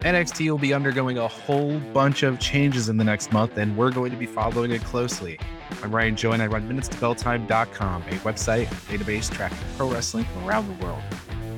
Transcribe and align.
NXT 0.00 0.50
will 0.50 0.56
be 0.56 0.72
undergoing 0.72 1.18
a 1.18 1.28
whole 1.28 1.78
bunch 1.92 2.22
of 2.22 2.40
changes 2.40 2.88
in 2.88 2.96
the 2.96 3.04
next 3.04 3.32
month, 3.32 3.58
and 3.58 3.76
we're 3.76 3.90
going 3.90 4.10
to 4.10 4.16
be 4.16 4.24
following 4.24 4.70
it 4.70 4.82
closely. 4.82 5.38
I'm 5.82 5.94
Ryan 5.94 6.16
Joy, 6.16 6.32
and 6.32 6.42
I 6.42 6.46
run 6.46 6.66
MinutesToBellTime.com, 6.66 8.02
a 8.04 8.14
website 8.20 8.64
database 8.88 9.30
tracking 9.30 9.58
pro 9.76 9.92
wrestling 9.92 10.24
from 10.24 10.48
around 10.48 10.68
the 10.68 10.84
world. 10.86 11.02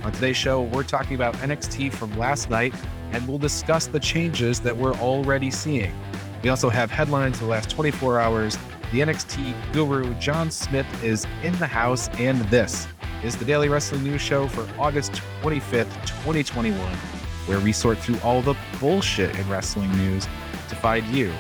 On 0.03 0.11
today's 0.11 0.37
show, 0.37 0.63
we're 0.63 0.83
talking 0.83 1.15
about 1.15 1.35
NXT 1.35 1.93
from 1.93 2.19
last 2.19 2.51
night, 2.51 2.75
and 3.13 3.29
we'll 3.29 3.39
discuss 3.39 3.87
the 3.87 4.01
changes 4.01 4.59
that 4.59 4.77
we're 4.77 4.95
already 4.95 5.53
seeing. 5.53 5.95
We 6.43 6.49
also 6.49 6.69
have 6.69 6.91
headlines 6.91 7.39
for 7.39 7.45
the 7.45 7.51
last 7.51 7.71
24 7.71 8.19
hours. 8.19 8.59
The 8.91 9.03
NXT 9.03 9.55
guru 9.73 10.15
John 10.15 10.51
Smith 10.51 11.05
is 11.05 11.29
in 11.45 11.57
the 11.59 11.69
house, 11.69 12.09
and 12.19 12.41
this 12.47 12.89
is 13.23 13.37
the 13.37 13.45
Daily 13.45 13.69
Wrestling 13.69 14.03
News 14.03 14.21
Show 14.21 14.49
for 14.49 14.67
August 14.81 15.13
25th, 15.43 15.95
2021 16.25 17.22
where 17.47 17.61
we 17.61 17.73
sort 17.73 17.99
through 17.99 18.19
all 18.21 18.43
the 18.43 18.55
bullshit 18.81 19.37
in 19.37 19.49
wrestling 19.49 19.91
news 19.97 20.27
to 20.69 20.77
find 20.77 21.07
you 21.07 21.33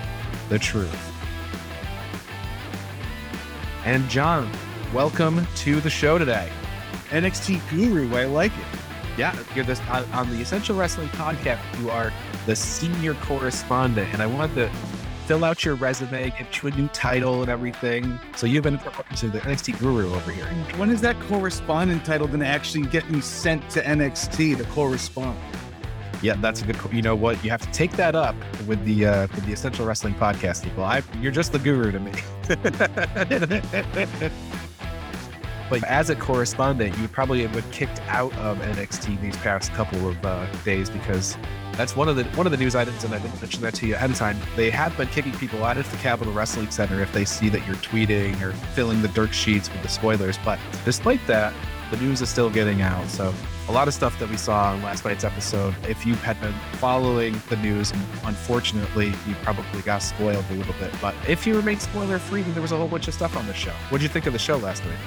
the 0.49 0.59
truth. 0.59 1.13
And 3.85 4.09
John, 4.09 4.51
welcome 4.93 5.47
to 5.57 5.81
the 5.81 5.91
show 5.91 6.19
today. 6.19 6.51
NXT 7.11 7.61
Guru, 7.71 8.15
I 8.15 8.25
like 8.25 8.53
it. 8.53 8.81
Yeah, 9.19 9.37
you're 9.55 9.65
this 9.65 9.81
on, 9.81 10.05
uh, 10.05 10.07
on 10.15 10.31
the 10.31 10.41
Essential 10.41 10.77
Wrestling 10.77 11.09
podcast. 11.09 11.61
You 11.81 11.91
are 11.91 12.13
the 12.47 12.57
senior 12.57 13.15
correspondent, 13.15 14.13
and 14.13 14.23
I 14.23 14.27
wanted 14.27 14.55
to 14.55 14.71
fill 15.27 15.45
out 15.45 15.65
your 15.65 15.75
resume, 15.75 16.31
get 16.31 16.63
you 16.63 16.69
a 16.69 16.73
new 16.73 16.89
title 16.89 17.43
and 17.43 17.51
everything. 17.51 18.19
So 18.37 18.47
you've 18.47 18.65
been 18.65 18.79
to 18.79 19.29
the 19.29 19.41
NXT 19.41 19.79
Guru 19.79 20.13
over 20.15 20.31
here. 20.31 20.47
When 20.77 20.91
is 20.91 21.01
that 21.03 21.19
correspondent 21.21 22.05
title 22.05 22.27
going 22.27 22.41
to 22.41 22.47
actually 22.47 22.87
get 22.87 23.09
me 23.11 23.21
sent 23.21 23.69
to 23.71 23.83
NXT 23.83 24.57
to 24.59 24.65
correspond? 24.65 25.39
Yeah, 26.23 26.37
that's 26.37 26.63
a 26.63 26.65
good. 26.65 26.77
You 26.93 27.03
know 27.03 27.17
what? 27.17 27.43
You 27.45 27.51
have 27.51 27.63
to 27.63 27.71
take 27.73 27.93
that 27.93 28.15
up 28.15 28.37
with 28.67 28.85
the 28.85 29.07
uh, 29.07 29.27
with 29.35 29.45
the 29.45 29.53
Essential 29.53 29.85
Wrestling 29.85 30.15
podcast 30.15 30.63
people. 30.63 30.85
I, 30.85 31.03
you're 31.21 31.33
just 31.33 31.53
the 31.53 31.59
guru 31.59 31.91
to 31.91 31.99
me. 31.99 32.13
but 35.69 35.83
as 35.85 36.11
a 36.11 36.17
correspondent, 36.17 36.97
you 36.99 37.09
probably 37.09 37.43
have 37.43 37.53
been 37.53 37.69
kicked 37.73 38.01
out 38.03 38.33
of 38.35 38.59
NXT 38.59 39.21
these 39.21 39.37
past 39.39 39.73
couple 39.73 40.09
of 40.09 40.25
uh, 40.25 40.47
days 40.65 40.89
because 40.89 41.37
that's 41.73 41.97
one 41.97 42.09
of 42.09 42.15
the 42.15 42.23
one 42.37 42.47
of 42.47 42.53
the 42.53 42.59
news 42.59 42.77
items, 42.77 43.03
and 43.03 43.13
I 43.13 43.19
didn't 43.19 43.41
mention 43.41 43.61
that 43.63 43.75
to 43.75 43.89
you 43.89 43.97
ahead 43.97 44.11
of 44.11 44.17
time. 44.17 44.39
They 44.55 44.71
have 44.71 44.97
been 44.97 45.09
kicking 45.09 45.33
people 45.33 45.65
out 45.65 45.77
of 45.77 45.91
the 45.91 45.97
Capitol 45.97 46.33
Wrestling 46.33 46.71
Center 46.71 47.01
if 47.01 47.13
they 47.13 47.25
see 47.25 47.49
that 47.49 47.67
you're 47.67 47.75
tweeting 47.77 48.41
or 48.43 48.53
filling 48.75 49.03
the 49.03 49.09
dirt 49.09 49.35
sheets 49.35 49.73
with 49.73 49.83
the 49.83 49.89
spoilers. 49.89 50.39
But 50.45 50.61
despite 50.85 51.27
that, 51.27 51.53
the 51.91 51.97
news 51.97 52.23
is 52.23 52.29
still 52.29 52.49
getting 52.49 52.83
out. 52.83 53.09
So 53.09 53.35
a 53.73 53.75
lot 53.75 53.89
of 53.89 53.95
stuff 53.95 54.19
that 54.19 54.29
we 54.29 54.37
saw 54.37 54.75
in 54.75 54.83
last 54.83 55.03
night's 55.03 55.25
episode, 55.25 55.75
if 55.89 56.05
you 56.05 56.13
had 56.17 56.39
been 56.43 56.53
following 56.75 57.41
the 57.49 57.57
news, 57.57 57.91
unfortunately, 58.23 59.07
you 59.27 59.35
probably 59.43 59.81
got 59.81 60.03
spoiled 60.03 60.45
a 60.51 60.55
little 60.55 60.75
bit. 60.75 60.93
But 61.01 61.15
if 61.27 61.47
you 61.47 61.57
remain 61.57 61.79
spoiler 61.79 62.19
free, 62.19 62.43
then 62.43 62.53
there 62.53 62.61
was 62.61 62.73
a 62.73 62.77
whole 62.77 62.87
bunch 62.87 63.09
of 63.09 63.15
stuff 63.15 63.35
on 63.35 63.47
the 63.47 63.55
show. 63.55 63.73
What 63.89 63.99
did 63.99 64.03
you 64.03 64.11
think 64.11 64.27
of 64.27 64.35
the 64.35 64.39
show 64.39 64.59
last 64.59 64.85
night? 64.85 64.99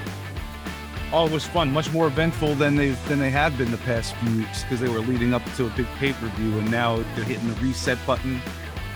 Oh, 1.13 1.27
it 1.27 1.31
was 1.31 1.45
fun. 1.45 1.71
Much 1.71 1.93
more 1.93 2.07
eventful 2.07 2.55
than 2.55 2.75
they 2.75 2.89
than 3.07 3.19
they 3.19 3.29
had 3.29 3.55
been 3.55 3.69
the 3.69 3.77
past 3.77 4.15
few 4.15 4.37
weeks 4.39 4.63
because 4.63 4.79
they 4.79 4.89
were 4.89 4.99
leading 4.99 5.35
up 5.35 5.43
to 5.57 5.67
a 5.67 5.69
big 5.69 5.85
pay 5.99 6.13
per 6.13 6.25
view, 6.29 6.57
and 6.57 6.71
now 6.71 6.95
they're 7.13 7.23
hitting 7.23 7.47
the 7.47 7.53
reset 7.61 7.99
button 8.07 8.41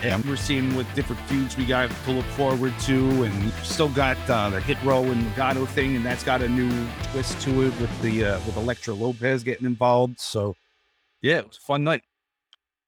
and 0.04 0.24
we're 0.26 0.36
seeing 0.36 0.76
what 0.76 0.86
different 0.96 1.22
feuds 1.24 1.58
we 1.58 1.66
got 1.66 1.90
to 2.06 2.12
look 2.12 2.26
forward 2.26 2.74
to, 2.82 3.24
and 3.24 3.54
still 3.64 3.90
got 3.90 4.18
uh, 4.30 4.50
the 4.50 4.60
Hit 4.62 4.82
Row 4.84 5.04
and 5.04 5.22
Legado 5.28 5.68
thing, 5.68 5.96
and 5.96 6.06
that's 6.06 6.24
got 6.24 6.42
a 6.42 6.50
new 6.50 6.70
twist 7.12 7.40
to 7.42 7.64
it 7.64 7.80
with 7.80 8.02
the 8.02 8.26
uh, 8.26 8.40
with 8.46 8.58
Elektra 8.58 8.94
Lopez 8.94 9.44
getting 9.44 9.66
involved. 9.66 10.20
So, 10.20 10.56
yeah, 11.22 11.40
it 11.40 11.48
was 11.48 11.58
a 11.58 11.62
fun 11.62 11.84
night. 11.84 12.04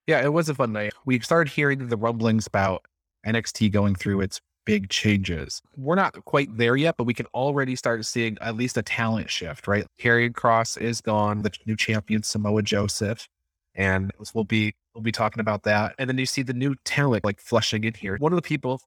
Yeah, 0.08 0.24
it 0.24 0.34
was 0.34 0.50
a 0.50 0.56
fun 0.56 0.74
night. 0.74 0.94
We 1.06 1.20
started 1.20 1.54
hearing 1.54 1.88
the 1.88 1.98
rumblings 1.98 2.48
about 2.48 2.86
NXT 3.26 3.72
going 3.72 3.96
through 3.96 4.22
its 4.22 4.42
big 4.66 4.90
changes. 4.90 5.62
We're 5.76 5.96
not 5.96 6.24
quite 6.26 6.56
there 6.58 6.76
yet, 6.76 6.96
but 6.98 7.06
we 7.06 7.14
can 7.14 7.26
already 7.28 7.76
start 7.76 8.06
seeing 8.06 8.38
at 8.42 8.56
least 8.56 8.78
a 8.78 8.82
talent 8.82 9.30
shift, 9.30 9.68
right? 9.68 9.86
Karrion 10.00 10.32
Kross 10.32 10.80
is 10.80 11.02
gone, 11.02 11.42
the 11.42 11.52
new 11.66 11.76
champion 11.76 12.24
Samoa 12.24 12.62
Joseph, 12.62 13.28
and 13.76 14.12
we'll 14.34 14.44
be 14.44 14.74
We'll 14.94 15.02
be 15.02 15.12
talking 15.12 15.40
about 15.40 15.64
that. 15.64 15.96
And 15.98 16.10
then 16.10 16.18
you 16.18 16.26
see 16.26 16.44
the 16.44 16.54
new 16.54 16.76
talent 16.84 17.24
like 17.24 17.40
flushing 17.40 17.84
in 17.84 17.94
here. 17.94 18.18
One 18.18 18.34
of 18.34 18.36
the 18.36 18.42
people 18.42 18.82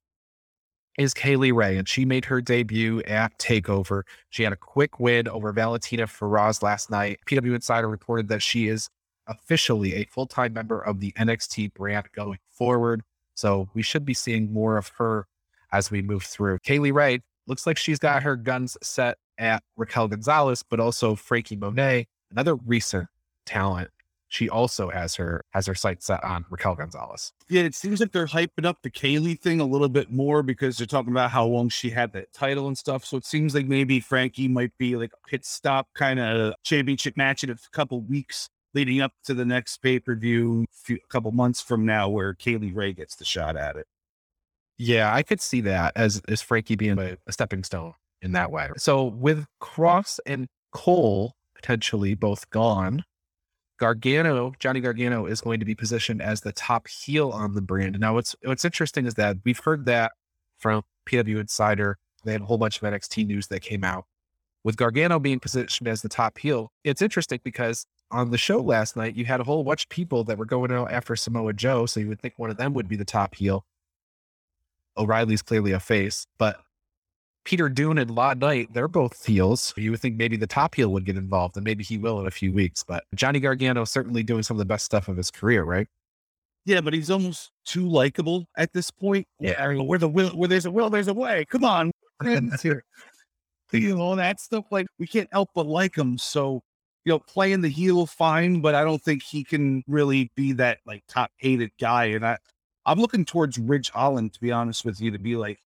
is 0.98 1.14
Kay 1.14 1.36
Lee 1.36 1.50
Ray, 1.50 1.76
and 1.76 1.88
she 1.88 2.04
made 2.04 2.26
her 2.26 2.40
debut 2.40 3.00
at 3.02 3.36
TakeOver. 3.38 4.02
She 4.30 4.44
had 4.44 4.52
a 4.52 4.56
quick 4.56 5.00
win 5.00 5.26
over 5.28 5.52
Valentina 5.52 6.06
Feroz 6.06 6.62
last 6.62 6.90
night. 6.90 7.20
PW 7.26 7.54
Insider 7.54 7.88
reported 7.88 8.28
that 8.28 8.42
she 8.42 8.68
is 8.68 8.88
officially 9.26 9.94
a 9.94 10.04
full 10.04 10.26
time 10.26 10.52
member 10.52 10.78
of 10.78 11.00
the 11.00 11.12
NXT 11.12 11.72
brand 11.74 12.06
going 12.12 12.38
forward. 12.50 13.02
So 13.34 13.68
we 13.74 13.82
should 13.82 14.04
be 14.04 14.14
seeing 14.14 14.52
more 14.52 14.76
of 14.76 14.88
her 14.98 15.26
as 15.72 15.90
we 15.90 16.02
move 16.02 16.22
through. 16.22 16.58
Kay 16.62 16.78
Lee 16.78 16.90
Ray 16.90 17.20
looks 17.46 17.66
like 17.66 17.78
she's 17.78 17.98
got 17.98 18.22
her 18.22 18.36
guns 18.36 18.76
set 18.82 19.16
at 19.38 19.62
Raquel 19.76 20.08
Gonzalez, 20.08 20.62
but 20.62 20.78
also 20.78 21.16
Franky 21.16 21.56
Monet, 21.56 22.06
another 22.30 22.54
recent 22.54 23.08
talent 23.46 23.90
she 24.34 24.48
also 24.48 24.90
has 24.90 25.14
her 25.14 25.44
has 25.50 25.64
her 25.66 25.76
sights 25.76 26.06
set 26.06 26.22
on 26.24 26.44
Raquel 26.50 26.74
Gonzalez. 26.74 27.32
Yeah, 27.48 27.62
it 27.62 27.74
seems 27.76 28.00
like 28.00 28.10
they're 28.10 28.26
hyping 28.26 28.64
up 28.64 28.82
the 28.82 28.90
Kay 28.90 29.20
Lee 29.20 29.36
thing 29.36 29.60
a 29.60 29.64
little 29.64 29.88
bit 29.88 30.10
more 30.10 30.42
because 30.42 30.76
they're 30.76 30.88
talking 30.88 31.12
about 31.12 31.30
how 31.30 31.46
long 31.46 31.68
she 31.68 31.90
had 31.90 32.12
that 32.14 32.32
title 32.32 32.66
and 32.66 32.76
stuff. 32.76 33.04
So 33.04 33.16
it 33.16 33.24
seems 33.24 33.54
like 33.54 33.66
maybe 33.66 34.00
Franky 34.00 34.48
might 34.48 34.76
be 34.76 34.96
like 34.96 35.12
a 35.12 35.28
pit 35.28 35.44
stop 35.44 35.86
kind 35.94 36.18
of 36.18 36.54
championship 36.64 37.16
match 37.16 37.44
in 37.44 37.50
a 37.50 37.56
couple 37.70 38.00
weeks 38.00 38.48
leading 38.74 39.00
up 39.00 39.12
to 39.22 39.34
the 39.34 39.44
next 39.44 39.76
pay 39.78 40.00
per 40.00 40.16
view 40.16 40.66
a 40.90 40.96
couple 41.08 41.30
months 41.30 41.60
from 41.60 41.86
now, 41.86 42.08
where 42.08 42.34
Kay 42.34 42.56
Lee 42.56 42.72
Ray 42.72 42.92
gets 42.92 43.14
the 43.14 43.24
shot 43.24 43.56
at 43.56 43.76
it. 43.76 43.86
Yeah, 44.78 45.14
I 45.14 45.22
could 45.22 45.40
see 45.40 45.60
that 45.60 45.92
as 45.94 46.20
as 46.26 46.42
Franky 46.42 46.74
being 46.74 46.98
a, 46.98 47.16
a 47.28 47.32
stepping 47.32 47.62
stone 47.62 47.94
in 48.20 48.32
that 48.32 48.50
way. 48.50 48.70
So 48.78 49.04
with 49.04 49.46
Kross 49.62 50.18
and 50.26 50.48
Cole 50.72 51.36
potentially 51.54 52.16
both 52.16 52.50
gone 52.50 53.04
Gargano, 53.78 54.52
Johnny 54.58 54.80
Gargano 54.80 55.26
is 55.26 55.40
going 55.40 55.58
to 55.60 55.66
be 55.66 55.74
positioned 55.74 56.22
as 56.22 56.40
the 56.40 56.52
top 56.52 56.86
heel 56.88 57.30
on 57.30 57.54
the 57.54 57.60
brand. 57.60 57.98
Now, 57.98 58.14
what's 58.14 58.36
what's 58.44 58.64
interesting 58.64 59.06
is 59.06 59.14
that 59.14 59.38
we've 59.44 59.58
heard 59.58 59.86
that 59.86 60.12
from 60.58 60.82
PW 61.06 61.40
Insider. 61.40 61.98
They 62.24 62.32
had 62.32 62.42
a 62.42 62.44
whole 62.44 62.58
bunch 62.58 62.80
of 62.80 62.82
NXT 62.82 63.26
news 63.26 63.48
that 63.48 63.60
came 63.60 63.84
out 63.84 64.06
with 64.62 64.76
Gargano 64.76 65.18
being 65.18 65.40
positioned 65.40 65.88
as 65.88 66.02
the 66.02 66.08
top 66.08 66.38
heel. 66.38 66.72
It's 66.84 67.02
interesting 67.02 67.40
because 67.44 67.86
on 68.10 68.30
the 68.30 68.38
show 68.38 68.60
last 68.60 68.96
night, 68.96 69.16
you 69.16 69.24
had 69.24 69.40
a 69.40 69.44
whole 69.44 69.64
bunch 69.64 69.84
of 69.84 69.88
people 69.90 70.24
that 70.24 70.38
were 70.38 70.44
going 70.46 70.72
out 70.72 70.90
after 70.90 71.16
Samoa 71.16 71.52
Joe, 71.52 71.84
so 71.86 72.00
you 72.00 72.08
would 72.08 72.20
think 72.20 72.34
one 72.36 72.50
of 72.50 72.56
them 72.56 72.72
would 72.74 72.88
be 72.88 72.96
the 72.96 73.04
top 73.04 73.34
heel. 73.34 73.64
O'Reilly's 74.96 75.42
clearly 75.42 75.72
a 75.72 75.80
face, 75.80 76.26
but 76.38 76.60
Peter 77.44 77.68
Dunne 77.68 77.98
and 77.98 78.10
LA 78.10 78.34
Knight, 78.34 78.72
they're 78.72 78.88
both 78.88 79.24
heels. 79.24 79.74
You 79.76 79.90
would 79.90 80.00
think 80.00 80.16
maybe 80.16 80.36
the 80.36 80.46
top 80.46 80.74
heel 80.74 80.88
would 80.90 81.04
get 81.04 81.16
involved, 81.16 81.56
and 81.56 81.64
maybe 81.64 81.84
he 81.84 81.98
will 81.98 82.20
in 82.20 82.26
a 82.26 82.30
few 82.30 82.52
weeks. 82.52 82.82
But 82.82 83.04
Johnny 83.14 83.40
Gargano 83.40 83.84
certainly 83.84 84.22
doing 84.22 84.42
some 84.42 84.56
of 84.56 84.58
the 84.58 84.64
best 84.64 84.84
stuff 84.84 85.08
of 85.08 85.16
his 85.16 85.30
career, 85.30 85.64
right? 85.64 85.86
Yeah, 86.64 86.80
but 86.80 86.94
he's 86.94 87.10
almost 87.10 87.50
too 87.66 87.86
likable 87.86 88.46
at 88.56 88.72
this 88.72 88.90
point. 88.90 89.26
Yeah, 89.38 89.62
I 89.62 89.74
mean, 89.74 89.86
where 89.86 89.98
the 89.98 90.08
will, 90.08 90.30
where 90.30 90.48
there's 90.48 90.64
a 90.64 90.70
will, 90.70 90.88
there's 90.88 91.08
a 91.08 91.14
way. 91.14 91.44
Come 91.50 91.64
on, 91.64 91.90
friends 92.22 92.62
here. 92.62 92.84
you 93.72 93.96
know 93.96 94.16
that 94.16 94.40
stuff. 94.40 94.64
Like 94.70 94.86
we 94.98 95.06
can't 95.06 95.28
help 95.30 95.50
but 95.54 95.66
like 95.66 95.96
him. 95.96 96.16
So 96.16 96.62
you 97.04 97.12
know, 97.12 97.18
playing 97.18 97.60
the 97.60 97.68
heel 97.68 98.06
fine, 98.06 98.60
but 98.60 98.74
I 98.74 98.82
don't 98.82 99.02
think 99.02 99.22
he 99.22 99.44
can 99.44 99.84
really 99.86 100.30
be 100.34 100.52
that 100.52 100.78
like 100.86 101.04
top 101.06 101.30
hated 101.36 101.70
guy. 101.78 102.06
And 102.06 102.24
I, 102.24 102.38
I'm 102.86 102.98
looking 102.98 103.26
towards 103.26 103.58
Ridge 103.58 103.90
Holland 103.90 104.32
to 104.34 104.40
be 104.40 104.50
honest 104.52 104.84
with 104.86 105.00
you 105.00 105.10
to 105.10 105.18
be 105.18 105.36
like 105.36 105.58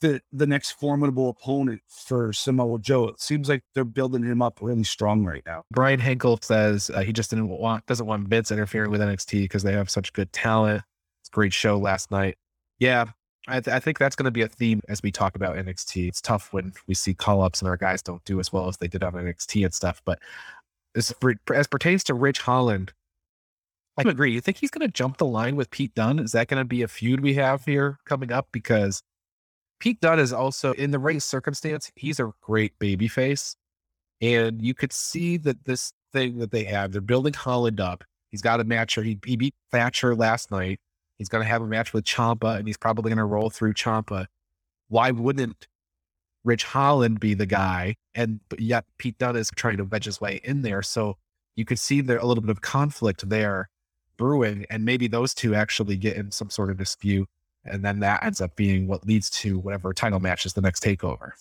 the 0.00 0.20
the 0.32 0.46
next 0.46 0.72
formidable 0.72 1.30
opponent 1.30 1.80
for 1.88 2.32
Samoa 2.32 2.78
Joe. 2.78 3.08
It 3.08 3.20
seems 3.20 3.48
like 3.48 3.62
they're 3.74 3.84
building 3.84 4.22
him 4.22 4.42
up 4.42 4.58
really 4.60 4.84
strong 4.84 5.24
right 5.24 5.42
now. 5.46 5.64
Brian 5.70 6.00
Henkel 6.00 6.38
says 6.42 6.90
uh, 6.90 7.00
he 7.00 7.12
just 7.12 7.30
didn't 7.30 7.48
want 7.48 7.86
doesn't 7.86 8.06
want 8.06 8.28
Vince 8.28 8.50
interfering 8.50 8.90
with 8.90 9.00
NXT 9.00 9.42
because 9.42 9.62
they 9.62 9.72
have 9.72 9.90
such 9.90 10.12
good 10.12 10.32
talent. 10.32 10.82
It's 11.22 11.28
a 11.28 11.34
great 11.34 11.52
show 11.52 11.78
last 11.78 12.10
night. 12.10 12.36
Yeah, 12.78 13.06
I, 13.48 13.60
th- 13.60 13.74
I 13.74 13.80
think 13.80 13.98
that's 13.98 14.16
going 14.16 14.24
to 14.24 14.30
be 14.30 14.42
a 14.42 14.48
theme 14.48 14.80
as 14.88 15.02
we 15.02 15.12
talk 15.12 15.36
about 15.36 15.56
NXT. 15.56 16.08
It's 16.08 16.20
tough 16.20 16.52
when 16.52 16.72
we 16.86 16.94
see 16.94 17.14
call 17.14 17.42
ups 17.42 17.62
and 17.62 17.68
our 17.68 17.76
guys 17.76 18.02
don't 18.02 18.24
do 18.24 18.40
as 18.40 18.52
well 18.52 18.68
as 18.68 18.76
they 18.76 18.88
did 18.88 19.02
on 19.02 19.14
NXT 19.14 19.64
and 19.64 19.72
stuff. 19.74 20.02
But 20.04 20.18
as, 20.94 21.14
as 21.54 21.66
pertains 21.66 22.04
to 22.04 22.14
Ridge 22.14 22.40
Holland, 22.40 22.92
I 23.98 24.08
agree. 24.08 24.32
You 24.32 24.42
think 24.42 24.58
he's 24.58 24.70
going 24.70 24.86
to 24.86 24.92
jump 24.92 25.16
the 25.16 25.26
line 25.26 25.56
with 25.56 25.70
Pete 25.70 25.94
Dunne? 25.94 26.18
Is 26.18 26.32
that 26.32 26.48
going 26.48 26.60
to 26.60 26.66
be 26.66 26.82
a 26.82 26.88
feud 26.88 27.20
we 27.20 27.34
have 27.34 27.64
here 27.64 27.98
coming 28.04 28.30
up? 28.30 28.48
Because 28.52 29.02
Pete 29.78 30.00
Dunne 30.00 30.18
is 30.18 30.32
also 30.32 30.72
in 30.72 30.90
the 30.90 30.98
right 30.98 31.22
circumstance. 31.22 31.90
He's 31.96 32.20
a 32.20 32.32
great 32.40 32.78
baby 32.78 33.08
face. 33.08 33.56
And 34.20 34.62
you 34.62 34.74
could 34.74 34.92
see 34.92 35.36
that 35.38 35.64
this 35.64 35.92
thing 36.12 36.38
that 36.38 36.50
they 36.50 36.64
have, 36.64 36.92
they're 36.92 37.00
building 37.00 37.34
Holland 37.34 37.80
up. 37.80 38.04
He's 38.30 38.42
got 38.42 38.60
a 38.60 38.64
match. 38.64 38.94
He, 38.94 39.18
he 39.24 39.36
beat 39.36 39.54
Thatcher 39.70 40.14
last 40.14 40.50
night. 40.50 40.80
He's 41.18 41.28
going 41.28 41.42
to 41.42 41.48
have 41.48 41.62
a 41.62 41.66
match 41.66 41.92
with 41.92 42.04
Ciampa, 42.04 42.58
and 42.58 42.66
he's 42.66 42.76
probably 42.76 43.10
going 43.10 43.18
to 43.18 43.24
roll 43.24 43.50
through 43.50 43.74
Ciampa. 43.74 44.26
Why 44.88 45.10
wouldn't 45.10 45.66
Ridge 46.44 46.64
Holland 46.64 47.20
be 47.20 47.34
the 47.34 47.46
guy? 47.46 47.96
And 48.14 48.40
yet 48.58 48.84
Pete 48.98 49.18
Dunne 49.18 49.36
is 49.36 49.50
trying 49.56 49.78
to 49.78 49.84
wedge 49.84 50.04
his 50.04 50.20
way 50.20 50.40
in 50.44 50.62
there. 50.62 50.82
So 50.82 51.16
you 51.54 51.64
could 51.64 51.78
see 51.78 52.00
there 52.00 52.18
a 52.18 52.26
little 52.26 52.42
bit 52.42 52.50
of 52.50 52.60
conflict 52.60 53.28
there 53.28 53.68
brewing, 54.16 54.66
and 54.70 54.84
maybe 54.84 55.08
those 55.08 55.34
two 55.34 55.54
actually 55.54 55.96
get 55.96 56.16
in 56.16 56.30
some 56.30 56.50
sort 56.50 56.70
of 56.70 56.78
dispute, 56.78 57.28
and 57.68 57.84
then 57.84 58.00
that 58.00 58.24
ends 58.24 58.40
up 58.40 58.56
being 58.56 58.86
what 58.86 59.06
leads 59.06 59.30
to 59.30 59.58
whatever 59.58 59.92
title 59.92 60.20
match 60.20 60.46
is 60.46 60.52
the 60.52 60.60
next 60.60 60.82
takeover. 60.82 61.32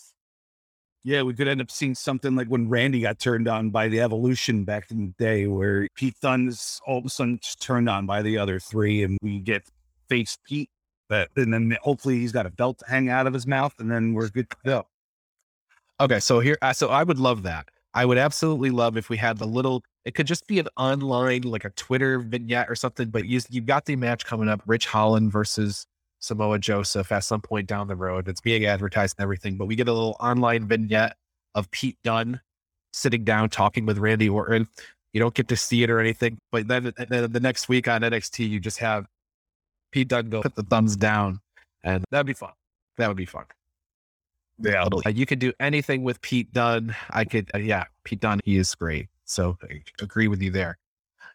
Yeah, 1.03 1.21
we 1.21 1.35
could 1.35 1.47
end 1.47 1.61
up 1.61 1.69
seeing 1.69 1.93
something 1.93 2.35
like 2.35 2.47
when 2.47 2.67
Randy 2.67 3.01
got 3.01 3.19
turned 3.19 3.47
on 3.47 3.69
by 3.69 3.89
the 3.89 4.01
Evolution 4.01 4.63
back 4.63 4.89
in 4.89 4.97
the 4.97 5.23
day, 5.23 5.45
where 5.45 5.87
Pete 5.95 6.15
Dunne's 6.19 6.81
all 6.87 6.97
of 6.97 7.05
a 7.05 7.09
sudden 7.09 7.39
turned 7.59 7.87
on 7.87 8.07
by 8.07 8.23
the 8.23 8.39
other 8.39 8.59
three, 8.59 9.03
and 9.03 9.19
we 9.21 9.39
get 9.39 9.63
face 10.09 10.35
Pete. 10.47 10.69
But 11.07 11.29
and 11.35 11.53
then 11.53 11.77
hopefully 11.83 12.17
he's 12.17 12.31
got 12.31 12.47
a 12.47 12.49
belt 12.49 12.79
to 12.79 12.85
hang 12.87 13.09
out 13.09 13.27
of 13.27 13.33
his 13.33 13.45
mouth, 13.45 13.75
and 13.77 13.91
then 13.91 14.13
we're 14.13 14.29
good 14.29 14.49
to 14.49 14.57
go. 14.65 14.87
Okay, 15.99 16.19
so 16.19 16.39
here, 16.39 16.57
uh, 16.63 16.73
so 16.73 16.89
I 16.89 17.03
would 17.03 17.19
love 17.19 17.43
that. 17.43 17.69
I 17.93 18.03
would 18.03 18.17
absolutely 18.17 18.71
love 18.71 18.97
if 18.97 19.07
we 19.07 19.17
had 19.17 19.37
the 19.37 19.45
little. 19.45 19.83
It 20.05 20.15
could 20.15 20.25
just 20.25 20.47
be 20.47 20.57
an 20.57 20.67
online, 20.75 21.43
like 21.43 21.65
a 21.65 21.69
Twitter 21.69 22.17
vignette 22.19 22.67
or 22.67 22.75
something. 22.75 23.09
But 23.09 23.25
you 23.25 23.41
you've 23.49 23.67
got 23.67 23.85
the 23.85 23.95
match 23.95 24.25
coming 24.25 24.49
up: 24.49 24.63
Ridge 24.65 24.87
Holland 24.87 25.31
versus 25.31 25.85
Samoa 26.19 26.59
Joseph 26.59 27.11
at 27.11 27.19
some 27.19 27.41
point 27.41 27.67
down 27.67 27.87
the 27.87 27.95
road. 27.95 28.27
It's 28.27 28.41
being 28.41 28.65
advertised 28.65 29.15
and 29.17 29.23
everything, 29.23 29.57
but 29.57 29.65
we 29.65 29.75
get 29.75 29.87
a 29.87 29.93
little 29.93 30.17
online 30.19 30.67
vignette 30.67 31.17
of 31.53 31.69
Pete 31.71 31.97
Dunne 32.03 32.41
sitting 32.93 33.23
down 33.23 33.49
talking 33.49 33.85
with 33.85 33.97
Randy 33.97 34.29
Orton. 34.29 34.67
You 35.13 35.19
don't 35.19 35.33
get 35.33 35.47
to 35.49 35.55
see 35.55 35.83
it 35.83 35.89
or 35.89 35.99
anything, 35.99 36.37
but 36.51 36.67
then, 36.67 36.91
then 37.09 37.31
the 37.31 37.39
next 37.39 37.69
week 37.69 37.87
on 37.87 38.01
NXT, 38.01 38.49
you 38.49 38.59
just 38.59 38.79
have 38.79 39.05
Pete 39.91 40.07
Dunne 40.07 40.29
go 40.29 40.41
put 40.41 40.55
the 40.55 40.63
thumbs 40.63 40.95
down, 40.95 41.39
and 41.83 42.03
that'd 42.11 42.25
be 42.25 42.33
fun. 42.33 42.51
That 42.97 43.07
would 43.07 43.17
be 43.17 43.25
fun. 43.25 43.45
Yeah, 44.59 44.83
uh, 44.83 45.09
you 45.09 45.25
could 45.25 45.39
do 45.39 45.51
anything 45.59 46.03
with 46.03 46.21
Pete 46.21 46.51
Dunne. 46.53 46.95
I 47.09 47.25
could, 47.25 47.49
uh, 47.53 47.59
yeah, 47.59 47.85
Pete 48.03 48.21
Dunne, 48.21 48.39
he 48.43 48.57
is 48.57 48.73
great. 48.73 49.07
So 49.25 49.57
I 49.63 49.81
agree 50.01 50.27
with 50.27 50.41
you 50.41 50.51
there. 50.51 50.77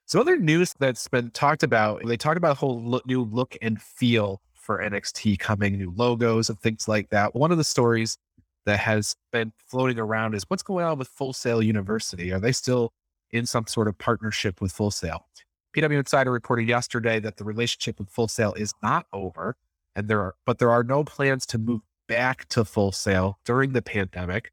So 0.07 0.21
other 0.21 0.37
news 0.37 0.75
that's 0.79 1.07
been 1.09 1.31
talked 1.31 1.63
about, 1.63 2.05
they 2.05 2.17
talked 2.17 2.37
about 2.37 2.53
a 2.53 2.55
whole 2.55 2.83
look, 2.83 3.07
new 3.07 3.23
look 3.23 3.57
and 3.63 3.81
feel 3.81 4.41
for 4.61 4.79
NXT 4.79 5.39
coming, 5.39 5.77
new 5.77 5.93
logos 5.97 6.49
and 6.49 6.61
things 6.61 6.87
like 6.87 7.11
that. 7.11 7.35
One 7.35 7.51
of 7.51 7.59
the 7.59 7.65
stories 7.65 8.19
that 8.67 8.79
has 8.79 9.17
been 9.33 9.53
floating 9.67 9.99
around 9.99 10.35
is 10.35 10.45
what's 10.49 10.63
going 10.63 10.85
on 10.85 10.99
with 10.99 11.09
Full 11.09 11.33
Sail 11.33 11.63
University? 11.63 12.33
Are 12.33 12.41
they 12.41 12.53
still 12.53 12.93
in 13.31 13.47
some 13.47 13.67
sort 13.67 13.89
of 13.89 13.97
partnership 13.99 14.61
with 14.61 14.73
Full 14.73 14.91
Sail? 14.91 15.27
PW 15.75 15.99
Insider 15.99 16.31
reported 16.31 16.69
yesterday 16.69 17.21
that 17.21 17.37
the 17.37 17.45
relationship 17.45 17.99
with 17.99 18.11
Full 18.11 18.29
Sail 18.29 18.53
is 18.55 18.75
not 18.83 19.07
over, 19.13 19.57
and 19.95 20.09
there 20.09 20.21
are 20.21 20.35
but 20.45 20.59
there 20.59 20.71
are 20.71 20.83
no 20.83 21.05
plans 21.05 21.47
to 21.47 21.59
move 21.59 21.81
back 22.09 22.49
to 22.49 22.65
Full 22.65 22.93
Sail 22.93 23.39
during 23.45 23.73
the 23.73 23.83
pandemic, 23.83 24.53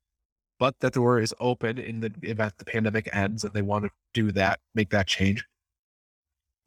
but 0.59 0.79
that 0.79 0.93
door 0.93 1.19
is 1.19 1.33
open 1.39 1.77
in 1.77 1.99
the 2.01 2.13
event 2.21 2.53
the 2.57 2.65
pandemic 2.65 3.09
ends 3.13 3.43
and 3.43 3.53
they 3.53 3.61
want 3.63 3.85
to 3.85 3.91
do 4.13 4.31
that, 4.31 4.59
make 4.75 4.91
that 4.91 5.07
change 5.07 5.45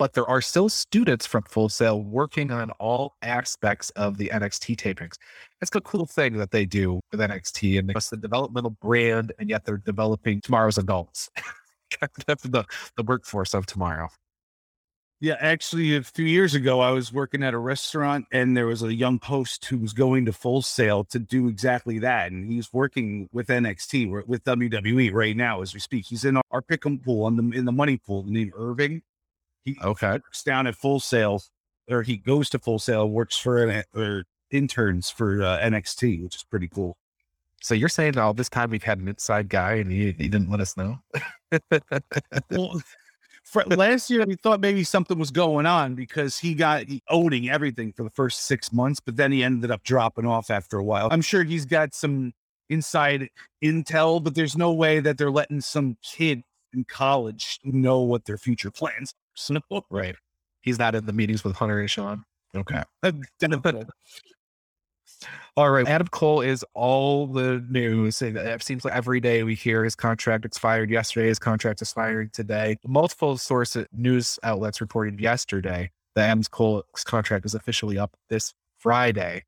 but 0.01 0.15
there 0.15 0.27
are 0.31 0.41
still 0.41 0.71
students 0.71 1.27
from 1.27 1.43
Full 1.43 1.69
Sail 1.69 2.03
working 2.03 2.51
on 2.51 2.71
all 2.79 3.17
aspects 3.21 3.91
of 3.91 4.17
the 4.17 4.31
NXT 4.33 4.77
tapings. 4.77 5.17
It's 5.61 5.71
a 5.75 5.81
cool 5.83 6.07
thing 6.07 6.39
that 6.39 6.53
they 6.53 6.65
do 6.65 7.03
with 7.13 7.21
NXT 7.21 7.79
and 7.79 7.91
it's 7.91 8.09
the 8.09 8.17
developmental 8.17 8.71
brand, 8.71 9.35
and 9.39 9.51
yet 9.51 9.67
they're 9.67 9.77
developing 9.77 10.41
tomorrow's 10.41 10.79
adults, 10.79 11.29
the, 12.01 12.65
the 12.97 13.03
workforce 13.03 13.53
of 13.53 13.67
tomorrow. 13.67 14.09
Yeah, 15.21 15.37
actually, 15.39 15.95
a 15.97 16.03
few 16.03 16.25
years 16.25 16.55
ago, 16.55 16.81
I 16.81 16.93
was 16.93 17.13
working 17.13 17.43
at 17.43 17.53
a 17.53 17.59
restaurant 17.59 18.25
and 18.33 18.57
there 18.57 18.67
was 18.67 18.83
a 18.83 18.95
young 18.95 19.21
host 19.23 19.67
who 19.67 19.77
was 19.77 19.93
going 19.93 20.25
to 20.25 20.33
Full 20.33 20.63
Sail 20.63 21.05
to 21.05 21.19
do 21.19 21.47
exactly 21.47 21.99
that. 21.99 22.33
And 22.33 22.51
he's 22.51 22.73
working 22.73 23.29
with 23.35 23.49
NXT, 23.49 24.27
with 24.27 24.45
WWE 24.45 25.13
right 25.13 25.37
now 25.37 25.61
as 25.61 25.75
we 25.75 25.81
speak. 25.81 26.07
He's 26.07 26.25
in 26.25 26.41
our 26.51 26.63
pick'em 26.63 27.05
pool 27.05 27.27
on 27.27 27.37
the 27.37 27.43
in 27.55 27.67
the 27.67 27.73
money 27.73 27.99
pool 27.99 28.25
named 28.27 28.53
Irving. 28.57 29.03
He 29.65 29.77
okay. 29.83 30.13
works 30.13 30.43
down 30.43 30.67
at 30.67 30.75
Full 30.75 31.01
Sail, 31.01 31.43
or 31.89 32.03
he 32.03 32.17
goes 32.17 32.51
to 32.51 32.59
Full 32.59 32.79
Sail, 32.79 33.09
works 33.09 33.37
for 33.37 33.65
an, 33.65 33.85
or 33.95 34.25
interns 34.51 35.11
for 35.11 35.43
uh, 35.43 35.59
NXT, 35.59 36.23
which 36.23 36.37
is 36.37 36.45
pretty 36.45 36.69
cool. 36.69 36.97
So 37.63 37.75
you're 37.75 37.89
saying 37.89 38.17
all 38.19 38.33
this 38.33 38.49
time 38.49 38.71
we've 38.71 38.83
had 38.83 38.99
an 38.99 39.09
inside 39.09 39.49
guy 39.49 39.75
and 39.75 39.91
he, 39.91 40.13
he 40.13 40.29
didn't 40.29 40.51
let 40.51 40.61
us 40.61 40.77
know? 40.77 40.99
well, 42.51 42.81
for, 43.45 43.65
last 43.65 44.09
year 44.09 44.25
we 44.27 44.37
thought 44.37 44.61
maybe 44.61 44.83
something 44.83 45.19
was 45.19 45.31
going 45.31 45.67
on 45.67 45.95
because 45.95 46.39
he 46.39 46.55
got 46.55 46.85
he, 46.85 47.03
owning 47.11 47.51
everything 47.51 47.93
for 47.93 48.03
the 48.03 48.11
first 48.11 48.47
six 48.47 48.73
months, 48.73 49.01
but 49.01 49.17
then 49.17 49.31
he 49.31 49.45
ended 49.45 49.71
up 49.71 49.83
dropping 49.83 50.27
off 50.27 50.51
after 50.51 50.79
a 50.79 50.85
while. 50.85 51.09
I'm 51.11 51.21
sure 51.21 51.43
he's 51.43 51.67
got 51.67 51.95
some 51.95 52.33
inside 52.71 53.29
intel, 53.63 54.23
but 54.23 54.35
there's 54.35 54.57
no 54.57 54.73
way 54.73 55.01
that 55.01 55.19
they're 55.19 55.31
letting 55.31 55.61
some 55.61 55.99
kid 56.03 56.43
in 56.73 56.85
college 56.85 57.59
know 57.65 58.01
what 58.01 58.25
their 58.25 58.39
future 58.39 58.71
plans 58.71 59.13
right. 59.91 60.17
He's 60.63 60.79
not 60.79 60.95
in 60.95 61.07
the 61.07 61.13
meetings 61.13 61.45
with 61.45 61.57
Hunter 61.57 61.81
and 61.81 61.91
Shawn. 61.91 62.25
Okay. 62.55 62.83
all 65.57 65.71
right. 65.71 65.87
Adam 65.87 66.09
Cole 66.09 66.41
is 66.41 66.65
all 66.75 67.27
the 67.27 67.65
news. 67.71 68.21
Uh, 68.21 68.27
it 68.27 68.63
seems 68.63 68.85
like 68.85 68.95
every 68.95 69.21
day 69.21 69.43
we 69.43 69.55
hear 69.55 69.85
his 69.85 69.95
contract 69.95 70.45
expired 70.45 70.91
yesterday, 70.91 71.29
his 71.29 71.39
contract 71.39 71.81
is 71.81 71.89
expiring 71.89 72.31
today. 72.33 72.77
Multiple 72.87 73.39
source 73.39 73.77
uh, 73.77 73.85
news 73.93 74.39
outlets 74.43 74.81
reported 74.81 75.21
yesterday 75.21 75.91
that 76.15 76.29
Adam 76.29 76.43
Cole's 76.51 76.85
contract 77.05 77.47
is 77.47 77.55
officially 77.55 77.99
up 77.99 78.17
this 78.29 78.53
Friday 78.79 79.45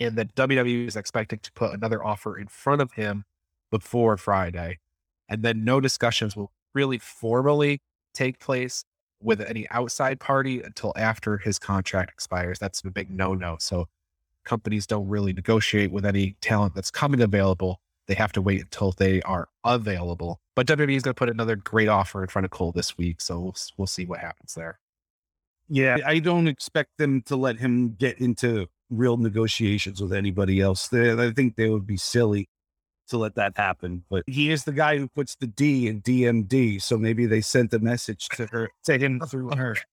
and 0.00 0.16
that 0.16 0.34
WWE 0.34 0.86
is 0.86 0.96
expecting 0.96 1.38
to 1.40 1.52
put 1.52 1.72
another 1.72 2.04
offer 2.04 2.38
in 2.38 2.46
front 2.46 2.80
of 2.80 2.92
him 2.92 3.24
before 3.70 4.16
Friday. 4.16 4.78
And 5.28 5.42
then 5.42 5.64
no 5.64 5.80
discussions 5.80 6.36
will 6.36 6.52
really 6.74 6.98
formally 6.98 7.80
take 8.14 8.38
place 8.38 8.84
with 9.22 9.40
any 9.40 9.68
outside 9.70 10.20
party 10.20 10.62
until 10.62 10.92
after 10.96 11.38
his 11.38 11.58
contract 11.58 12.10
expires. 12.10 12.58
That's 12.58 12.82
a 12.84 12.90
big 12.90 13.08
mm-hmm. 13.08 13.16
no 13.16 13.34
no. 13.34 13.56
So 13.60 13.86
companies 14.44 14.86
don't 14.86 15.08
really 15.08 15.32
negotiate 15.32 15.92
with 15.92 16.06
any 16.06 16.36
talent 16.40 16.74
that's 16.74 16.90
coming 16.90 17.20
available. 17.20 17.80
They 18.06 18.14
have 18.14 18.32
to 18.32 18.42
wait 18.42 18.62
until 18.62 18.92
they 18.92 19.20
are 19.22 19.48
available. 19.64 20.40
But 20.56 20.66
WWE 20.66 20.96
is 20.96 21.02
going 21.02 21.14
to 21.14 21.18
put 21.18 21.28
another 21.28 21.56
great 21.56 21.88
offer 21.88 22.22
in 22.22 22.28
front 22.28 22.46
of 22.46 22.50
Cole 22.50 22.72
this 22.72 22.96
week. 22.96 23.20
So 23.20 23.38
we'll, 23.38 23.56
we'll 23.76 23.86
see 23.86 24.06
what 24.06 24.20
happens 24.20 24.54
there. 24.54 24.80
Yeah, 25.68 25.98
I 26.06 26.18
don't 26.18 26.48
expect 26.48 26.96
them 26.96 27.20
to 27.26 27.36
let 27.36 27.58
him 27.58 27.94
get 27.98 28.18
into 28.18 28.68
real 28.88 29.18
negotiations 29.18 30.00
with 30.00 30.14
anybody 30.14 30.60
else. 30.60 30.88
They, 30.88 31.12
I 31.12 31.30
think 31.32 31.56
they 31.56 31.68
would 31.68 31.86
be 31.86 31.98
silly 31.98 32.48
to 33.08 33.18
let 33.18 33.34
that 33.36 33.56
happen. 33.56 34.04
But 34.08 34.24
he 34.26 34.50
is 34.50 34.64
the 34.64 34.72
guy 34.72 34.98
who 34.98 35.08
puts 35.08 35.36
the 35.36 35.46
D 35.46 35.88
in 35.88 36.02
DMD. 36.02 36.80
So 36.80 36.98
maybe 36.98 37.26
they 37.26 37.40
sent 37.40 37.72
a 37.74 37.78
message 37.78 38.28
to 38.30 38.46
her, 38.46 38.70
to 38.84 38.98
him 38.98 39.20
through 39.20 39.50
her. 39.56 39.76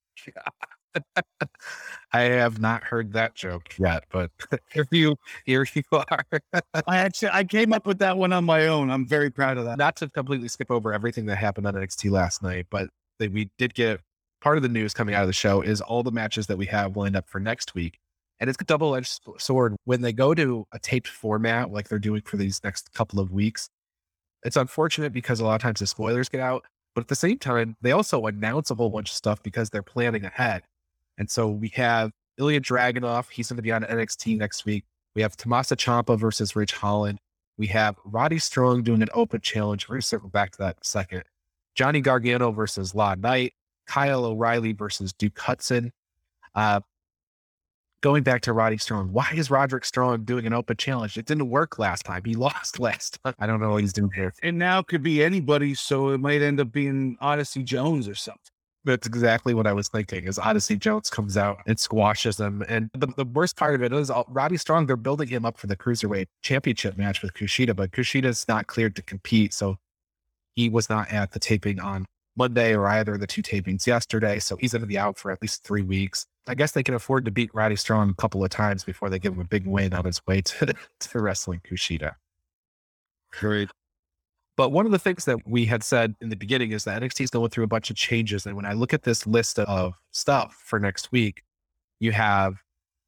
I 2.14 2.22
have 2.22 2.60
not 2.60 2.84
heard 2.84 3.14
that 3.14 3.36
joke 3.36 3.78
yet, 3.78 4.06
but 4.10 4.32
here 4.72 4.88
you 4.92 5.18
here 5.46 5.66
you 5.74 5.84
are. 5.92 6.26
I 6.88 6.98
actually 6.98 7.30
I 7.34 7.44
came 7.44 7.74
up 7.74 7.86
with 7.86 8.00
that 8.00 8.18
one 8.18 8.32
on 8.32 8.46
my 8.46 8.68
own. 8.68 8.90
I'm 8.90 9.06
very 9.06 9.30
proud 9.30 9.58
of 9.58 9.66
that. 9.66 9.78
Not 9.78 9.98
to 9.98 10.10
completely 10.10 10.48
skip 10.48 10.72
over 10.72 10.94
everything 10.94 11.26
that 11.26 11.36
happened 11.36 11.68
on 11.68 11.74
NXT 11.74 12.12
last 12.12 12.42
night, 12.42 12.68
but 12.70 12.90
they, 13.20 13.28
we 13.28 13.50
did 13.58 13.74
get 13.74 14.00
part 14.42 14.58
of 14.58 14.64
the 14.64 14.70
news 14.70 14.94
coming 14.94 15.16
out 15.16 15.24
of 15.24 15.28
the 15.28 15.34
show 15.34 15.62
is 15.62 15.82
all 15.82 16.04
the 16.04 16.12
matches 16.12 16.48
that 16.48 16.58
we 16.58 16.68
have 16.68 16.96
lined 16.96 17.16
up 17.16 17.28
for 17.28 17.40
next 17.40 17.74
week. 17.74 18.00
And 18.40 18.50
it's 18.50 18.58
a 18.60 18.66
double 18.66 18.96
edged 18.96 19.22
sword. 19.38 19.76
When 19.86 20.02
they 20.02 20.14
go 20.14 20.34
to 20.34 20.68
a 20.72 20.80
taped 20.80 21.08
format, 21.08 21.72
like 21.72 21.88
they're 21.88 22.00
doing 22.00 22.22
for 22.22 22.38
these 22.38 22.62
next 22.64 22.94
couple 22.94 23.20
of 23.20 23.32
weeks, 23.32 23.70
it's 24.44 24.58
unfortunate 24.58 25.14
because 25.14 25.40
a 25.40 25.46
lot 25.46 25.56
of 25.56 25.62
times 25.62 25.80
the 25.80 25.88
spoilers 25.88 26.30
get 26.30 26.42
out. 26.42 26.66
But 26.94 27.02
at 27.02 27.08
the 27.08 27.16
same 27.16 27.38
time, 27.38 27.76
they 27.82 27.92
also 27.92 28.26
announce 28.26 28.72
a 28.72 28.76
whole 28.76 28.90
bunch 28.90 29.10
of 29.10 29.16
stuff 29.16 29.42
because 29.44 29.70
they're 29.70 29.84
planning 29.84 30.24
ahead. 30.24 30.64
And 31.18 31.30
so 31.30 31.50
we 31.50 31.70
have 31.70 32.12
Ilya 32.38 32.62
Dragunov. 32.62 33.30
He's 33.30 33.50
going 33.50 33.58
to 33.58 33.64
be 33.64 33.72
on 33.72 33.84
NXT 33.84 34.38
next 34.38 34.66
week. 34.66 34.86
We 35.14 35.22
have 35.22 35.36
Tommaso 35.36 35.76
Ciampa 35.76 36.18
versus 36.18 36.56
Ridge 36.56 36.74
Holland. 36.74 37.20
We 37.58 37.68
have 37.68 37.96
Roddy 38.04 38.40
Strong 38.40 38.84
doing 38.84 39.02
an 39.02 39.10
open 39.14 39.42
challenge. 39.42 39.88
We're 39.88 39.96
going 39.96 40.02
to 40.02 40.08
circle 40.08 40.30
back 40.30 40.52
to 40.52 40.58
that 40.60 40.76
in 40.76 40.82
a 40.82 40.86
second. 40.86 41.24
Johnny 41.74 42.02
Gargano 42.02 42.52
versus 42.52 42.94
LA 42.94 43.16
Knight. 43.16 43.54
Kyle 43.88 44.26
O'Reilly 44.26 44.74
versus 44.74 45.14
Duke 45.14 45.38
Hudson. 45.38 45.92
Uh, 46.54 46.82
going 48.06 48.22
back 48.22 48.40
to 48.40 48.54
Roddy 48.54 48.78
Strong, 48.78 49.12
why 49.14 49.28
is 49.34 49.50
Roderick 49.50 49.84
Strong 49.84 50.26
doing 50.26 50.46
an 50.46 50.54
open 50.54 50.78
challenge? 50.78 51.18
It 51.18 51.26
didn't 51.26 51.50
work 51.50 51.80
last 51.80 52.06
time. 52.06 52.22
He 52.24 52.36
lost 52.48 52.80
last 52.80 53.18
time. 53.24 53.34
I 53.40 53.48
don't 53.48 53.60
know 53.60 53.72
what 53.72 53.82
he's 53.82 53.94
doing 53.94 54.12
here. 54.14 54.32
And 54.44 54.60
now 54.60 54.78
it 54.78 54.86
could 54.86 55.02
be 55.02 55.24
anybody, 55.24 55.74
so 55.74 56.10
it 56.10 56.20
might 56.20 56.44
end 56.44 56.60
up 56.60 56.72
being 56.72 57.18
Odyssey 57.20 57.64
Jones 57.64 58.08
or 58.08 58.14
something. 58.14 58.42
That's 58.84 59.08
exactly 59.08 59.56
what 59.56 59.66
I 59.66 59.74
was 59.74 59.88
thinking. 59.88 60.28
Is 60.28 60.38
Odyssey 60.38 60.76
Jones 60.76 61.10
comes 61.10 61.36
out 61.36 61.58
and 61.66 61.80
squashes 61.80 62.40
him, 62.40 62.64
and 62.70 62.92
the, 62.94 63.08
the 63.08 63.26
worst 63.26 63.58
part 63.58 63.74
of 63.74 63.82
it 63.82 63.92
is 63.92 64.12
all, 64.12 64.28
Roddy 64.30 64.58
Strong. 64.58 64.86
They're 64.86 64.98
building 64.98 65.28
him 65.28 65.44
up 65.44 65.58
for 65.58 65.66
the 65.66 65.76
cruiserweight 65.76 66.28
championship 66.44 67.00
match 67.00 67.24
with 67.24 67.34
Kushida, 67.34 67.76
but 67.76 67.90
Kushida's 67.90 68.48
not 68.48 68.68
cleared 68.68 68.96
to 68.98 69.02
compete, 69.02 69.52
so 69.52 69.78
he 70.54 70.70
was 70.70 70.92
not 70.92 71.12
at 71.12 71.32
the 71.32 71.40
taping 71.40 71.80
on 71.80 72.06
Monday 72.38 72.76
or 72.76 72.86
either 72.86 73.16
of 73.16 73.20
the 73.20 73.26
two 73.26 73.42
tapings 73.42 73.88
yesterday. 73.88 74.38
So 74.38 74.58
he's 74.58 74.74
going 74.74 74.82
to 74.82 74.88
be 74.88 75.00
out 75.00 75.18
for 75.18 75.32
at 75.32 75.42
least 75.42 75.64
three 75.64 75.82
weeks. 75.82 76.28
I 76.48 76.56
guess 76.56 76.72
they 76.72 76.84
can 76.84 76.94
afford 76.94 77.26
to 77.26 77.32
beat 77.32 77.54
Roddy 77.54 77.76
Strong 77.76 78.12
a 78.12 78.14
couple 78.14 78.44
of 78.44 78.50
times 78.50 78.84
before 78.84 79.10
they 79.10 79.20
give 79.20 79.34
him 79.34 79.40
a 79.40 79.46
big 79.46 79.66
win 79.66 79.94
on 79.94 80.06
his 80.06 80.26
way 80.28 80.42
to, 80.42 80.74
to 81.00 81.20
wrestling 81.20 81.62
Kushida. 81.68 82.14
Great. 83.32 83.70
But 84.58 84.72
one 84.72 84.86
of 84.86 84.92
the 84.92 85.00
things 85.00 85.26
that 85.26 85.40
we 85.46 85.66
had 85.66 85.84
said 85.84 86.16
in 86.22 86.30
the 86.30 86.36
beginning 86.36 86.72
is 86.72 86.86
that 86.86 87.02
NXT 87.02 87.26
is 87.26 87.30
going 87.30 87.50
through 87.50 87.66
a 87.66 87.68
bunch 87.68 87.90
of 87.90 87.98
changes. 87.98 88.46
And 88.46 88.56
when 88.56 88.66
I 88.66 88.74
look 88.74 88.94
at 88.94 89.04
this 89.04 89.28
list 89.28 89.60
of 89.60 89.96
stuff 90.12 90.54
for 90.66 90.80
next 90.80 91.12
week, 91.12 91.44
you 92.00 92.14
have 92.14 92.56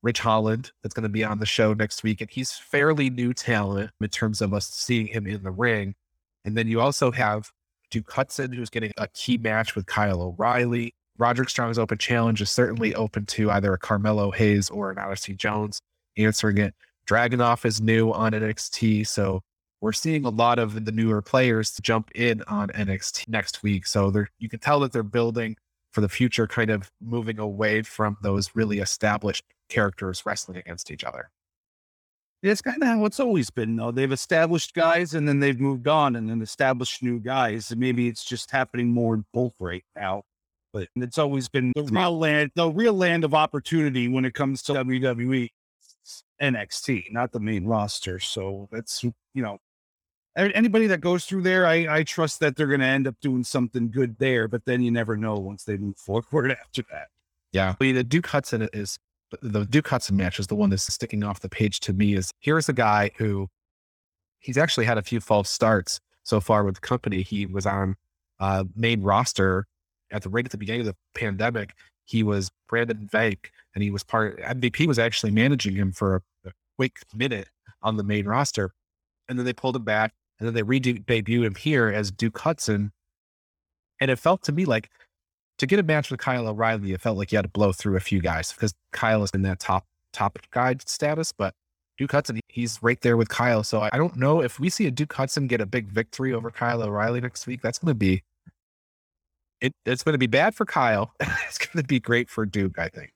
Ridge 0.03 0.19
Holland 0.19 0.71
that's 0.83 0.93
going 0.93 1.03
to 1.03 1.09
be 1.09 1.23
on 1.23 1.39
the 1.39 1.45
show 1.45 1.73
next 1.73 2.03
week. 2.03 2.19
And 2.19 2.29
he's 2.29 2.51
fairly 2.51 3.09
new 3.09 3.33
talent 3.33 3.91
in 4.01 4.09
terms 4.09 4.41
of 4.41 4.53
us 4.53 4.67
seeing 4.67 5.07
him 5.07 5.25
in 5.25 5.43
the 5.43 5.51
ring. 5.51 5.95
And 6.43 6.57
then 6.57 6.67
you 6.67 6.81
also 6.81 7.11
have 7.11 7.49
Duke 7.91 8.11
Hudson, 8.11 8.51
who's 8.51 8.69
getting 8.69 8.91
a 8.97 9.07
key 9.07 9.37
match 9.37 9.75
with 9.75 9.85
Kyle 9.85 10.21
O'Reilly. 10.21 10.93
Roderick 11.17 11.49
Strong's 11.49 11.79
open 11.79 11.97
challenge 11.97 12.41
is 12.41 12.51
certainly 12.51 12.93
open 12.95 13.25
to 13.27 13.49
either 13.51 13.73
a 13.73 13.77
Carmelo 13.77 14.31
Hayes 14.31 14.69
or 14.69 14.91
an 14.91 14.97
Odyssey 14.99 15.33
Jones 15.33 15.81
answering 16.17 16.57
it. 16.57 16.73
Dragunov 17.07 17.65
is 17.65 17.81
new 17.81 18.11
on 18.11 18.33
NXT. 18.33 19.07
So 19.07 19.41
we're 19.81 19.93
seeing 19.93 20.25
a 20.25 20.29
lot 20.29 20.59
of 20.59 20.85
the 20.85 20.91
newer 20.91 21.21
players 21.21 21.77
jump 21.81 22.11
in 22.15 22.43
on 22.47 22.69
NXT 22.69 23.27
next 23.29 23.63
week. 23.63 23.87
So 23.87 24.11
you 24.39 24.49
can 24.49 24.59
tell 24.59 24.79
that 24.81 24.91
they're 24.91 25.03
building 25.03 25.55
for 25.91 26.01
the 26.01 26.09
future, 26.09 26.45
kind 26.45 26.69
of 26.69 26.91
moving 27.01 27.39
away 27.39 27.81
from 27.81 28.17
those 28.21 28.51
really 28.55 28.79
established 28.79 29.45
characters 29.69 30.23
wrestling 30.25 30.57
against 30.57 30.91
each 30.91 31.03
other. 31.03 31.29
It's 32.43 32.61
kind 32.61 32.81
of 32.83 32.87
how 32.87 33.05
it's 33.05 33.19
always 33.19 33.49
been, 33.49 33.75
though. 33.75 33.91
They've 33.91 34.11
established 34.11 34.75
guys 34.75 35.15
and 35.15 35.27
then 35.27 35.39
they've 35.39 35.59
moved 35.59 35.87
on 35.87 36.15
and 36.15 36.29
then 36.29 36.41
established 36.41 37.01
new 37.01 37.19
guys. 37.19 37.71
And 37.71 37.79
maybe 37.79 38.07
it's 38.07 38.23
just 38.23 38.51
happening 38.51 38.89
more 38.89 39.15
in 39.15 39.25
bulk 39.33 39.55
right 39.59 39.83
now. 39.95 40.23
But 40.77 41.03
it's 41.03 41.17
always 41.17 41.49
been 41.49 41.71
the 41.75 41.83
real 41.83 42.17
land, 42.17 42.51
the 42.55 42.69
real 42.69 42.93
land 42.93 43.23
of 43.23 43.33
opportunity 43.33 44.07
when 44.07 44.25
it 44.25 44.33
comes 44.33 44.61
to 44.63 44.73
WWE 44.73 45.49
NXT, 46.41 47.11
not 47.11 47.31
the 47.31 47.39
main 47.39 47.65
roster. 47.65 48.19
So 48.19 48.69
that's, 48.71 49.03
you 49.03 49.41
know, 49.41 49.57
anybody 50.35 50.87
that 50.87 51.01
goes 51.01 51.25
through 51.25 51.41
there, 51.41 51.65
I, 51.65 51.87
I 51.97 52.03
trust 52.03 52.39
that 52.41 52.55
they're 52.55 52.67
going 52.67 52.81
to 52.81 52.85
end 52.85 53.07
up 53.07 53.15
doing 53.21 53.43
something 53.43 53.89
good 53.89 54.17
there. 54.19 54.47
But 54.47 54.65
then 54.65 54.81
you 54.81 54.91
never 54.91 55.17
know 55.17 55.35
once 55.35 55.63
they 55.63 55.77
move 55.77 55.97
forward 55.97 56.51
after 56.61 56.83
that. 56.91 57.07
Yeah. 57.51 57.75
The 57.79 58.03
Duke 58.03 58.27
Hudson 58.27 58.69
is 58.73 58.99
the 59.41 59.65
Duke 59.65 59.87
Hudson 59.87 60.15
match 60.15 60.39
is 60.39 60.47
the 60.47 60.55
one 60.55 60.69
that's 60.69 60.93
sticking 60.93 61.23
off 61.23 61.39
the 61.39 61.49
page 61.49 61.79
to 61.81 61.93
me. 61.93 62.13
Is 62.13 62.31
here's 62.39 62.69
a 62.69 62.73
guy 62.73 63.11
who 63.17 63.49
he's 64.39 64.57
actually 64.57 64.85
had 64.85 64.97
a 64.97 65.01
few 65.01 65.19
false 65.19 65.49
starts 65.49 65.99
so 66.23 66.39
far 66.39 66.63
with 66.63 66.75
the 66.75 66.81
company. 66.81 67.23
He 67.23 67.45
was 67.45 67.65
on 67.65 67.95
uh, 68.39 68.65
main 68.75 69.01
roster 69.01 69.65
at 70.11 70.23
the 70.23 70.29
right 70.29 70.45
at 70.45 70.51
the 70.51 70.57
beginning 70.57 70.81
of 70.81 70.87
the 70.87 70.95
pandemic. 71.15 71.73
He 72.05 72.23
was 72.23 72.49
Brendan 72.69 73.09
Vink, 73.11 73.47
and 73.75 73.83
he 73.83 73.91
was 73.91 74.03
part. 74.03 74.39
MVP 74.39 74.87
was 74.87 74.99
actually 74.99 75.31
managing 75.31 75.75
him 75.75 75.91
for 75.91 76.15
a, 76.15 76.49
a 76.49 76.51
quick 76.77 76.99
minute 77.13 77.49
on 77.81 77.97
the 77.97 78.03
main 78.03 78.25
roster, 78.25 78.73
and 79.27 79.37
then 79.37 79.45
they 79.45 79.53
pulled 79.53 79.75
him 79.75 79.83
back, 79.83 80.13
and 80.39 80.47
then 80.47 80.53
they 80.53 80.63
re 80.63 80.79
debuted 80.79 81.45
him 81.45 81.55
here 81.55 81.87
as 81.87 82.11
Duke 82.11 82.39
Hudson. 82.39 82.91
And 83.99 84.11
it 84.11 84.19
felt 84.19 84.43
to 84.43 84.51
me 84.51 84.65
like 84.65 84.89
to 85.57 85.65
get 85.65 85.79
a 85.79 85.83
match 85.83 86.11
with 86.11 86.19
Kyle 86.19 86.47
O'Reilly, 86.47 86.93
it 86.93 87.01
felt 87.01 87.17
like 87.17 87.31
you 87.31 87.37
had 87.37 87.45
to 87.45 87.49
blow 87.49 87.71
through 87.71 87.97
a 87.97 88.01
few 88.01 88.21
guys 88.21 88.53
because 88.53 88.73
Kyle 88.93 89.23
is 89.23 89.31
in 89.31 89.41
that 89.41 89.59
top 89.59 89.85
top 90.13 90.37
guy 90.51 90.75
status, 90.85 91.31
but 91.31 91.53
Duke 91.97 92.11
Hudson, 92.11 92.39
he's 92.47 92.81
right 92.81 92.99
there 93.01 93.17
with 93.17 93.29
Kyle. 93.29 93.63
So 93.63 93.81
I 93.81 93.97
don't 93.97 94.15
know 94.15 94.41
if 94.41 94.59
we 94.59 94.69
see 94.69 94.85
a 94.85 94.91
Duke 94.91 95.13
Hudson 95.13 95.47
get 95.47 95.61
a 95.61 95.65
big 95.65 95.87
victory 95.87 96.31
over 96.31 96.51
Kyle 96.51 96.83
O'Reilly 96.83 97.21
next 97.21 97.47
week. 97.47 97.61
That's 97.61 97.79
going 97.79 97.89
to 97.89 97.95
be 97.95 98.23
it. 99.61 99.73
It's 99.85 100.03
going 100.03 100.13
to 100.13 100.19
be 100.19 100.27
bad 100.27 100.55
for 100.55 100.65
Kyle. 100.65 101.13
it's 101.19 101.57
going 101.57 101.81
to 101.81 101.87
be 101.87 101.99
great 101.99 102.29
for 102.29 102.45
Duke, 102.45 102.79
I 102.79 102.89
think. 102.89 103.13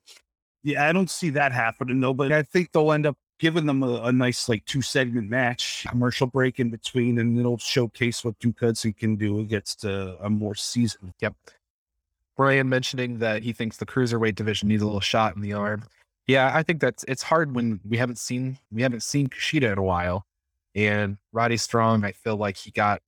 Yeah, 0.64 0.88
I 0.88 0.92
don't 0.92 1.10
see 1.10 1.32
that 1.32 1.52
happening 1.52 2.00
though, 2.00 2.14
but 2.14 2.32
I 2.32 2.44
think 2.44 2.72
they'll 2.72 2.92
end 2.92 3.06
up 3.06 3.18
giving 3.40 3.66
them 3.66 3.82
a, 3.82 4.04
a 4.04 4.12
nice 4.12 4.48
like 4.48 4.64
two 4.66 4.84
segment 4.84 5.28
match, 5.28 5.86
commercial 5.90 6.28
break 6.28 6.60
in 6.60 6.70
between, 6.70 7.18
and 7.18 7.40
it'll 7.40 7.58
showcase 7.58 8.24
what 8.24 8.38
Duke 8.40 8.60
Hudson 8.60 8.94
can 8.94 9.16
do 9.16 9.40
against 9.40 9.84
a, 9.84 10.24
a 10.24 10.30
more 10.30 10.54
seasoned. 10.54 11.14
Yep. 11.20 11.34
Brian 12.38 12.70
mentioning 12.70 13.18
that 13.20 13.44
he 13.44 13.54
thinks 13.54 13.78
the 13.78 13.86
cruiserweight 13.86 14.36
division 14.36 14.70
needs 14.70 14.84
a 14.84 14.86
little 14.86 15.02
shot 15.02 15.36
in 15.36 15.42
the 15.42 15.54
arm. 15.54 15.84
Yeah, 16.28 16.52
I 16.54 16.62
think 16.64 16.80
that's 16.80 17.04
it's 17.08 17.24
hard 17.24 17.56
when 17.56 17.80
we 17.88 17.98
haven't 17.98 18.20
seen 18.20 18.58
we 18.72 18.84
haven't 18.84 19.04
seen 19.04 19.28
Kushida 19.28 19.72
in 19.72 19.78
a 19.78 19.84
while. 19.84 20.26
And 20.76 21.18
Roddy 21.34 21.58
Strong, 21.58 22.06
I 22.06 22.14
feel 22.14 22.38
like 22.38 22.56
he 22.58 22.72
got 22.72 23.02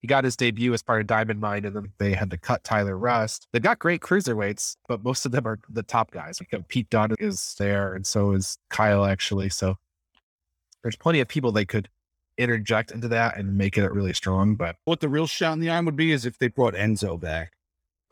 he 0.00 0.08
got 0.08 0.24
his 0.24 0.36
debut 0.36 0.72
as 0.72 0.82
part 0.82 1.00
of 1.00 1.06
Diamond 1.06 1.40
Mine, 1.40 1.64
and 1.64 1.76
then 1.76 1.92
they 1.98 2.14
had 2.14 2.30
to 2.30 2.38
cut 2.38 2.64
Tyler 2.64 2.96
Rust. 2.96 3.48
They've 3.52 3.62
got 3.62 3.78
great 3.78 4.00
cruiserweights, 4.00 4.76
but 4.88 5.04
most 5.04 5.26
of 5.26 5.32
them 5.32 5.46
are 5.46 5.58
the 5.68 5.82
top 5.82 6.10
guys. 6.10 6.40
Like 6.40 6.68
Pete 6.68 6.88
Dunne 6.88 7.14
is 7.18 7.54
there, 7.58 7.94
and 7.94 8.06
so 8.06 8.32
is 8.32 8.56
Kyle 8.70 9.04
actually. 9.04 9.50
So 9.50 9.76
there's 10.82 10.96
plenty 10.96 11.20
of 11.20 11.28
people 11.28 11.52
they 11.52 11.66
could 11.66 11.88
interject 12.38 12.90
into 12.90 13.08
that 13.08 13.36
and 13.36 13.58
make 13.58 13.76
it 13.76 13.92
really 13.92 14.14
strong. 14.14 14.54
But 14.54 14.76
what 14.86 15.00
the 15.00 15.08
real 15.08 15.26
shot 15.26 15.52
in 15.52 15.60
the 15.60 15.68
arm 15.68 15.84
would 15.84 15.96
be 15.96 16.12
is 16.12 16.24
if 16.24 16.38
they 16.38 16.48
brought 16.48 16.74
Enzo 16.74 17.20
back. 17.20 17.52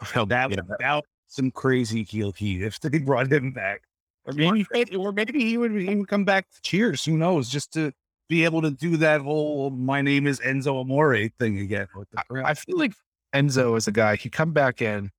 Oh, 0.01 0.11
well, 0.15 0.27
that 0.27 0.51
yeah. 0.51 0.61
would 0.95 1.05
some 1.29 1.51
crazy 1.51 2.03
heel 2.03 2.33
heat 2.33 2.63
if 2.63 2.81
they 2.81 2.99
brought 2.99 3.33
him 3.33 3.53
back. 3.53 3.83
Or 4.27 4.33
maybe, 4.35 4.67
or 4.95 5.13
maybe 5.13 5.41
he 5.41 5.57
would 5.57 5.73
even 5.73 6.05
come 6.05 6.25
back 6.25 6.51
to 6.51 6.61
Cheers. 6.61 7.05
Who 7.07 7.17
knows? 7.17 7.49
Just 7.49 7.73
to 7.73 7.93
be 8.29 8.45
able 8.45 8.63
to 8.63 8.71
do 8.71 8.97
that 8.99 9.21
whole 9.21 9.71
"my 9.71 10.03
name 10.03 10.27
is 10.27 10.41
Enzo 10.41 10.81
Amore" 10.81 11.29
thing 11.39 11.59
again. 11.59 11.89
I, 12.17 12.51
I 12.51 12.55
feel 12.55 12.79
like 12.79 12.93
Enzo 13.35 13.77
is 13.77 13.89
a 13.89 13.93
guy. 13.93 14.17
He'd 14.17 14.33
come 14.33 14.53
back 14.53 14.83
in, 14.83 15.11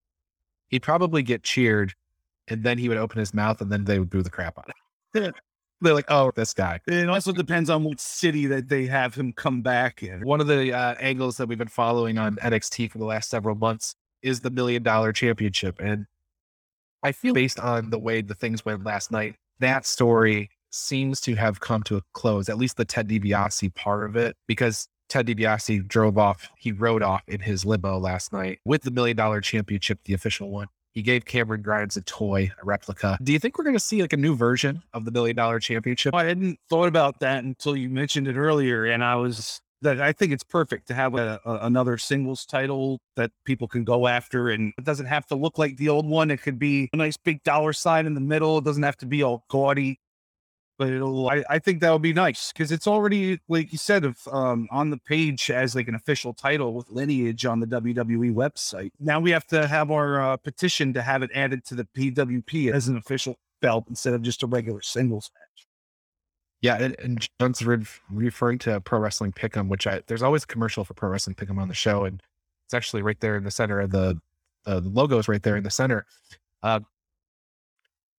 he'd 0.69 0.83
probably 0.83 1.23
get 1.23 1.43
cheered, 1.43 1.93
and 2.47 2.63
then 2.63 2.77
he 2.77 2.89
would 2.89 2.97
open 2.97 3.19
his 3.19 3.33
mouth, 3.33 3.61
and 3.61 3.71
then 3.71 3.85
they 3.85 3.99
would 3.99 4.09
boo 4.09 4.21
the 4.21 4.29
crap 4.29 4.57
out 4.57 4.69
of 4.69 5.23
him. 5.23 5.33
They're 5.81 5.93
like, 5.93 6.09
"Oh, 6.09 6.31
this 6.35 6.53
guy." 6.53 6.79
It 6.87 7.09
also 7.09 7.31
depends 7.31 7.69
on 7.69 7.83
what 7.83 7.99
city 7.99 8.45
that 8.47 8.67
they 8.67 8.85
have 8.87 9.15
him 9.15 9.31
come 9.31 9.61
back 9.61 10.03
in. 10.03 10.25
One 10.25 10.41
of 10.41 10.47
the 10.47 10.73
uh, 10.73 10.95
angles 10.99 11.37
that 11.37 11.47
we've 11.47 11.57
been 11.57 11.67
following 11.67 12.17
on 12.17 12.35
NXT 12.37 12.91
for 12.91 12.97
the 12.97 13.05
last 13.05 13.29
several 13.29 13.55
months 13.55 13.95
is 14.21 14.41
the 14.41 14.49
million 14.49 14.83
dollar 14.83 15.13
championship. 15.13 15.79
And 15.79 16.05
I 17.01 17.13
feel 17.13 17.33
based 17.33 17.59
on 17.59 17.89
the 17.89 17.99
way 17.99 18.21
the 18.21 18.35
things 18.35 18.65
went 18.65 18.83
last 18.83 19.11
night, 19.11 19.35
that 19.59 19.85
story 19.85 20.49
seems 20.71 21.21
to 21.21 21.35
have 21.35 21.59
come 21.59 21.83
to 21.83 21.97
a 21.97 22.01
close, 22.13 22.49
at 22.49 22.57
least 22.57 22.77
the 22.77 22.85
Ted 22.85 23.07
DiBiase 23.07 23.73
part 23.75 24.05
of 24.09 24.15
it, 24.15 24.35
because 24.47 24.87
Ted 25.09 25.27
DiBiase 25.27 25.87
drove 25.87 26.17
off, 26.17 26.49
he 26.57 26.71
rode 26.71 27.03
off 27.03 27.23
in 27.27 27.39
his 27.39 27.65
limo 27.65 27.97
last 27.97 28.31
night 28.31 28.59
with 28.65 28.83
the 28.83 28.91
million 28.91 29.17
dollar 29.17 29.41
championship, 29.41 29.99
the 30.05 30.13
official 30.13 30.49
one. 30.51 30.67
He 30.91 31.01
gave 31.01 31.25
Cameron 31.25 31.61
Grimes 31.61 31.97
a 31.97 32.01
toy, 32.01 32.51
a 32.61 32.65
replica. 32.65 33.17
Do 33.21 33.31
you 33.31 33.39
think 33.39 33.57
we're 33.57 33.63
going 33.63 33.75
to 33.75 33.79
see 33.79 34.01
like 34.01 34.13
a 34.13 34.17
new 34.17 34.35
version 34.35 34.81
of 34.93 35.05
the 35.05 35.11
million 35.11 35.35
dollar 35.35 35.59
championship? 35.59 36.13
I 36.15 36.25
hadn't 36.25 36.59
thought 36.69 36.87
about 36.87 37.19
that 37.19 37.43
until 37.43 37.75
you 37.75 37.89
mentioned 37.89 38.27
it 38.27 38.35
earlier. 38.35 38.85
And 38.85 39.03
I 39.03 39.15
was 39.15 39.61
that 39.81 40.01
I 40.01 40.11
think 40.11 40.33
it's 40.33 40.43
perfect 40.43 40.87
to 40.87 40.93
have 40.93 41.15
a, 41.15 41.39
a, 41.45 41.59
another 41.61 41.97
singles 41.97 42.45
title 42.45 42.99
that 43.15 43.31
people 43.45 43.67
can 43.67 43.83
go 43.83 44.07
after, 44.07 44.49
and 44.49 44.73
it 44.77 44.83
doesn't 44.83 45.05
have 45.05 45.25
to 45.27 45.35
look 45.35 45.57
like 45.57 45.77
the 45.77 45.89
old 45.89 46.05
one. 46.05 46.31
It 46.31 46.41
could 46.41 46.59
be 46.59 46.89
a 46.91 46.97
nice 46.97 47.17
big 47.17 47.43
dollar 47.43 47.73
sign 47.73 48.05
in 48.05 48.13
the 48.13 48.21
middle. 48.21 48.57
It 48.57 48.65
doesn't 48.65 48.83
have 48.83 48.97
to 48.97 49.05
be 49.05 49.23
all 49.23 49.45
gaudy, 49.49 49.99
but 50.79 50.89
it'll. 50.89 51.29
I, 51.29 51.43
I 51.49 51.59
think 51.59 51.81
that 51.81 51.91
would 51.91 52.01
be 52.01 52.13
nice 52.13 52.53
because 52.53 52.71
it's 52.71 52.87
already, 52.87 53.39
like 53.49 53.73
you 53.73 53.77
said, 53.77 54.05
of 54.05 54.17
um, 54.31 54.67
on 54.71 54.89
the 54.89 54.97
page 54.97 55.51
as 55.51 55.75
like 55.75 55.89
an 55.89 55.93
official 55.93 56.33
title 56.33 56.73
with 56.73 56.89
lineage 56.89 57.45
on 57.45 57.59
the 57.59 57.67
WWE 57.67 58.33
website. 58.33 58.91
Now 58.97 59.19
we 59.19 59.29
have 59.31 59.45
to 59.47 59.67
have 59.67 59.91
our 59.91 60.21
uh, 60.21 60.37
petition 60.37 60.93
to 60.93 61.01
have 61.01 61.21
it 61.21 61.31
added 61.35 61.65
to 61.65 61.75
the 61.75 61.83
PWP 61.83 62.71
as 62.71 62.87
an 62.87 62.95
official 62.95 63.35
belt 63.61 63.85
instead 63.89 64.13
of 64.13 64.21
just 64.21 64.41
a 64.41 64.47
regular 64.47 64.81
singles 64.81 65.29
match. 65.35 65.67
Yeah, 66.61 66.81
and, 66.81 66.95
and 66.99 67.27
John's 67.39 67.61
re- 67.61 67.85
referring 68.09 68.59
to 68.59 68.79
Pro 68.79 68.99
Wrestling 68.99 69.33
Pick'em, 69.33 69.67
which 69.67 69.85
I 69.85 70.01
there's 70.07 70.23
always 70.23 70.45
a 70.45 70.47
commercial 70.47 70.85
for 70.85 70.93
Pro 70.93 71.09
Wrestling 71.09 71.35
Pick'em 71.35 71.59
on 71.59 71.67
the 71.67 71.73
show, 71.73 72.05
and 72.05 72.23
it's 72.67 72.73
actually 72.73 73.01
right 73.01 73.19
there 73.19 73.35
in 73.35 73.43
the 73.43 73.51
center 73.51 73.81
of 73.81 73.91
the 73.91 74.19
uh, 74.65 74.79
the 74.79 74.89
logo 74.89 75.17
is 75.17 75.27
right 75.27 75.43
there 75.43 75.57
in 75.57 75.63
the 75.63 75.69
center. 75.69 76.05
Uh, 76.63 76.79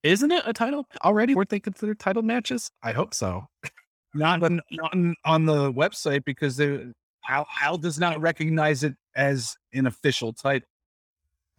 isn't 0.03 0.31
it 0.31 0.43
a 0.47 0.53
title 0.53 0.87
already? 1.05 1.35
Weren't 1.35 1.49
they 1.49 1.61
considered 1.61 1.99
title 1.99 2.23
matches? 2.23 2.71
I 2.83 2.93
hope 2.93 3.15
so. 3.15 3.47
not, 4.15 4.43
on, 4.43 4.61
not 4.71 4.95
on 5.25 5.47
the 5.47 5.73
website 5.73 6.25
because 6.25 6.57
they, 6.57 6.87
Al, 7.29 7.47
Al 7.63 7.79
does 7.79 7.99
not 7.99 8.21
recognize 8.21 8.83
it 8.83 8.95
as 9.15 9.57
an 9.73 9.87
official 9.87 10.33
title. 10.33 10.69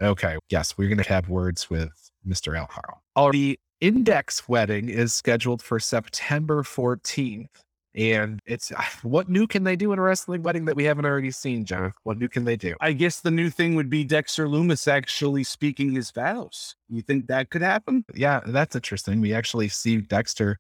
Okay. 0.02 0.38
Yes, 0.50 0.78
we're 0.78 0.90
going 0.90 1.04
to 1.04 1.10
have 1.10 1.30
words 1.30 1.70
with 1.70 1.92
Mr. 2.28 2.58
Al 2.58 2.68
Harl. 2.68 3.02
Already 3.16 3.60
index 3.82 4.48
wedding 4.48 4.90
is 4.90 5.14
scheduled 5.14 5.62
for 5.62 5.80
September 5.80 6.64
14th. 6.64 7.48
And 7.94 8.40
it's 8.46 8.72
what 9.04 9.30
new 9.30 9.48
can 9.48 9.64
they 9.64 9.76
do 9.76 9.92
in 9.94 10.00
a 10.00 10.02
wrestling 10.02 10.44
wedding 10.44 10.66
that 10.66 10.76
we 10.76 10.84
haven't 10.84 11.06
already 11.06 11.32
seen, 11.32 11.66
John? 11.66 11.94
What 12.04 12.18
new 12.18 12.28
can 12.28 12.46
they 12.46 12.56
do? 12.56 12.76
I 12.82 12.94
guess 12.94 13.22
the 13.22 13.32
new 13.32 13.50
thing 13.50 13.76
would 13.76 13.90
be 13.90 14.04
Dexter 14.04 14.48
Lumis 14.48 14.88
actually 14.88 15.44
speaking 15.44 15.92
his 15.92 16.12
vows. 16.12 16.76
You 16.90 17.02
think 17.02 17.28
that 17.28 17.50
could 17.50 17.62
happen? 17.62 18.06
Yeah, 18.14 18.42
that's 18.46 18.76
interesting. 18.76 19.22
We 19.22 19.34
actually 19.34 19.70
see 19.70 19.98
Dexter. 19.98 20.60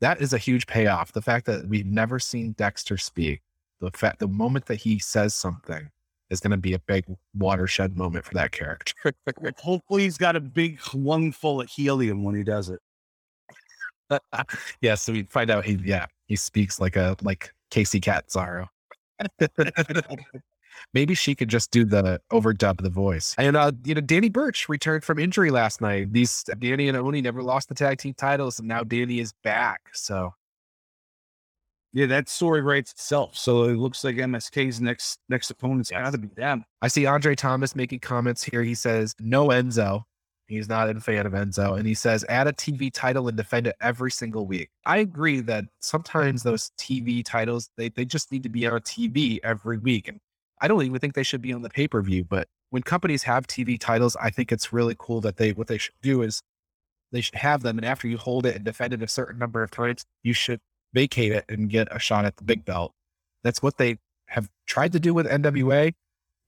That 0.00 0.20
is 0.20 0.32
a 0.32 0.38
huge 0.38 0.66
payoff. 0.66 1.12
The 1.12 1.22
fact 1.22 1.46
that 1.46 1.68
we've 1.68 1.86
never 1.86 2.18
seen 2.18 2.52
Dexter 2.52 2.98
speak, 2.98 3.40
the 3.80 3.90
fact, 3.90 4.18
the 4.18 4.28
moment 4.28 4.66
that 4.66 4.76
he 4.76 4.98
says 4.98 5.34
something, 5.34 5.88
is 6.28 6.40
going 6.40 6.50
to 6.50 6.56
be 6.56 6.74
a 6.74 6.78
big 6.80 7.04
watershed 7.34 7.96
moment 7.96 8.24
for 8.24 8.34
that 8.34 8.50
character. 8.50 9.14
Hopefully, 9.58 10.02
he's 10.02 10.18
got 10.18 10.36
a 10.36 10.40
big 10.40 10.80
lung 10.92 11.32
full 11.32 11.60
of 11.60 11.68
helium 11.68 12.24
when 12.24 12.34
he 12.34 12.42
does 12.42 12.68
it. 12.68 12.80
yeah, 14.80 14.94
so 14.94 15.12
we 15.12 15.22
find 15.22 15.50
out 15.50 15.64
he 15.64 15.78
yeah 15.84 16.06
he 16.26 16.36
speaks 16.36 16.80
like 16.80 16.96
a 16.96 17.16
like 17.22 17.52
Kacy 17.70 18.00
Catanzaro. 18.02 18.68
Maybe 20.92 21.14
she 21.14 21.34
could 21.34 21.48
just 21.48 21.70
do 21.70 21.84
the 21.84 22.20
overdub 22.30 22.82
the 22.82 22.90
voice. 22.90 23.34
And 23.38 23.56
uh, 23.56 23.72
you 23.84 23.94
know, 23.94 24.00
Danny 24.00 24.28
Burch 24.28 24.68
returned 24.68 25.04
from 25.04 25.18
injury 25.18 25.50
last 25.50 25.80
night. 25.80 26.12
These 26.12 26.44
Danny 26.58 26.88
and 26.88 26.96
Oney 26.96 27.22
never 27.22 27.42
lost 27.42 27.68
the 27.68 27.74
tag 27.74 27.98
team 27.98 28.14
titles, 28.14 28.58
and 28.58 28.68
now 28.68 28.84
Danny 28.84 29.20
is 29.20 29.32
back. 29.42 29.88
So 29.92 30.34
yeah, 31.96 32.06
that 32.06 32.28
story 32.28 32.60
writes 32.60 32.92
itself. 32.92 33.38
So 33.38 33.64
it 33.64 33.76
looks 33.76 34.04
like 34.04 34.16
MSK's 34.16 34.82
next 34.82 35.18
next 35.30 35.50
opponent's 35.50 35.90
yes. 35.90 36.02
gotta 36.02 36.18
be 36.18 36.28
them. 36.28 36.64
I 36.82 36.88
see 36.88 37.06
Andre 37.06 37.34
Thomas 37.34 37.74
making 37.74 38.00
comments 38.00 38.44
here. 38.44 38.62
He 38.62 38.74
says, 38.74 39.14
no 39.18 39.48
Enzo. 39.48 40.04
He's 40.48 40.68
not 40.68 40.88
a 40.88 41.00
fan 41.00 41.26
of 41.26 41.32
Enzo. 41.32 41.76
And 41.76 41.86
he 41.86 41.94
says, 41.94 42.24
add 42.28 42.46
a 42.46 42.52
TV 42.52 42.92
title 42.92 43.26
and 43.28 43.36
defend 43.36 43.66
it 43.66 43.74
every 43.80 44.10
single 44.10 44.46
week. 44.46 44.70
I 44.84 44.98
agree 44.98 45.40
that 45.40 45.64
sometimes 45.80 46.42
those 46.42 46.70
TV 46.78 47.24
titles, 47.24 47.68
they, 47.76 47.88
they 47.88 48.04
just 48.04 48.30
need 48.30 48.44
to 48.44 48.48
be 48.48 48.66
on 48.66 48.80
TV 48.80 49.40
every 49.42 49.78
week. 49.78 50.06
And 50.08 50.20
I 50.60 50.68
don't 50.68 50.84
even 50.84 51.00
think 51.00 51.14
they 51.14 51.24
should 51.24 51.42
be 51.42 51.52
on 51.52 51.62
the 51.62 51.70
pay 51.70 51.88
per 51.88 52.00
view. 52.00 52.24
But 52.24 52.46
when 52.70 52.82
companies 52.82 53.24
have 53.24 53.46
TV 53.46 53.78
titles, 53.78 54.16
I 54.20 54.30
think 54.30 54.52
it's 54.52 54.72
really 54.72 54.96
cool 54.98 55.20
that 55.22 55.36
they 55.36 55.52
what 55.52 55.66
they 55.66 55.78
should 55.78 55.94
do 56.02 56.22
is 56.22 56.42
they 57.12 57.20
should 57.20 57.36
have 57.36 57.62
them, 57.62 57.78
and 57.78 57.86
after 57.86 58.08
you 58.08 58.18
hold 58.18 58.46
it 58.46 58.56
and 58.56 58.64
defend 58.64 58.92
it 58.92 59.02
a 59.02 59.08
certain 59.08 59.38
number 59.38 59.62
of 59.62 59.70
times, 59.70 60.04
you 60.22 60.32
should 60.32 60.60
vacate 60.92 61.32
it 61.32 61.44
and 61.48 61.70
get 61.70 61.88
a 61.90 61.98
shot 61.98 62.24
at 62.24 62.36
the 62.36 62.44
big 62.44 62.64
belt. 62.64 62.92
That's 63.44 63.62
what 63.62 63.78
they 63.78 63.98
have 64.26 64.48
tried 64.66 64.92
to 64.92 65.00
do 65.00 65.14
with 65.14 65.26
NWA, 65.26 65.92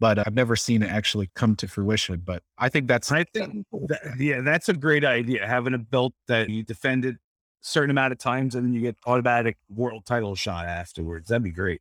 but 0.00 0.18
I've 0.18 0.34
never 0.34 0.56
seen 0.56 0.82
it 0.82 0.90
actually 0.90 1.30
come 1.34 1.56
to 1.56 1.68
fruition. 1.68 2.22
But 2.24 2.42
I 2.58 2.68
think 2.68 2.88
that's 2.88 3.10
I 3.10 3.24
think 3.24 3.66
that, 3.72 4.16
yeah, 4.18 4.40
that's 4.40 4.68
a 4.68 4.74
great 4.74 5.04
idea. 5.04 5.46
Having 5.46 5.74
a 5.74 5.78
belt 5.78 6.14
that 6.26 6.48
you 6.48 6.62
defended 6.62 7.16
a 7.16 7.18
certain 7.60 7.90
amount 7.90 8.12
of 8.12 8.18
times 8.18 8.54
and 8.54 8.64
then 8.66 8.72
you 8.74 8.80
get 8.80 8.96
automatic 9.06 9.56
world 9.68 10.06
title 10.06 10.34
shot 10.34 10.66
afterwards. 10.66 11.28
That'd 11.28 11.42
be 11.42 11.50
great. 11.50 11.80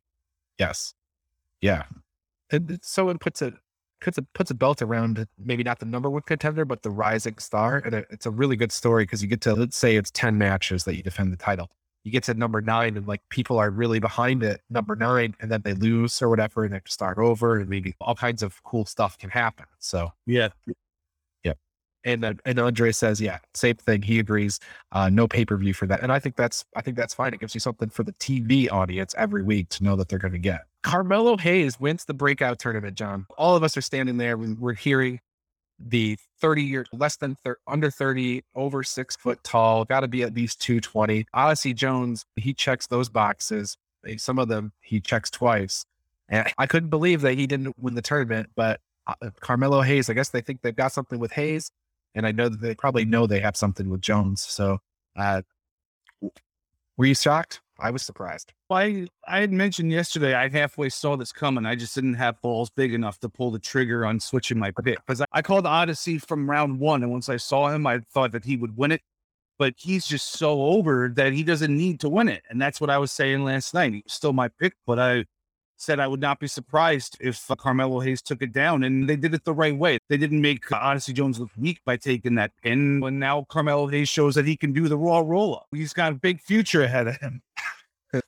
Yes. 0.58 0.94
Yeah 1.60 1.84
and 2.50 2.78
so 2.82 3.08
it 3.10 3.20
puts 3.20 3.42
a 3.42 3.52
puts 4.00 4.18
a 4.18 4.22
puts 4.34 4.50
a 4.50 4.54
belt 4.54 4.80
around 4.82 5.26
maybe 5.38 5.62
not 5.62 5.78
the 5.80 5.86
number 5.86 6.08
one 6.08 6.22
contender, 6.22 6.64
but 6.64 6.82
the 6.82 6.90
rising 6.90 7.38
star. 7.38 7.82
And 7.84 7.94
it, 7.94 8.06
it's 8.10 8.26
a 8.26 8.30
really 8.30 8.56
good 8.56 8.72
story 8.72 9.04
because 9.04 9.22
you 9.22 9.28
get 9.28 9.40
to 9.42 9.54
let's 9.54 9.76
say 9.76 9.96
it's 9.96 10.10
ten 10.10 10.38
matches 10.38 10.84
that 10.84 10.96
you 10.96 11.02
defend 11.02 11.32
the 11.32 11.36
title. 11.36 11.70
You 12.08 12.12
get 12.12 12.24
to 12.24 12.32
number 12.32 12.62
nine, 12.62 12.96
and 12.96 13.06
like 13.06 13.20
people 13.28 13.58
are 13.58 13.68
really 13.68 13.98
behind 13.98 14.42
it, 14.42 14.62
number 14.70 14.96
nine, 14.96 15.34
and 15.40 15.50
then 15.50 15.60
they 15.60 15.74
lose 15.74 16.22
or 16.22 16.30
whatever, 16.30 16.64
and 16.64 16.72
they 16.72 16.76
have 16.76 16.84
to 16.84 16.90
start 16.90 17.18
over, 17.18 17.58
and 17.58 17.68
maybe 17.68 17.94
all 18.00 18.14
kinds 18.14 18.42
of 18.42 18.62
cool 18.64 18.86
stuff 18.86 19.18
can 19.18 19.28
happen. 19.28 19.66
So 19.78 20.10
yeah, 20.24 20.48
yeah. 21.44 21.52
And 22.04 22.24
uh, 22.24 22.32
and 22.46 22.58
Andre 22.58 22.92
says, 22.92 23.20
yeah, 23.20 23.40
same 23.52 23.76
thing. 23.76 24.00
He 24.00 24.18
agrees. 24.18 24.58
Uh, 24.90 25.10
no 25.10 25.28
pay 25.28 25.44
per 25.44 25.58
view 25.58 25.74
for 25.74 25.86
that, 25.86 26.02
and 26.02 26.10
I 26.10 26.18
think 26.18 26.36
that's 26.36 26.64
I 26.74 26.80
think 26.80 26.96
that's 26.96 27.12
fine. 27.12 27.34
It 27.34 27.40
gives 27.40 27.52
you 27.52 27.60
something 27.60 27.90
for 27.90 28.04
the 28.04 28.14
TV 28.14 28.72
audience 28.72 29.14
every 29.18 29.42
week 29.42 29.68
to 29.70 29.84
know 29.84 29.94
that 29.96 30.08
they're 30.08 30.18
going 30.18 30.32
to 30.32 30.38
get. 30.38 30.62
Carmelo 30.82 31.36
Hayes 31.36 31.78
wins 31.78 32.06
the 32.06 32.14
breakout 32.14 32.58
tournament, 32.58 32.96
John. 32.96 33.26
All 33.36 33.54
of 33.54 33.62
us 33.62 33.76
are 33.76 33.82
standing 33.82 34.16
there. 34.16 34.38
We're 34.38 34.72
hearing 34.72 35.20
the 35.78 36.18
30 36.40 36.62
year, 36.62 36.86
less 36.92 37.16
than 37.16 37.36
thir- 37.36 37.58
under 37.66 37.90
30, 37.90 38.42
over 38.54 38.82
six 38.82 39.16
foot 39.16 39.42
tall, 39.44 39.84
got 39.84 40.00
to 40.00 40.08
be 40.08 40.22
at 40.22 40.34
least 40.34 40.60
220. 40.60 41.26
Odyssey 41.32 41.74
Jones, 41.74 42.24
he 42.36 42.52
checks 42.52 42.86
those 42.86 43.08
boxes. 43.08 43.76
Some 44.16 44.38
of 44.38 44.48
them 44.48 44.72
he 44.80 45.00
checks 45.00 45.30
twice. 45.30 45.84
And 46.28 46.52
I 46.58 46.66
couldn't 46.66 46.90
believe 46.90 47.22
that 47.22 47.34
he 47.34 47.46
didn't 47.46 47.78
win 47.78 47.94
the 47.94 48.02
tournament, 48.02 48.50
but 48.54 48.80
uh, 49.06 49.30
Carmelo 49.40 49.80
Hayes, 49.80 50.10
I 50.10 50.12
guess 50.12 50.28
they 50.28 50.40
think 50.40 50.60
they've 50.62 50.76
got 50.76 50.92
something 50.92 51.18
with 51.18 51.32
Hayes. 51.32 51.70
And 52.14 52.26
I 52.26 52.32
know 52.32 52.48
that 52.48 52.60
they 52.60 52.74
probably 52.74 53.04
know 53.04 53.26
they 53.26 53.40
have 53.40 53.56
something 53.56 53.88
with 53.88 54.00
Jones. 54.00 54.42
So, 54.42 54.78
uh, 55.16 55.42
were 56.96 57.06
you 57.06 57.14
shocked? 57.14 57.60
I 57.78 57.90
was 57.90 58.02
surprised. 58.02 58.52
I 58.70 59.08
I 59.26 59.40
had 59.40 59.52
mentioned 59.52 59.90
yesterday 59.92 60.34
I 60.34 60.48
halfway 60.48 60.88
saw 60.88 61.16
this 61.16 61.32
coming. 61.32 61.66
I 61.66 61.74
just 61.74 61.94
didn't 61.94 62.14
have 62.14 62.40
balls 62.42 62.70
big 62.70 62.92
enough 62.92 63.18
to 63.20 63.28
pull 63.28 63.50
the 63.50 63.58
trigger 63.58 64.04
on 64.04 64.20
switching 64.20 64.58
my 64.58 64.70
pick 64.70 64.98
because 65.06 65.20
I, 65.20 65.26
I 65.32 65.42
called 65.42 65.66
Odyssey 65.66 66.18
from 66.18 66.48
round 66.48 66.78
one, 66.78 67.02
and 67.02 67.10
once 67.10 67.28
I 67.28 67.36
saw 67.38 67.68
him, 67.68 67.86
I 67.86 68.00
thought 68.12 68.32
that 68.32 68.44
he 68.44 68.56
would 68.56 68.76
win 68.76 68.92
it. 68.92 69.02
But 69.58 69.74
he's 69.76 70.06
just 70.06 70.34
so 70.34 70.62
over 70.62 71.12
that 71.16 71.32
he 71.32 71.42
doesn't 71.42 71.76
need 71.76 72.00
to 72.00 72.08
win 72.08 72.28
it, 72.28 72.42
and 72.50 72.60
that's 72.60 72.80
what 72.80 72.90
I 72.90 72.98
was 72.98 73.10
saying 73.12 73.44
last 73.44 73.74
night. 73.74 73.92
He 73.92 74.02
was 74.04 74.12
still 74.12 74.32
my 74.32 74.48
pick, 74.60 74.74
but 74.86 74.98
I 74.98 75.24
said 75.80 76.00
I 76.00 76.06
would 76.06 76.20
not 76.20 76.40
be 76.40 76.46
surprised 76.46 77.16
if 77.20 77.50
uh, 77.50 77.54
Carmelo 77.56 78.00
Hayes 78.00 78.20
took 78.22 78.42
it 78.42 78.52
down, 78.52 78.84
and 78.84 79.08
they 79.08 79.16
did 79.16 79.34
it 79.34 79.44
the 79.44 79.54
right 79.54 79.76
way. 79.76 79.98
They 80.08 80.16
didn't 80.16 80.40
make 80.40 80.70
uh, 80.70 80.76
Odyssey 80.76 81.12
Jones 81.12 81.40
look 81.40 81.50
weak 81.56 81.80
by 81.84 81.96
taking 81.96 82.34
that 82.36 82.52
pin. 82.62 83.02
And 83.02 83.20
now 83.20 83.46
Carmelo 83.48 83.86
Hayes 83.86 84.08
shows 84.08 84.34
that 84.34 84.46
he 84.46 84.56
can 84.56 84.72
do 84.72 84.88
the 84.88 84.98
raw 84.98 85.20
roll 85.20 85.56
up. 85.56 85.66
He's 85.72 85.92
got 85.92 86.12
a 86.12 86.16
big 86.16 86.40
future 86.40 86.82
ahead 86.82 87.08
of 87.08 87.16
him. 87.16 87.42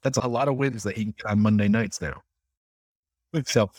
That's 0.03 0.19
a 0.19 0.29
lot 0.29 0.49
of 0.49 0.57
wins 0.57 0.83
that 0.83 0.97
he 0.97 1.05
can 1.05 1.14
get 1.16 1.27
on 1.27 1.40
Monday 1.40 1.69
nights 1.69 2.01
now. 2.01 2.23
So, 3.45 3.71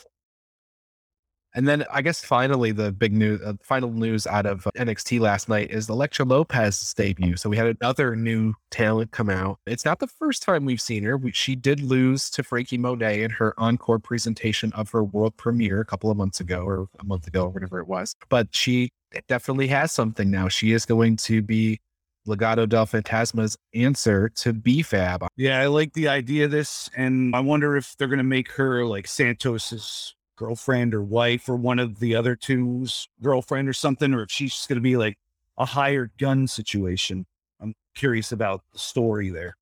and 1.54 1.68
then 1.68 1.84
I 1.92 2.02
guess 2.02 2.24
finally 2.24 2.72
the 2.72 2.94
big 2.94 3.12
news, 3.12 3.42
uh, 3.42 3.54
final 3.62 3.92
news 3.92 4.26
out 4.26 4.46
of 4.46 4.66
uh, 4.66 4.72
NXT 4.78 5.20
last 5.20 5.50
night 5.50 5.70
is 5.70 5.90
Elektra 5.90 6.24
Lopez's 6.24 6.94
debut. 6.94 7.36
So 7.36 7.50
we 7.50 7.58
had 7.58 7.76
another 7.82 8.16
new 8.16 8.54
talent 8.70 9.12
come 9.12 9.30
out. 9.30 9.60
It's 9.66 9.84
not 9.84 10.00
the 10.00 10.08
first 10.08 10.44
time 10.44 10.64
we've 10.64 10.80
seen 10.80 11.04
her. 11.04 11.18
We, 11.18 11.34
she 11.34 11.56
did 11.56 11.82
lose 11.82 12.30
to 12.32 12.44
Franky 12.44 12.78
Monet 12.78 13.24
in 13.24 13.32
her 13.32 13.54
encore 13.58 14.00
presentation 14.00 14.72
of 14.74 14.90
her 14.92 15.04
world 15.04 15.36
premiere 15.36 15.82
a 15.82 15.86
couple 15.86 16.10
of 16.10 16.16
months 16.16 16.40
ago, 16.40 16.64
or 16.64 16.88
a 17.00 17.04
month 17.04 17.28
ago, 17.28 17.44
or 17.44 17.50
whatever 17.50 17.80
it 17.80 17.88
was. 17.88 18.16
But 18.30 18.56
she 18.56 18.90
definitely 19.28 19.68
has 19.68 19.92
something 19.92 20.32
now. 20.32 20.48
She 20.48 20.72
is 20.72 20.86
going 20.86 21.18
to 21.18 21.42
be 21.42 21.82
Legado 22.28 22.68
del 22.68 22.86
Fantasma's 22.86 23.58
answer 23.74 24.30
to 24.30 24.54
B-Fab. 24.54 25.28
Yeah, 25.38 25.60
I 25.60 25.68
like 25.68 25.94
the 25.94 26.08
idea 26.08 26.46
of 26.46 26.52
this. 26.52 26.90
And 26.96 27.36
I 27.36 27.40
wonder 27.40 27.76
if 27.76 27.96
they're 27.98 28.08
going 28.08 28.18
to 28.18 28.24
make 28.24 28.52
her 28.54 28.86
like 28.86 29.08
Santos's 29.08 30.16
girlfriend 30.36 30.94
or 30.94 31.04
wife 31.04 31.48
or 31.50 31.56
one 31.56 31.80
of 31.80 32.00
the 32.00 32.16
other 32.16 32.36
two's 32.36 33.08
girlfriend 33.22 33.70
or 33.70 33.74
something, 33.74 34.14
or 34.14 34.24
if 34.24 34.32
she's 34.32 34.54
just 34.54 34.70
going 34.70 34.78
to 34.78 34.82
be 34.82 34.98
like 34.98 35.18
a 35.58 35.66
hired 35.66 36.12
gun 36.18 36.48
situation. 36.48 37.26
I'm 37.60 37.76
curious 37.96 38.32
about 38.32 38.64
the 38.74 38.80
story 38.80 39.30
there. 39.30 39.56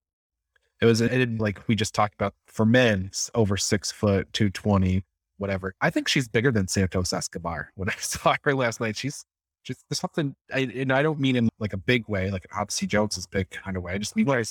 It 0.82 0.86
was 0.86 1.02
it, 1.02 1.40
like 1.40 1.68
we 1.68 1.76
just 1.76 1.94
talked 1.94 2.14
about 2.14 2.34
for 2.48 2.66
men, 2.66 3.12
over 3.36 3.58
six 3.58 3.92
foot, 3.92 4.32
220, 4.32 5.04
whatever. 5.38 5.74
I 5.82 5.90
think 5.90 6.08
she's 6.08 6.30
bigger 6.30 6.52
than 6.52 6.70
Santos 6.70 7.12
Escobar. 7.12 7.72
When 7.76 7.90
I 7.90 7.96
saw 8.00 8.36
her 8.44 8.56
last 8.56 8.80
night, 8.80 8.96
she's 8.96 9.26
just 9.64 9.84
there's 9.90 10.00
something, 10.00 10.36
I, 10.54 10.60
and 10.60 10.92
I 10.92 11.04
don't 11.04 11.20
mean 11.20 11.36
in 11.36 11.50
like 11.60 11.74
a 11.74 11.78
big 11.78 12.08
way, 12.08 12.32
like 12.32 12.46
Odyssey 12.56 12.88
Jones 12.88 13.18
is 13.18 13.28
big 13.28 13.50
kind 13.50 13.78
of 13.78 13.84
way. 13.84 13.94
I 13.94 13.98
just 13.98 14.16
mean 14.16 14.26
like 14.26 14.48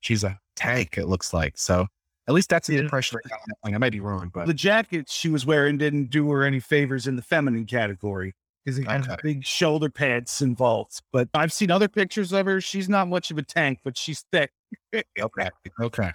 she's 0.00 0.24
a 0.24 0.38
tank. 0.56 0.98
It 0.98 1.06
looks 1.06 1.32
like 1.32 1.56
so. 1.56 1.86
At 2.28 2.34
least 2.34 2.50
that's 2.50 2.68
the 2.68 2.74
yeah. 2.74 2.80
impression 2.80 3.18
I 3.24 3.28
got. 3.28 3.74
I 3.74 3.78
might 3.78 3.92
be 3.92 4.00
wrong, 4.00 4.30
but 4.32 4.46
the 4.46 4.54
jacket 4.54 5.10
she 5.10 5.28
was 5.28 5.44
wearing 5.44 5.78
didn't 5.78 6.10
do 6.10 6.30
her 6.30 6.44
any 6.44 6.60
favors 6.60 7.06
in 7.06 7.16
the 7.16 7.22
feminine 7.22 7.66
category 7.66 8.34
because 8.64 8.78
it 8.78 8.86
had 8.86 9.02
okay. 9.02 9.16
big 9.22 9.44
shoulder 9.44 9.88
pads 9.88 10.42
involved. 10.42 11.00
But 11.12 11.28
I've 11.34 11.52
seen 11.52 11.70
other 11.70 11.88
pictures 11.88 12.32
of 12.32 12.46
her. 12.46 12.60
She's 12.60 12.88
not 12.88 13.08
much 13.08 13.30
of 13.30 13.38
a 13.38 13.42
tank, 13.42 13.80
but 13.82 13.96
she's 13.96 14.24
thick. 14.32 14.52
okay. 14.94 15.50
Okay. 15.80 16.12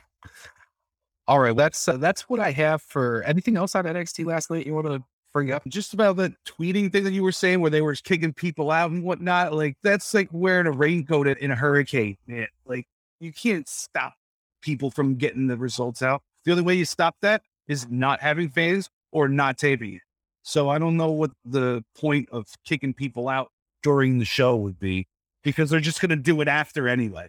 All 1.27 1.39
right. 1.39 1.55
That's 1.55 1.87
uh, 1.87 1.97
that's 1.97 2.29
what 2.29 2.39
I 2.39 2.51
have 2.51 2.81
for 2.81 3.23
anything 3.23 3.57
else 3.57 3.75
on 3.75 3.85
NXT 3.85 4.25
last 4.25 4.51
night. 4.51 4.65
You 4.65 4.75
want 4.75 4.87
to 4.87 5.03
bring 5.35 5.51
up 5.51 5.63
just 5.67 5.93
about 5.93 6.15
the 6.15 6.33
tweeting 6.47 6.89
thing 6.89 7.03
that 7.03 7.11
you 7.11 7.21
were 7.21 7.29
saying 7.29 7.59
where 7.59 7.69
they 7.69 7.81
were 7.81 7.93
kicking 7.93 8.31
people 8.31 8.71
out 8.71 8.89
and 8.89 9.03
whatnot. 9.03 9.51
Like 9.53 9.75
that's 9.83 10.13
like 10.13 10.29
wearing 10.31 10.65
a 10.65 10.71
raincoat 10.71 11.27
in 11.27 11.51
a 11.51 11.55
hurricane. 11.55 12.15
Man. 12.25 12.47
Like 12.65 12.87
you 13.19 13.33
can't 13.33 13.67
stop 13.67 14.13
people 14.61 14.89
from 14.89 15.15
getting 15.15 15.47
the 15.47 15.57
results 15.57 16.01
out. 16.01 16.23
The 16.45 16.51
only 16.51 16.63
way 16.63 16.75
you 16.75 16.85
stop 16.85 17.17
that 17.21 17.41
is 17.67 17.85
not 17.89 18.21
having 18.21 18.47
fans 18.47 18.89
or 19.11 19.27
not 19.27 19.57
taping 19.57 19.95
it. 19.95 20.01
So 20.43 20.69
I 20.69 20.77
don't 20.77 20.95
know 20.95 21.11
what 21.11 21.31
the 21.43 21.83
point 21.99 22.29
of 22.31 22.45
kicking 22.63 22.93
people 22.93 23.27
out 23.27 23.51
during 23.83 24.19
the 24.19 24.25
show 24.25 24.55
would 24.55 24.79
be 24.79 25.05
because 25.43 25.69
they're 25.69 25.81
just 25.81 25.99
going 25.99 26.11
to 26.11 26.15
do 26.15 26.39
it 26.39 26.47
after 26.47 26.87
anyway. 26.87 27.27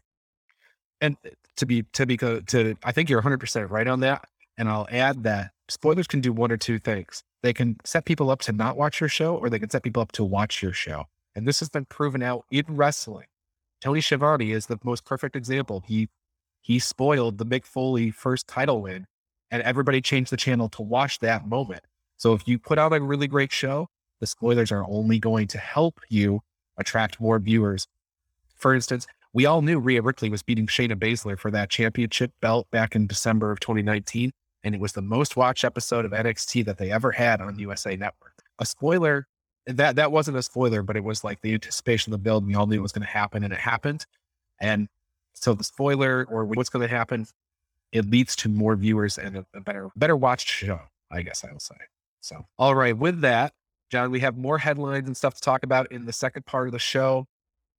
And 1.00 1.16
eh, 1.24 1.30
to 1.56 1.66
be 1.66 1.82
to 1.94 2.06
be 2.06 2.16
to 2.16 2.76
I 2.84 2.92
think 2.92 3.10
you're 3.10 3.20
100% 3.20 3.68
right 3.68 3.88
on 3.88 3.98
that 4.00 4.24
and 4.56 4.68
I'll 4.68 4.88
add 4.90 5.22
that 5.24 5.50
spoilers 5.68 6.06
can 6.06 6.20
do 6.20 6.32
one 6.32 6.50
or 6.50 6.56
two 6.56 6.78
things. 6.78 7.22
They 7.42 7.52
can 7.52 7.76
set 7.84 8.04
people 8.04 8.30
up 8.30 8.40
to 8.42 8.52
not 8.52 8.76
watch 8.76 9.00
your 9.00 9.08
show, 9.08 9.36
or 9.36 9.50
they 9.50 9.58
can 9.58 9.70
set 9.70 9.82
people 9.82 10.02
up 10.02 10.12
to 10.12 10.24
watch 10.24 10.62
your 10.62 10.72
show. 10.72 11.04
And 11.34 11.46
this 11.46 11.60
has 11.60 11.68
been 11.68 11.84
proven 11.84 12.22
out 12.22 12.44
in 12.50 12.64
wrestling. 12.68 13.26
Tony 13.80 14.00
Schiavone 14.00 14.52
is 14.52 14.66
the 14.66 14.78
most 14.82 15.04
perfect 15.04 15.36
example. 15.36 15.82
He 15.86 16.08
he 16.62 16.78
spoiled 16.80 17.38
the 17.38 17.46
Mick 17.46 17.64
Foley 17.64 18.10
first 18.10 18.48
title 18.48 18.82
win, 18.82 19.06
and 19.50 19.62
everybody 19.62 20.00
changed 20.00 20.32
the 20.32 20.36
channel 20.36 20.68
to 20.70 20.82
watch 20.82 21.20
that 21.20 21.46
moment. 21.46 21.84
So 22.16 22.32
if 22.32 22.48
you 22.48 22.58
put 22.58 22.78
out 22.78 22.92
a 22.92 23.00
really 23.00 23.28
great 23.28 23.52
show, 23.52 23.88
the 24.18 24.26
spoilers 24.26 24.72
are 24.72 24.84
only 24.88 25.18
going 25.18 25.46
to 25.48 25.58
help 25.58 26.00
you 26.08 26.40
attract 26.76 27.20
more 27.20 27.38
viewers. 27.38 27.86
For 28.56 28.74
instance, 28.74 29.06
we 29.32 29.44
all 29.44 29.60
knew 29.60 29.78
Rhea 29.78 30.00
Ripley 30.02 30.30
was 30.30 30.42
beating 30.42 30.66
Shayna 30.66 30.94
Baszler 30.94 31.38
for 31.38 31.50
that 31.50 31.68
championship 31.68 32.32
belt 32.40 32.66
back 32.70 32.96
in 32.96 33.06
December 33.06 33.52
of 33.52 33.60
2019 33.60 34.32
and 34.66 34.74
it 34.74 34.80
was 34.80 34.92
the 34.92 35.02
most 35.02 35.36
watched 35.36 35.64
episode 35.64 36.04
of 36.04 36.10
NXT 36.10 36.64
that 36.64 36.76
they 36.76 36.90
ever 36.90 37.12
had 37.12 37.40
on 37.40 37.56
USA 37.56 37.94
Network. 37.94 38.34
A 38.58 38.66
spoiler 38.66 39.28
that 39.66 39.94
that 39.96 40.10
wasn't 40.10 40.36
a 40.36 40.42
spoiler, 40.42 40.82
but 40.82 40.96
it 40.96 41.04
was 41.04 41.22
like 41.22 41.40
the 41.40 41.54
anticipation 41.54 42.12
of 42.12 42.18
the 42.18 42.22
build. 42.22 42.44
We 42.44 42.56
all 42.56 42.66
knew 42.66 42.76
it 42.76 42.82
was 42.82 42.92
going 42.92 43.06
to 43.06 43.12
happen, 43.12 43.44
and 43.44 43.52
it 43.52 43.60
happened. 43.60 44.06
And 44.60 44.88
so 45.34 45.54
the 45.54 45.64
spoiler 45.64 46.26
or 46.28 46.44
what's 46.44 46.68
going 46.68 46.86
to 46.86 46.94
happen 46.94 47.26
it 47.92 48.10
leads 48.10 48.34
to 48.34 48.48
more 48.48 48.74
viewers 48.74 49.16
and 49.16 49.38
a, 49.38 49.46
a 49.54 49.60
better 49.60 49.88
better 49.94 50.16
watched 50.16 50.48
show. 50.48 50.80
I 51.12 51.22
guess 51.22 51.44
I 51.44 51.52
will 51.52 51.60
say. 51.60 51.76
So, 52.20 52.44
all 52.58 52.74
right, 52.74 52.96
with 52.98 53.20
that, 53.20 53.52
John, 53.88 54.10
we 54.10 54.18
have 54.20 54.36
more 54.36 54.58
headlines 54.58 55.06
and 55.06 55.16
stuff 55.16 55.34
to 55.34 55.40
talk 55.40 55.62
about 55.62 55.92
in 55.92 56.06
the 56.06 56.12
second 56.12 56.44
part 56.44 56.66
of 56.66 56.72
the 56.72 56.80
show. 56.80 57.28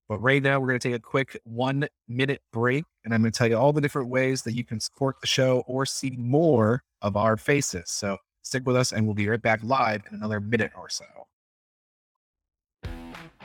But 0.10 0.20
right 0.20 0.42
now, 0.42 0.60
we're 0.60 0.68
going 0.68 0.80
to 0.80 0.90
take 0.90 0.98
a 0.98 1.02
quick 1.02 1.38
one 1.44 1.88
minute 2.08 2.42
break, 2.54 2.86
and 3.04 3.14
I'm 3.14 3.22
going 3.22 3.32
to 3.32 3.38
tell 3.38 3.48
you 3.48 3.58
all 3.58 3.74
the 3.74 3.82
different 3.82 4.10
ways 4.10 4.42
that 4.44 4.54
you 4.54 4.64
can 4.64 4.80
support 4.80 5.18
the 5.20 5.28
show 5.28 5.64
or 5.68 5.86
see 5.86 6.16
more 6.18 6.84
of 7.02 7.18
our 7.18 7.36
faces. 7.36 7.90
So 7.90 8.18
stick 8.42 8.66
with 8.66 8.78
us, 8.78 8.94
and 8.94 9.06
we'll 9.06 9.16
be 9.16 9.28
right 9.28 9.42
back 9.42 9.60
live 9.64 10.04
in 10.10 10.16
another 10.18 10.40
minute 10.40 10.72
or 10.78 10.90
so. 10.90 11.06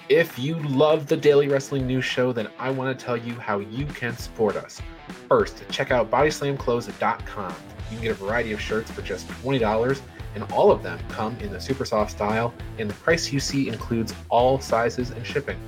If 0.09 0.38
you 0.38 0.57
love 0.62 1.07
the 1.07 1.16
Daily 1.16 1.48
Wrestling 1.48 1.87
News 1.87 2.05
Show, 2.05 2.33
then 2.33 2.48
I 2.59 2.70
want 2.70 2.96
to 2.96 3.05
tell 3.05 3.16
you 3.16 3.35
how 3.35 3.59
you 3.61 3.87
can 3.87 4.16
support 4.16 4.57
us. 4.57 4.81
First, 5.29 5.64
check 5.70 5.90
out 5.90 6.11
bodyslamclothes.com. 6.11 7.55
You 7.90 7.96
can 7.96 8.03
get 8.03 8.11
a 8.11 8.14
variety 8.14 8.53
of 8.53 8.61
shirts 8.61 8.90
for 8.90 9.03
just 9.03 9.27
$20, 9.29 10.01
and 10.35 10.44
all 10.53 10.70
of 10.70 10.83
them 10.83 10.98
come 11.09 11.37
in 11.38 11.53
the 11.53 11.61
super 11.61 11.85
soft 11.85 12.11
style, 12.11 12.55
and 12.79 12.90
the 12.90 12.94
price 12.94 13.33
you 13.33 13.40
see 13.40 13.68
includes 13.68 14.14
all 14.29 14.61
sizes 14.61 15.11
and 15.11 15.25
shipping. 15.27 15.59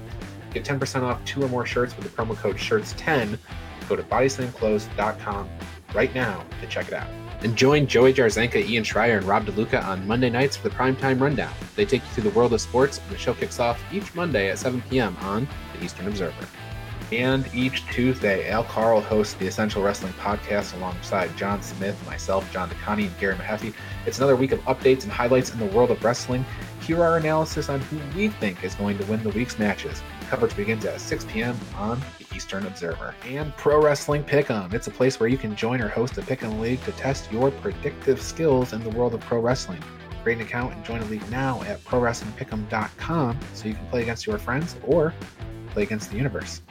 Get 0.55 0.65
10% 0.65 1.03
off 1.03 1.23
two 1.25 1.43
or 1.43 1.49
more 1.49 1.67
shirts 1.67 1.97
with 1.97 2.05
the 2.05 2.11
promo 2.11 2.37
code 2.37 2.57
SHIRTS10. 2.57 3.39
Go 3.89 3.97
to 3.97 4.03
bodyslamclothes.com 4.05 5.51
right 5.95 6.15
now 6.15 6.45
to 6.61 6.67
check 6.67 6.89
it 6.89 6.95
out. 6.95 7.09
And 7.43 7.55
join 7.57 7.87
Joey 7.87 8.15
Jarzenka, 8.15 8.67
Ian 8.67 8.85
Schreier, 8.85 9.19
and 9.19 9.27
Rob 9.27 9.45
DeLuca 9.45 9.85
on 9.85 10.07
Monday 10.07 10.31
nights 10.31 10.57
for 10.57 10.69
the 10.71 10.75
Primetime 10.75 11.21
Rundown. 11.21 11.53
They 11.77 11.85
take 11.85 12.01
you 12.01 12.09
through 12.09 12.31
the 12.31 12.39
world 12.39 12.55
of 12.55 12.61
sports, 12.61 12.99
and 12.99 13.11
the 13.11 13.19
show 13.19 13.35
kicks 13.35 13.61
off 13.61 13.83
each 13.93 14.15
Monday 14.15 14.49
at 14.51 14.59
7 14.59 14.83
p.m. 14.89 15.15
on 15.21 15.47
the 15.75 15.85
Eastern 15.85 16.07
Observer. 16.07 16.47
And 17.13 17.47
each 17.55 17.87
Tuesday, 17.89 18.51
Al 18.51 18.65
Carl 18.65 19.01
hosts 19.01 19.35
the 19.35 19.47
Essential 19.47 19.83
Wrestling 19.83 20.15
Podcast 20.15 20.75
alongside 20.75 21.37
John 21.37 21.63
Smith, 21.63 22.01
myself, 22.07 22.51
John 22.51 22.71
DeConnie, 22.71 23.07
and 23.07 23.19
Gary 23.19 23.35
Mahaffey. 23.35 23.75
It's 24.07 24.19
another 24.19 24.37
week 24.37 24.53
of 24.53 24.61
updates 24.61 25.03
and 25.03 25.13
highlights 25.13 25.53
in 25.53 25.59
the 25.59 25.67
world 25.67 25.91
of 25.91 26.03
wrestling. 26.03 26.47
Here 26.81 26.99
are 27.01 27.11
our 27.11 27.17
analysis 27.19 27.69
on 27.69 27.81
who 27.83 27.99
we 28.17 28.29
think 28.29 28.65
is 28.65 28.75
going 28.75 28.99
to 28.99 29.05
win 29.05 29.23
the 29.23 29.31
week's 29.31 29.59
matches. 29.59 30.03
Coverage 30.35 30.57
begins 30.57 30.85
at 30.85 31.01
6 31.01 31.27
p.m. 31.27 31.57
on 31.77 32.03
the 32.19 32.27
Eastern 32.35 32.67
Observer. 32.67 33.15
And 33.25 33.57
Pro 33.57 33.81
Wrestling 33.81 34.25
Pick'em. 34.25 34.75
It's 34.75 34.89
a 34.89 34.91
place 34.91 35.21
where 35.21 35.29
you 35.29 35.39
can 35.39 35.55
join 35.55 35.81
or 35.81 35.87
host 35.87 36.19
a 36.19 36.23
Pick'em 36.23 36.59
League 36.59 36.83
to 36.83 36.91
test 36.91 37.31
your 37.31 37.53
predictive 37.53 38.21
skills 38.21 38.73
in 38.73 38.83
the 38.83 38.91
world 38.91 39.15
of 39.15 39.21
pro 39.21 39.39
wrestling. 39.39 39.81
Create 40.25 40.39
an 40.39 40.45
account 40.45 40.75
and 40.75 40.85
join 40.85 41.01
a 41.01 41.05
league 41.05 41.31
now 41.31 41.63
at 41.63 41.85
ProWrestlingPick'em.com 41.85 43.39
so 43.53 43.69
you 43.69 43.75
can 43.75 43.87
play 43.87 44.03
against 44.03 44.27
your 44.27 44.39
friends 44.39 44.75
or 44.85 45.15
play 45.71 45.85
against 45.85 46.11
the 46.11 46.17
universe 46.17 46.63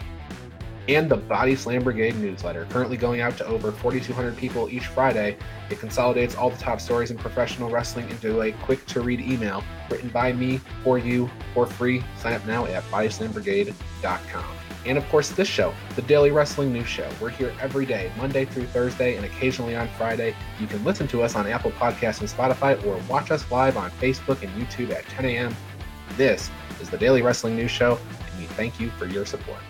and 0.88 1.10
the 1.10 1.18
Body 1.18 1.56
Slam 1.56 1.84
Brigade 1.84 2.16
newsletter, 2.16 2.66
currently 2.70 2.98
going 2.98 3.22
out 3.22 3.38
to 3.38 3.46
over 3.46 3.72
4,200 3.72 4.36
people 4.36 4.70
each 4.70 4.88
Friday. 4.88 5.38
It 5.70 5.80
consolidates 5.80 6.36
all 6.36 6.50
the 6.50 6.58
top 6.58 6.82
stories 6.82 7.12
in 7.12 7.18
professional 7.18 7.70
wrestling 7.70 8.10
into 8.10 8.42
a 8.42 8.52
quick 8.52 8.86
to 8.88 9.02
read 9.02 9.22
email 9.22 9.64
written 9.90 10.10
by 10.10 10.34
me 10.34 10.58
for 10.84 10.98
you 10.98 11.30
for 11.54 11.66
free. 11.66 12.04
Sign 12.18 12.34
up 12.34 12.46
now 12.46 12.66
at 12.66 12.84
bodyslambrigade.com. 12.86 14.46
And 14.86 14.98
of 14.98 15.08
course, 15.08 15.30
this 15.30 15.48
show, 15.48 15.74
the 15.96 16.02
Daily 16.02 16.32
Wrestling 16.32 16.74
News 16.74 16.88
Show. 16.88 17.10
We're 17.22 17.30
here 17.30 17.54
every 17.62 17.86
day, 17.86 18.12
Monday 18.18 18.44
through 18.44 18.66
Thursday, 18.66 19.16
and 19.16 19.26
occasionally 19.26 19.78
on 19.78 19.88
Friday. 19.98 20.36
You 20.60 20.68
can 20.68 20.84
listen 20.84 21.08
to 21.08 21.24
us 21.24 21.36
on 21.36 21.48
Apple 21.48 21.72
Podcasts 21.72 22.20
and 22.20 22.30
Spotify, 22.30 22.86
or 22.86 23.02
watch 23.10 23.32
us 23.32 23.50
live 23.50 23.78
on 23.78 23.92
Facebook 23.92 24.44
and 24.44 24.52
YouTube 24.62 24.92
at 24.92 25.06
10 25.06 25.24
a.m. 25.26 25.56
This 26.18 26.52
is 26.82 26.90
the 26.90 26.98
Daily 26.98 27.22
Wrestling 27.22 27.56
News 27.56 27.72
Show, 27.72 27.98
and 28.32 28.40
we 28.40 28.46
thank 28.48 28.78
you 28.78 28.90
for 28.92 29.06
your 29.06 29.26
support. 29.26 29.62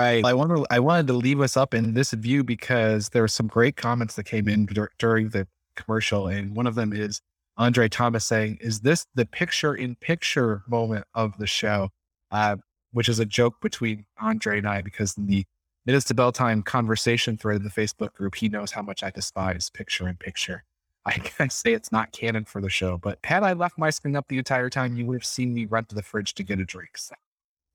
Right. 0.00 0.24
I 0.24 0.34
wanted 0.34 0.66
I 0.70 0.80
wanted 0.80 1.06
to 1.08 1.12
leave 1.12 1.40
us 1.40 1.56
up 1.56 1.74
in 1.74 1.94
this 1.94 2.12
view 2.12 2.44
because 2.44 3.10
there 3.10 3.22
were 3.22 3.28
some 3.28 3.46
great 3.46 3.76
comments 3.76 4.16
that 4.16 4.24
came 4.24 4.48
in 4.48 4.66
dur- 4.66 4.92
during 4.98 5.30
the 5.30 5.46
commercial, 5.76 6.26
and 6.28 6.54
one 6.54 6.66
of 6.66 6.74
them 6.74 6.92
is 6.92 7.20
Andre 7.56 7.88
Thomas 7.88 8.24
saying, 8.24 8.58
"Is 8.60 8.80
this 8.80 9.06
the 9.14 9.26
picture-in-picture 9.26 10.62
moment 10.68 11.04
of 11.14 11.36
the 11.38 11.46
show?" 11.46 11.90
Uh, 12.30 12.56
which 12.92 13.08
is 13.08 13.18
a 13.18 13.24
joke 13.24 13.60
between 13.60 14.04
Andre 14.20 14.58
and 14.58 14.68
I 14.68 14.82
because 14.82 15.16
in 15.16 15.26
the 15.26 15.44
Minutes 15.86 16.06
to 16.06 16.14
Bell 16.14 16.30
Time 16.30 16.62
conversation 16.62 17.36
thread 17.36 17.56
in 17.56 17.62
the 17.62 17.70
Facebook 17.70 18.12
group, 18.12 18.34
he 18.34 18.48
knows 18.48 18.72
how 18.72 18.82
much 18.82 19.02
I 19.02 19.10
despise 19.10 19.70
picture-in-picture. 19.70 20.62
I 21.06 21.12
can 21.12 21.48
say 21.48 21.72
it's 21.72 21.90
not 21.90 22.12
canon 22.12 22.44
for 22.44 22.60
the 22.60 22.68
show, 22.68 22.98
but 22.98 23.18
had 23.24 23.42
I 23.42 23.54
left 23.54 23.78
my 23.78 23.88
screen 23.88 24.14
up 24.14 24.28
the 24.28 24.36
entire 24.36 24.68
time, 24.68 24.96
you 24.96 25.06
would 25.06 25.14
have 25.14 25.24
seen 25.24 25.54
me 25.54 25.64
run 25.64 25.86
to 25.86 25.94
the 25.94 26.02
fridge 26.02 26.34
to 26.34 26.42
get 26.42 26.60
a 26.60 26.64
drink. 26.64 26.98
So 26.98 27.14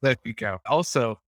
there 0.01 0.15
you 0.23 0.33
go. 0.33 0.61
Also, 0.67 1.19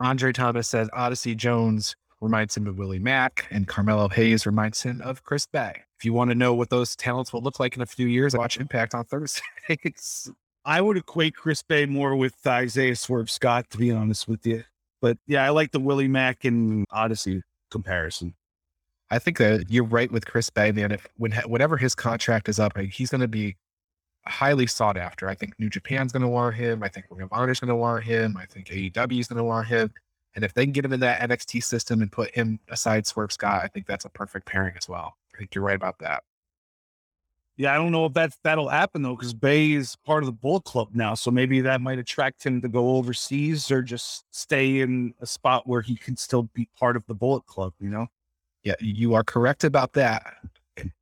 Andre 0.00 0.32
Thomas 0.32 0.68
says 0.68 0.88
Odyssey 0.92 1.34
Jones 1.34 1.96
reminds 2.20 2.56
him 2.56 2.66
of 2.66 2.78
Willie 2.78 2.98
Mack, 2.98 3.46
and 3.50 3.66
Carmelo 3.66 4.08
Hayes 4.08 4.46
reminds 4.46 4.82
him 4.82 5.00
of 5.02 5.24
Chris 5.24 5.46
Bey. 5.46 5.82
If 5.98 6.04
you 6.04 6.12
want 6.12 6.30
to 6.30 6.34
know 6.34 6.54
what 6.54 6.70
those 6.70 6.94
talents 6.94 7.32
will 7.32 7.42
look 7.42 7.58
like 7.58 7.76
in 7.76 7.82
a 7.82 7.86
few 7.86 8.06
years, 8.06 8.36
watch 8.36 8.58
Impact 8.58 8.94
on 8.94 9.04
Thursdays. 9.04 10.30
I 10.64 10.80
would 10.80 10.96
equate 10.96 11.34
Chris 11.34 11.62
Bey 11.62 11.86
more 11.86 12.14
with 12.14 12.34
Isaiah 12.46 12.94
Swerve 12.94 13.30
Scott, 13.30 13.70
to 13.70 13.78
be 13.78 13.90
honest 13.90 14.28
with 14.28 14.46
you. 14.46 14.64
But 15.00 15.18
yeah, 15.26 15.44
I 15.44 15.50
like 15.50 15.72
the 15.72 15.80
Willie 15.80 16.08
Mack 16.08 16.44
and 16.44 16.84
Odyssey 16.90 17.42
comparison. 17.70 18.34
I 19.10 19.18
think 19.18 19.38
that 19.38 19.66
you're 19.70 19.84
right 19.84 20.10
with 20.12 20.26
Chris 20.26 20.50
Bey, 20.50 20.72
man. 20.72 20.92
If 20.92 21.06
when 21.16 21.32
whenever 21.46 21.76
his 21.76 21.94
contract 21.94 22.48
is 22.48 22.58
up, 22.58 22.76
he's 22.76 23.10
going 23.10 23.22
to 23.22 23.28
be 23.28 23.56
highly 24.28 24.66
sought 24.66 24.96
after. 24.96 25.28
I 25.28 25.34
think 25.34 25.58
New 25.58 25.70
Japan's 25.70 26.12
going 26.12 26.22
to 26.22 26.28
want 26.28 26.54
him. 26.54 26.82
I 26.82 26.88
think 26.88 27.06
Ring 27.10 27.22
of 27.22 27.32
Honor's 27.32 27.60
going 27.60 27.68
to 27.68 27.76
want 27.76 28.04
him. 28.04 28.36
I 28.36 28.46
think 28.46 28.68
AEW 28.68 29.20
is 29.20 29.28
going 29.28 29.38
to 29.38 29.44
want 29.44 29.66
him. 29.66 29.92
And 30.34 30.44
if 30.44 30.54
they 30.54 30.64
can 30.64 30.72
get 30.72 30.84
him 30.84 30.92
in 30.92 31.00
that 31.00 31.20
NXT 31.28 31.64
system 31.64 32.02
and 32.02 32.12
put 32.12 32.34
him 32.34 32.60
aside 32.68 33.06
Swerve 33.06 33.32
Scott, 33.32 33.62
I 33.64 33.68
think 33.68 33.86
that's 33.86 34.04
a 34.04 34.10
perfect 34.10 34.46
pairing 34.46 34.74
as 34.76 34.88
well. 34.88 35.16
I 35.34 35.38
think 35.38 35.54
you're 35.54 35.64
right 35.64 35.76
about 35.76 35.98
that. 35.98 36.22
Yeah, 37.56 37.72
I 37.72 37.76
don't 37.76 37.90
know 37.90 38.06
if 38.06 38.12
that's 38.12 38.38
that'll 38.44 38.68
happen 38.68 39.02
though, 39.02 39.16
because 39.16 39.34
Bey 39.34 39.72
is 39.72 39.96
part 40.06 40.22
of 40.22 40.26
the 40.26 40.32
Bullet 40.32 40.62
Club 40.62 40.90
now. 40.92 41.14
So 41.14 41.32
maybe 41.32 41.60
that 41.62 41.80
might 41.80 41.98
attract 41.98 42.46
him 42.46 42.60
to 42.62 42.68
go 42.68 42.96
overseas 42.96 43.68
or 43.72 43.82
just 43.82 44.24
stay 44.30 44.80
in 44.80 45.12
a 45.20 45.26
spot 45.26 45.66
where 45.66 45.80
he 45.80 45.96
can 45.96 46.16
still 46.16 46.44
be 46.54 46.68
part 46.78 46.94
of 46.94 47.04
the 47.06 47.14
Bullet 47.14 47.44
Club, 47.46 47.72
you 47.80 47.88
know? 47.88 48.06
Yeah, 48.62 48.74
you 48.80 49.14
are 49.14 49.24
correct 49.24 49.64
about 49.64 49.92
that. 49.94 50.34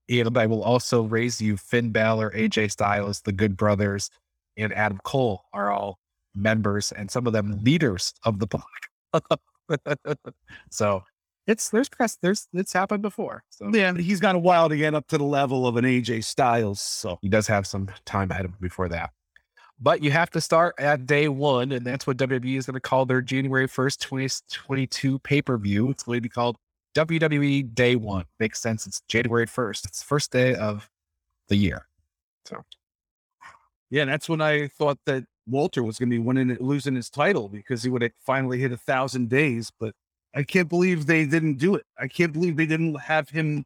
And 0.09 0.39
I 0.39 0.47
will 0.47 0.63
also 0.63 1.03
raise 1.03 1.41
you 1.41 1.57
Finn 1.57 1.91
Balor, 1.91 2.31
AJ 2.31 2.71
Styles, 2.71 3.23
the 3.23 3.33
Good 3.33 3.57
Brothers, 3.57 4.11
and 4.57 4.73
Adam 4.73 5.01
Cole 5.05 5.43
are 5.53 5.71
all 5.71 5.99
members 6.35 6.93
and 6.93 7.11
some 7.11 7.27
of 7.27 7.33
them 7.33 7.59
leaders 7.63 8.13
of 8.25 8.39
the 8.39 8.47
block. 8.47 8.89
so 10.71 11.03
it's 11.47 11.71
there's 11.71 11.89
press 11.89 12.19
there's 12.21 12.49
it's 12.53 12.73
happened 12.73 13.03
before. 13.03 13.43
So 13.51 13.71
yeah, 13.73 13.95
he's 13.95 14.21
got 14.21 14.35
a 14.35 14.39
while 14.39 14.69
to 14.69 14.77
get 14.77 14.95
up 14.95 15.07
to 15.09 15.19
the 15.19 15.25
level 15.25 15.67
of 15.67 15.77
an 15.77 15.85
AJ 15.85 16.25
Styles. 16.25 16.81
So 16.81 17.19
he 17.23 17.29
does 17.29 17.47
have 17.47 17.67
some 17.67 17.89
time 18.05 18.31
ahead 18.31 18.45
of 18.45 18.53
him 18.53 18.59
before 18.61 18.89
that. 18.89 19.11
But 19.79 20.03
you 20.03 20.11
have 20.11 20.31
to 20.31 20.41
start 20.41 20.75
at 20.79 21.05
day 21.05 21.29
one, 21.29 21.71
and 21.73 21.87
that's 21.87 22.07
what 22.07 22.17
WWE 22.17 22.57
is 22.57 22.65
going 22.65 22.75
to 22.75 22.81
call 22.81 23.05
their 23.05 23.21
January 23.21 23.69
1st, 23.69 23.99
2022 23.99 25.19
pay 25.19 25.43
per 25.43 25.59
view. 25.59 25.91
It's 25.91 26.03
going 26.03 26.17
to 26.17 26.23
be 26.23 26.31
called 26.31 26.57
WWE 26.97 27.75
Day 27.75 27.95
One 27.95 28.25
makes 28.41 28.61
sense. 28.61 28.87
It's 28.87 29.03
January 29.07 29.47
first. 29.47 29.85
It's 29.85 30.01
the 30.01 30.07
first 30.07 30.33
day 30.33 30.55
of 30.55 30.89
the 31.49 31.57
year. 31.57 31.87
So, 32.47 32.63
yeah, 33.91 34.07
that's 34.07 34.29
when 34.29 34.41
I 34.41 34.69
thought 34.69 34.99
that 35.05 35.25
Walter 35.47 35.83
was 35.83 35.99
going 35.99 36.09
to 36.09 36.17
be 36.17 36.23
winning, 36.23 36.57
losing 36.59 36.95
his 36.95 37.11
title 37.11 37.49
because 37.49 37.83
he 37.83 37.91
would 37.91 38.03
have 38.03 38.13
finally 38.25 38.59
hit 38.59 38.73
a 38.73 38.79
thousand 38.79 39.29
days. 39.29 39.71
But 39.79 39.95
I 40.35 40.43
can't 40.43 40.71
believe 40.71 41.07
they 41.07 41.27
didn't 41.27 41.59
do 41.59 41.75
it. 41.75 41.85
I 41.99 42.09
can't 42.09 42.33
believe 42.33 42.57
they 42.57 42.67
didn't 42.67 42.95
have 42.95 43.29
him 43.29 43.65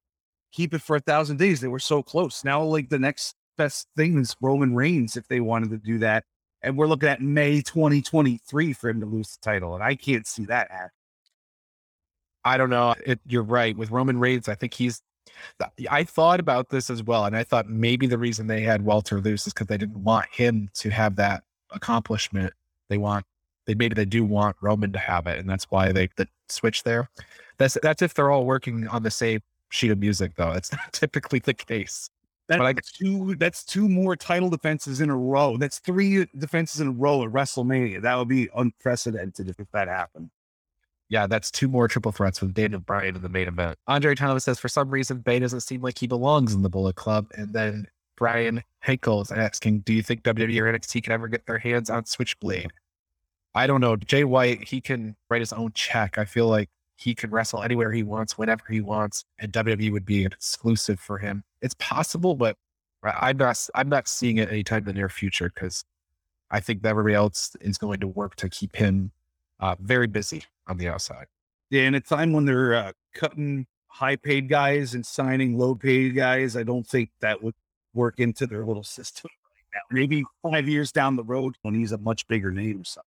keep 0.52 0.74
it 0.74 0.82
for 0.82 0.96
a 0.96 1.00
thousand 1.00 1.36
days. 1.36 1.60
They 1.60 1.68
were 1.68 1.78
so 1.78 2.02
close. 2.02 2.44
Now, 2.44 2.62
like 2.62 2.88
the 2.88 2.98
next 2.98 3.36
best 3.56 3.86
thing 3.96 4.18
is 4.18 4.34
Roman 4.40 4.74
Reigns 4.74 5.16
if 5.16 5.28
they 5.28 5.40
wanted 5.40 5.70
to 5.70 5.78
do 5.78 5.98
that. 5.98 6.24
And 6.62 6.76
we're 6.76 6.88
looking 6.88 7.08
at 7.08 7.22
May 7.22 7.62
2023 7.62 8.72
for 8.72 8.90
him 8.90 9.00
to 9.00 9.06
lose 9.06 9.36
the 9.36 9.38
title. 9.40 9.74
And 9.74 9.84
I 9.84 9.94
can't 9.94 10.26
see 10.26 10.44
that 10.46 10.70
happening. 10.70 10.90
I 12.44 12.56
don't 12.56 12.70
know. 12.70 12.94
It, 13.06 13.20
you're 13.26 13.42
right 13.42 13.76
with 13.76 13.90
Roman 13.90 14.18
Reigns. 14.18 14.48
I 14.48 14.54
think 14.54 14.74
he's. 14.74 15.02
I 15.90 16.04
thought 16.04 16.40
about 16.40 16.68
this 16.68 16.90
as 16.90 17.02
well, 17.02 17.24
and 17.24 17.36
I 17.36 17.44
thought 17.44 17.68
maybe 17.68 18.06
the 18.06 18.18
reason 18.18 18.46
they 18.46 18.60
had 18.60 18.82
Walter 18.82 19.20
lose 19.20 19.46
is 19.46 19.52
because 19.52 19.68
they 19.68 19.78
didn't 19.78 20.02
want 20.02 20.26
him 20.30 20.68
to 20.74 20.90
have 20.90 21.16
that 21.16 21.44
accomplishment. 21.70 22.52
They 22.88 22.98
want 22.98 23.24
they 23.66 23.74
maybe 23.74 23.94
they 23.94 24.04
do 24.04 24.24
want 24.24 24.56
Roman 24.60 24.92
to 24.92 24.98
have 24.98 25.26
it, 25.26 25.38
and 25.38 25.48
that's 25.48 25.70
why 25.70 25.92
they 25.92 26.08
the 26.16 26.26
switch 26.48 26.82
there. 26.82 27.08
That's 27.58 27.78
that's 27.82 28.02
if 28.02 28.14
they're 28.14 28.30
all 28.30 28.44
working 28.44 28.86
on 28.88 29.02
the 29.02 29.10
same 29.10 29.40
sheet 29.70 29.90
of 29.90 29.98
music, 29.98 30.32
though. 30.36 30.52
It's 30.52 30.72
not 30.72 30.80
typically 30.92 31.38
the 31.38 31.54
case. 31.54 32.10
That's 32.48 32.60
I, 32.60 32.74
two. 32.74 33.36
That's 33.36 33.64
two 33.64 33.88
more 33.88 34.16
title 34.16 34.50
defenses 34.50 35.00
in 35.00 35.08
a 35.08 35.16
row. 35.16 35.56
That's 35.56 35.78
three 35.78 36.26
defenses 36.36 36.80
in 36.80 36.88
a 36.88 36.92
row 36.92 37.22
at 37.22 37.30
WrestleMania. 37.30 38.02
That 38.02 38.16
would 38.16 38.28
be 38.28 38.48
unprecedented 38.56 39.48
if 39.48 39.70
that 39.72 39.86
happened. 39.86 40.30
Yeah, 41.10 41.26
that's 41.26 41.50
two 41.50 41.66
more 41.66 41.88
triple 41.88 42.12
threats 42.12 42.40
with 42.40 42.54
Daniel 42.54 42.80
Bryan 42.80 43.16
in 43.16 43.22
the 43.22 43.28
main 43.28 43.48
event. 43.48 43.76
Andre 43.88 44.14
Thomas 44.14 44.44
says 44.44 44.60
for 44.60 44.68
some 44.68 44.90
reason 44.90 45.18
Bey 45.18 45.40
doesn't 45.40 45.60
seem 45.60 45.82
like 45.82 45.98
he 45.98 46.06
belongs 46.06 46.54
in 46.54 46.62
the 46.62 46.70
Bullet 46.70 46.94
Club, 46.94 47.26
and 47.36 47.52
then 47.52 47.88
Brian 48.16 48.62
Henkel 48.78 49.20
is 49.20 49.32
asking, 49.32 49.80
"Do 49.80 49.92
you 49.92 50.02
think 50.02 50.22
WWE 50.22 50.60
or 50.60 50.72
NXT 50.72 51.02
can 51.02 51.12
ever 51.12 51.26
get 51.26 51.46
their 51.46 51.58
hands 51.58 51.90
on 51.90 52.06
Switchblade?" 52.06 52.70
I 53.56 53.66
don't 53.66 53.80
know. 53.80 53.96
Jay 53.96 54.22
White, 54.22 54.68
he 54.68 54.80
can 54.80 55.16
write 55.28 55.40
his 55.40 55.52
own 55.52 55.72
check. 55.72 56.16
I 56.16 56.24
feel 56.24 56.46
like 56.46 56.70
he 56.96 57.14
can 57.14 57.30
wrestle 57.30 57.62
anywhere 57.62 57.90
he 57.90 58.04
wants, 58.04 58.38
whenever 58.38 58.62
he 58.68 58.80
wants, 58.80 59.24
and 59.40 59.52
WWE 59.52 59.90
would 59.90 60.04
be 60.06 60.24
an 60.24 60.32
exclusive 60.32 61.00
for 61.00 61.18
him. 61.18 61.42
It's 61.60 61.74
possible, 61.80 62.36
but 62.36 62.56
I'm 63.02 63.36
not. 63.36 63.68
I'm 63.74 63.88
not 63.88 64.06
seeing 64.06 64.36
it 64.36 64.48
anytime 64.48 64.80
in 64.80 64.84
the 64.84 64.92
near 64.92 65.08
future 65.08 65.50
because 65.52 65.84
I 66.52 66.60
think 66.60 66.82
that 66.82 66.90
everybody 66.90 67.14
else 67.14 67.56
is 67.60 67.78
going 67.78 67.98
to 68.00 68.06
work 68.06 68.36
to 68.36 68.48
keep 68.48 68.76
him 68.76 69.10
uh, 69.60 69.76
very 69.80 70.06
busy 70.06 70.44
on 70.66 70.78
the 70.78 70.88
outside. 70.88 71.26
Yeah, 71.70 71.82
in 71.82 71.94
a 71.94 72.00
time 72.00 72.32
when 72.32 72.46
they're 72.46 72.74
uh, 72.74 72.92
cutting 73.14 73.66
high 73.86 74.16
paid 74.16 74.48
guys 74.48 74.94
and 74.94 75.04
signing 75.04 75.56
low 75.56 75.74
paid 75.74 76.14
guys, 76.16 76.56
I 76.56 76.62
don't 76.62 76.86
think 76.86 77.10
that 77.20 77.42
would 77.42 77.54
work 77.94 78.18
into 78.18 78.46
their 78.46 78.64
little 78.64 78.84
system 78.84 79.30
right 79.56 79.64
now. 79.74 79.96
Maybe 79.96 80.24
five 80.42 80.68
years 80.68 80.90
down 80.90 81.16
the 81.16 81.24
road 81.24 81.56
when 81.62 81.74
he's 81.74 81.92
a 81.92 81.98
much 81.98 82.26
bigger 82.26 82.50
name 82.50 82.80
or 82.80 82.84
something. 82.84 83.06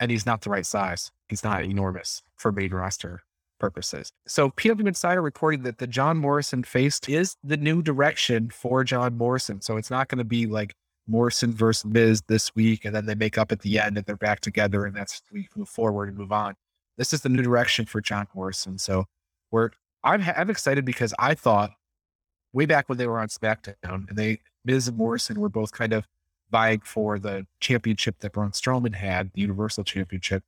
And 0.00 0.10
he's 0.10 0.26
not 0.26 0.40
the 0.42 0.50
right 0.50 0.66
size. 0.66 1.12
He's 1.28 1.44
not 1.44 1.62
enormous 1.64 2.22
for 2.36 2.50
main 2.50 2.74
roster 2.74 3.22
purposes. 3.60 4.10
So 4.26 4.50
PW 4.50 4.88
Insider 4.88 5.22
reported 5.22 5.62
that 5.62 5.78
the 5.78 5.86
John 5.86 6.18
Morrison 6.18 6.64
face 6.64 6.98
is 7.06 7.36
the 7.44 7.56
new 7.56 7.82
direction 7.82 8.50
for 8.50 8.82
John 8.82 9.16
Morrison. 9.16 9.60
So 9.60 9.76
it's 9.76 9.90
not 9.90 10.08
going 10.08 10.18
to 10.18 10.24
be 10.24 10.46
like 10.46 10.74
Morrison 11.12 11.52
versus 11.52 11.84
Miz 11.84 12.22
this 12.26 12.54
week, 12.54 12.84
and 12.84 12.94
then 12.94 13.06
they 13.06 13.14
make 13.14 13.38
up 13.38 13.52
at 13.52 13.60
the 13.60 13.78
end 13.78 13.96
and 13.96 14.06
they're 14.06 14.16
back 14.16 14.40
together, 14.40 14.86
and 14.86 14.96
that's 14.96 15.22
we 15.30 15.48
move 15.54 15.68
forward 15.68 16.08
and 16.08 16.18
move 16.18 16.32
on. 16.32 16.54
This 16.96 17.12
is 17.12 17.20
the 17.20 17.28
new 17.28 17.42
direction 17.42 17.84
for 17.84 18.00
John 18.00 18.26
Morrison. 18.34 18.78
So 18.78 19.04
we're 19.50 19.70
I'm 20.02 20.22
I'm 20.36 20.50
excited 20.50 20.84
because 20.84 21.14
I 21.18 21.34
thought 21.34 21.72
way 22.52 22.66
back 22.66 22.88
when 22.88 22.98
they 22.98 23.06
were 23.06 23.20
on 23.20 23.28
SmackDown 23.28 24.08
and 24.08 24.16
they 24.16 24.40
Miz 24.64 24.88
and 24.88 24.96
Morrison 24.96 25.38
were 25.38 25.48
both 25.48 25.72
kind 25.72 25.92
of 25.92 26.06
vying 26.50 26.80
for 26.80 27.18
the 27.18 27.46
championship 27.60 28.18
that 28.20 28.32
Braun 28.32 28.50
Strowman 28.52 28.94
had, 28.94 29.32
the 29.34 29.40
Universal 29.42 29.84
Championship. 29.84 30.42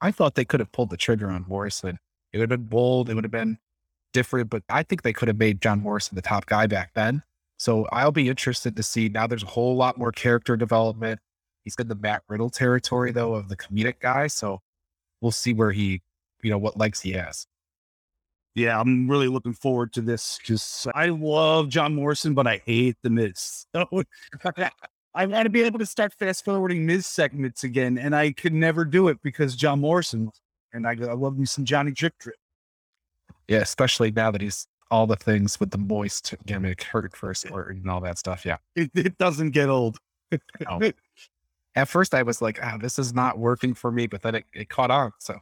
I 0.00 0.10
thought 0.10 0.34
they 0.34 0.44
could 0.44 0.60
have 0.60 0.72
pulled 0.72 0.90
the 0.90 0.96
trigger 0.96 1.30
on 1.30 1.44
Morrison. 1.48 1.98
It 2.32 2.38
would 2.38 2.50
have 2.50 2.60
been 2.60 2.68
bold. 2.68 3.10
It 3.10 3.14
would 3.14 3.24
have 3.24 3.30
been 3.30 3.58
different, 4.12 4.50
but 4.50 4.62
I 4.68 4.82
think 4.82 5.02
they 5.02 5.12
could 5.12 5.28
have 5.28 5.38
made 5.38 5.60
John 5.60 5.80
Morrison 5.80 6.14
the 6.14 6.22
top 6.22 6.46
guy 6.46 6.66
back 6.66 6.92
then. 6.94 7.22
So 7.58 7.86
I'll 7.92 8.12
be 8.12 8.28
interested 8.28 8.76
to 8.76 8.82
see. 8.82 9.08
Now 9.08 9.26
there's 9.26 9.42
a 9.42 9.46
whole 9.46 9.76
lot 9.76 9.98
more 9.98 10.12
character 10.12 10.56
development. 10.56 11.20
He's 11.64 11.74
in 11.78 11.88
the 11.88 11.96
Matt 11.96 12.22
Riddle 12.28 12.50
territory 12.50 13.12
though 13.12 13.34
of 13.34 13.48
the 13.48 13.56
comedic 13.56 14.00
guy. 14.00 14.28
So 14.28 14.60
we'll 15.20 15.32
see 15.32 15.52
where 15.52 15.72
he, 15.72 16.02
you 16.42 16.50
know, 16.50 16.58
what 16.58 16.76
legs 16.78 17.00
he 17.00 17.12
has. 17.12 17.46
Yeah, 18.54 18.80
I'm 18.80 19.08
really 19.08 19.28
looking 19.28 19.52
forward 19.52 19.92
to 19.92 20.00
this 20.00 20.38
because 20.38 20.86
I 20.94 21.06
love 21.06 21.68
John 21.68 21.94
Morrison, 21.94 22.34
but 22.34 22.46
I 22.46 22.60
hate 22.64 22.96
the 23.02 23.10
Miz. 23.10 23.66
I 23.74 25.26
want 25.26 25.44
to 25.44 25.50
be 25.50 25.62
able 25.62 25.78
to 25.78 25.86
start 25.86 26.12
fast 26.12 26.44
forwarding 26.44 26.84
Miz 26.84 27.06
segments 27.06 27.64
again, 27.64 27.98
and 27.98 28.16
I 28.16 28.32
could 28.32 28.52
never 28.52 28.84
do 28.84 29.08
it 29.08 29.18
because 29.22 29.54
John 29.54 29.80
Morrison. 29.80 30.30
And 30.72 30.86
I, 30.86 30.90
I 30.90 31.14
love 31.14 31.38
me 31.38 31.46
some 31.46 31.64
Johnny 31.64 31.92
Drip 31.92 32.14
Drip. 32.18 32.36
Yeah, 33.46 33.58
especially 33.58 34.10
now 34.10 34.30
that 34.30 34.40
he's 34.40 34.66
all 34.90 35.06
the 35.06 35.16
things 35.16 35.60
with 35.60 35.70
the 35.70 35.78
moist 35.78 36.34
gimmick, 36.46 36.82
hurt 36.82 37.16
first 37.16 37.44
and 37.44 37.90
all 37.90 38.00
that 38.00 38.18
stuff. 38.18 38.44
Yeah, 38.44 38.58
it, 38.74 38.90
it 38.94 39.18
doesn't 39.18 39.50
get 39.50 39.68
old. 39.68 39.98
no. 40.68 40.92
At 41.74 41.88
first, 41.88 42.12
I 42.12 42.22
was 42.24 42.42
like, 42.42 42.58
"Ah, 42.60 42.72
oh, 42.74 42.78
this 42.78 42.98
is 42.98 43.14
not 43.14 43.38
working 43.38 43.72
for 43.72 43.92
me," 43.92 44.08
but 44.08 44.22
then 44.22 44.34
it, 44.34 44.44
it 44.52 44.68
caught 44.68 44.90
on. 44.90 45.12
So 45.20 45.36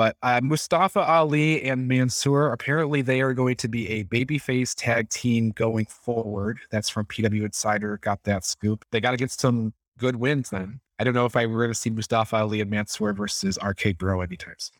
but 0.00 0.16
uh, 0.22 0.40
Mustafa 0.42 1.00
Ali 1.00 1.62
and 1.62 1.86
Mansoor, 1.86 2.52
apparently 2.52 3.02
they 3.02 3.20
are 3.20 3.34
going 3.34 3.56
to 3.56 3.68
be 3.68 3.86
a 3.90 4.04
babyface 4.04 4.74
tag 4.74 5.10
team 5.10 5.50
going 5.50 5.84
forward. 5.84 6.58
That's 6.70 6.88
from 6.88 7.04
PW 7.04 7.44
Insider. 7.44 7.98
Got 7.98 8.22
that 8.24 8.46
scoop. 8.46 8.84
They 8.92 9.00
got 9.02 9.10
to 9.10 9.18
get 9.18 9.30
some 9.30 9.74
good 9.98 10.16
wins 10.16 10.48
then. 10.48 10.80
I 10.98 11.04
don't 11.04 11.12
know 11.12 11.26
if 11.26 11.36
I 11.36 11.44
were 11.44 11.58
going 11.58 11.70
to 11.70 11.78
see 11.78 11.90
Mustafa 11.90 12.36
Ali 12.36 12.62
and 12.62 12.70
Mansoor 12.70 13.12
versus 13.12 13.58
RK 13.62 13.98
Bro 13.98 14.22
anytime 14.22 14.54
soon. 14.56 14.79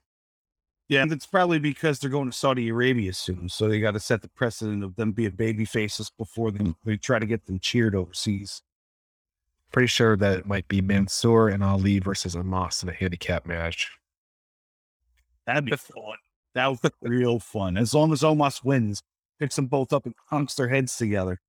Yeah, 0.90 1.02
and 1.02 1.12
it's 1.12 1.24
probably 1.24 1.60
because 1.60 2.00
they're 2.00 2.10
going 2.10 2.32
to 2.32 2.36
Saudi 2.36 2.68
Arabia 2.68 3.12
soon. 3.12 3.48
So 3.48 3.68
they 3.68 3.78
got 3.78 3.92
to 3.92 4.00
set 4.00 4.22
the 4.22 4.28
precedent 4.28 4.82
of 4.82 4.96
them 4.96 5.12
being 5.12 5.30
baby 5.30 5.64
faces 5.64 6.10
before 6.18 6.50
they, 6.50 6.74
they 6.84 6.96
try 6.96 7.20
to 7.20 7.26
get 7.26 7.46
them 7.46 7.60
cheered 7.60 7.94
overseas. 7.94 8.60
Pretty 9.70 9.86
sure 9.86 10.16
that 10.16 10.40
it 10.40 10.46
might 10.46 10.66
be 10.66 10.80
Mansoor 10.80 11.48
and 11.48 11.62
Ali 11.62 12.00
versus 12.00 12.34
Omos 12.34 12.82
in 12.82 12.88
a 12.88 12.92
handicap 12.92 13.46
match. 13.46 13.88
That'd 15.46 15.66
be 15.66 15.76
fun. 15.76 16.16
That 16.54 16.66
would 16.70 16.80
be 16.82 17.08
real 17.08 17.38
fun. 17.38 17.76
As 17.76 17.94
long 17.94 18.12
as 18.12 18.22
Omos 18.22 18.64
wins, 18.64 19.00
picks 19.38 19.54
them 19.54 19.66
both 19.66 19.92
up 19.92 20.06
and 20.06 20.14
hunks 20.28 20.56
their 20.56 20.66
heads 20.66 20.96
together. 20.96 21.40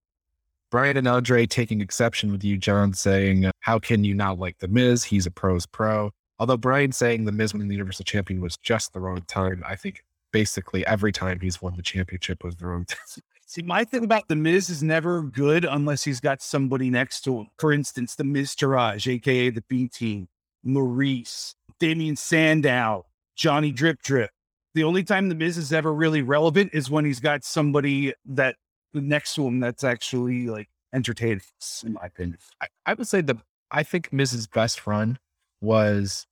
Brian 0.69 0.97
and 0.97 1.08
Andre 1.08 1.47
taking 1.47 1.82
exception 1.82 2.32
with 2.32 2.43
you, 2.43 2.60
John, 2.60 2.93
saying, 2.93 3.49
How 3.62 3.80
can 3.80 4.04
you 4.04 4.13
not 4.13 4.38
like 4.38 4.60
The 4.60 4.67
Miz? 4.67 5.04
He's 5.04 5.25
a 5.25 5.32
pro's 5.32 5.65
pro. 5.65 6.12
Although 6.41 6.58
Brian 6.58 6.91
saying 6.91 7.25
The 7.25 7.32
Miz 7.32 7.54
winning 7.54 7.67
the 7.67 7.75
Universal 7.75 8.06
Champion 8.06 8.41
was 8.41 8.58
just 8.58 8.93
the 8.93 8.99
wrong 8.99 9.21
time, 9.27 9.63
I 9.63 9.75
think 9.75 10.04
basically 10.32 10.84
every 10.88 11.12
time 11.12 11.39
he's 11.39 11.62
won 11.62 11.75
the 11.75 11.84
championship 11.84 12.43
was 12.43 12.56
the 12.56 12.65
wrong 12.65 12.86
time. 12.88 12.97
See, 13.45 13.62
my 13.62 13.84
thing 13.84 14.04
about 14.04 14.27
The 14.27 14.36
Miz 14.36 14.67
is 14.67 14.82
never 14.82 15.21
good 15.21 15.65
unless 15.65 16.04
he's 16.04 16.19
got 16.19 16.41
somebody 16.41 16.89
next 16.89 17.21
to 17.25 17.41
him. 17.41 17.47
For 17.60 17.71
instance, 17.71 18.15
The 18.15 18.23
Miztourage, 18.23 19.06
aka 19.06 19.51
the 19.51 19.62
B 19.67 19.88
Team, 19.88 20.30
Maurice, 20.63 21.54
Damien 21.80 22.15
Sandow, 22.15 23.06
Johnny 23.36 23.71
Drip 23.71 24.01
Drip. 24.01 24.32
The 24.73 24.84
only 24.84 25.04
time 25.04 25.30
the 25.30 25.36
Miz 25.36 25.60
is 25.60 25.71
ever 25.71 25.93
really 25.93 26.23
relevant 26.23 26.71
is 26.73 26.89
when 26.89 27.06
he's 27.06 27.19
got 27.19 27.43
somebody 27.43 28.15
that 28.25 28.56
next 28.95 29.36
to 29.36 29.45
him 29.45 29.60
that's 29.60 29.84
actually 29.84 30.47
like 30.47 30.69
entertaining, 30.91 31.41
in 31.86 31.93
my 31.93 32.08
opinion. 32.08 32.39
I, 32.60 32.67
I 32.88 32.93
would 32.95 33.08
say 33.08 33.21
the 33.21 33.38
I 33.69 33.84
think 33.84 34.12
Miz's 34.12 34.47
best 34.47 34.88
run 34.88 35.19
was, 35.62 36.25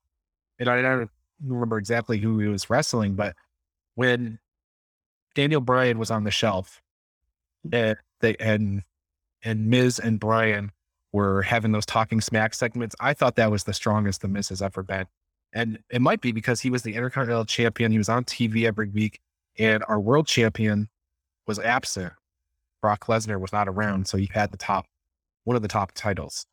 and 0.59 0.69
I 0.69 0.81
don't 0.81 1.09
remember 1.45 1.77
exactly 1.77 2.17
who 2.17 2.39
he 2.39 2.47
was 2.47 2.69
wrestling, 2.69 3.15
but 3.15 3.35
when 3.95 4.39
Daniel 5.35 5.61
Bryan 5.61 5.97
was 5.97 6.11
on 6.11 6.23
the 6.23 6.31
shelf, 6.31 6.81
and 7.71 7.97
they 8.19 8.35
and 8.35 8.83
and 9.43 9.67
Miz 9.67 9.99
and 9.99 10.19
Bryan 10.19 10.71
were 11.11 11.41
having 11.41 11.71
those 11.71 11.85
talking 11.85 12.21
smack 12.21 12.53
segments. 12.53 12.95
I 12.99 13.13
thought 13.13 13.35
that 13.35 13.51
was 13.51 13.63
the 13.63 13.73
strongest 13.73 14.21
the 14.21 14.27
Miz 14.27 14.49
has 14.49 14.61
ever 14.61 14.83
been. 14.83 15.05
And 15.53 15.79
it 15.89 16.01
might 16.01 16.21
be 16.21 16.31
because 16.31 16.61
he 16.61 16.69
was 16.69 16.83
the 16.83 16.93
Intercontinental 16.93 17.45
Champion. 17.45 17.91
He 17.91 17.97
was 17.97 18.09
on 18.09 18.23
TV 18.23 18.65
every 18.65 18.89
week, 18.89 19.19
and 19.57 19.83
our 19.87 19.99
world 19.99 20.27
champion 20.27 20.89
was 21.47 21.57
absent. 21.57 22.13
Brock 22.81 23.05
Lesnar 23.07 23.39
was 23.39 23.51
not 23.51 23.67
around, 23.67 24.07
so 24.07 24.17
he 24.17 24.29
had 24.31 24.51
the 24.51 24.57
top, 24.57 24.85
one 25.45 25.55
of 25.55 25.63
the 25.63 25.67
top 25.67 25.91
titles. 25.93 26.45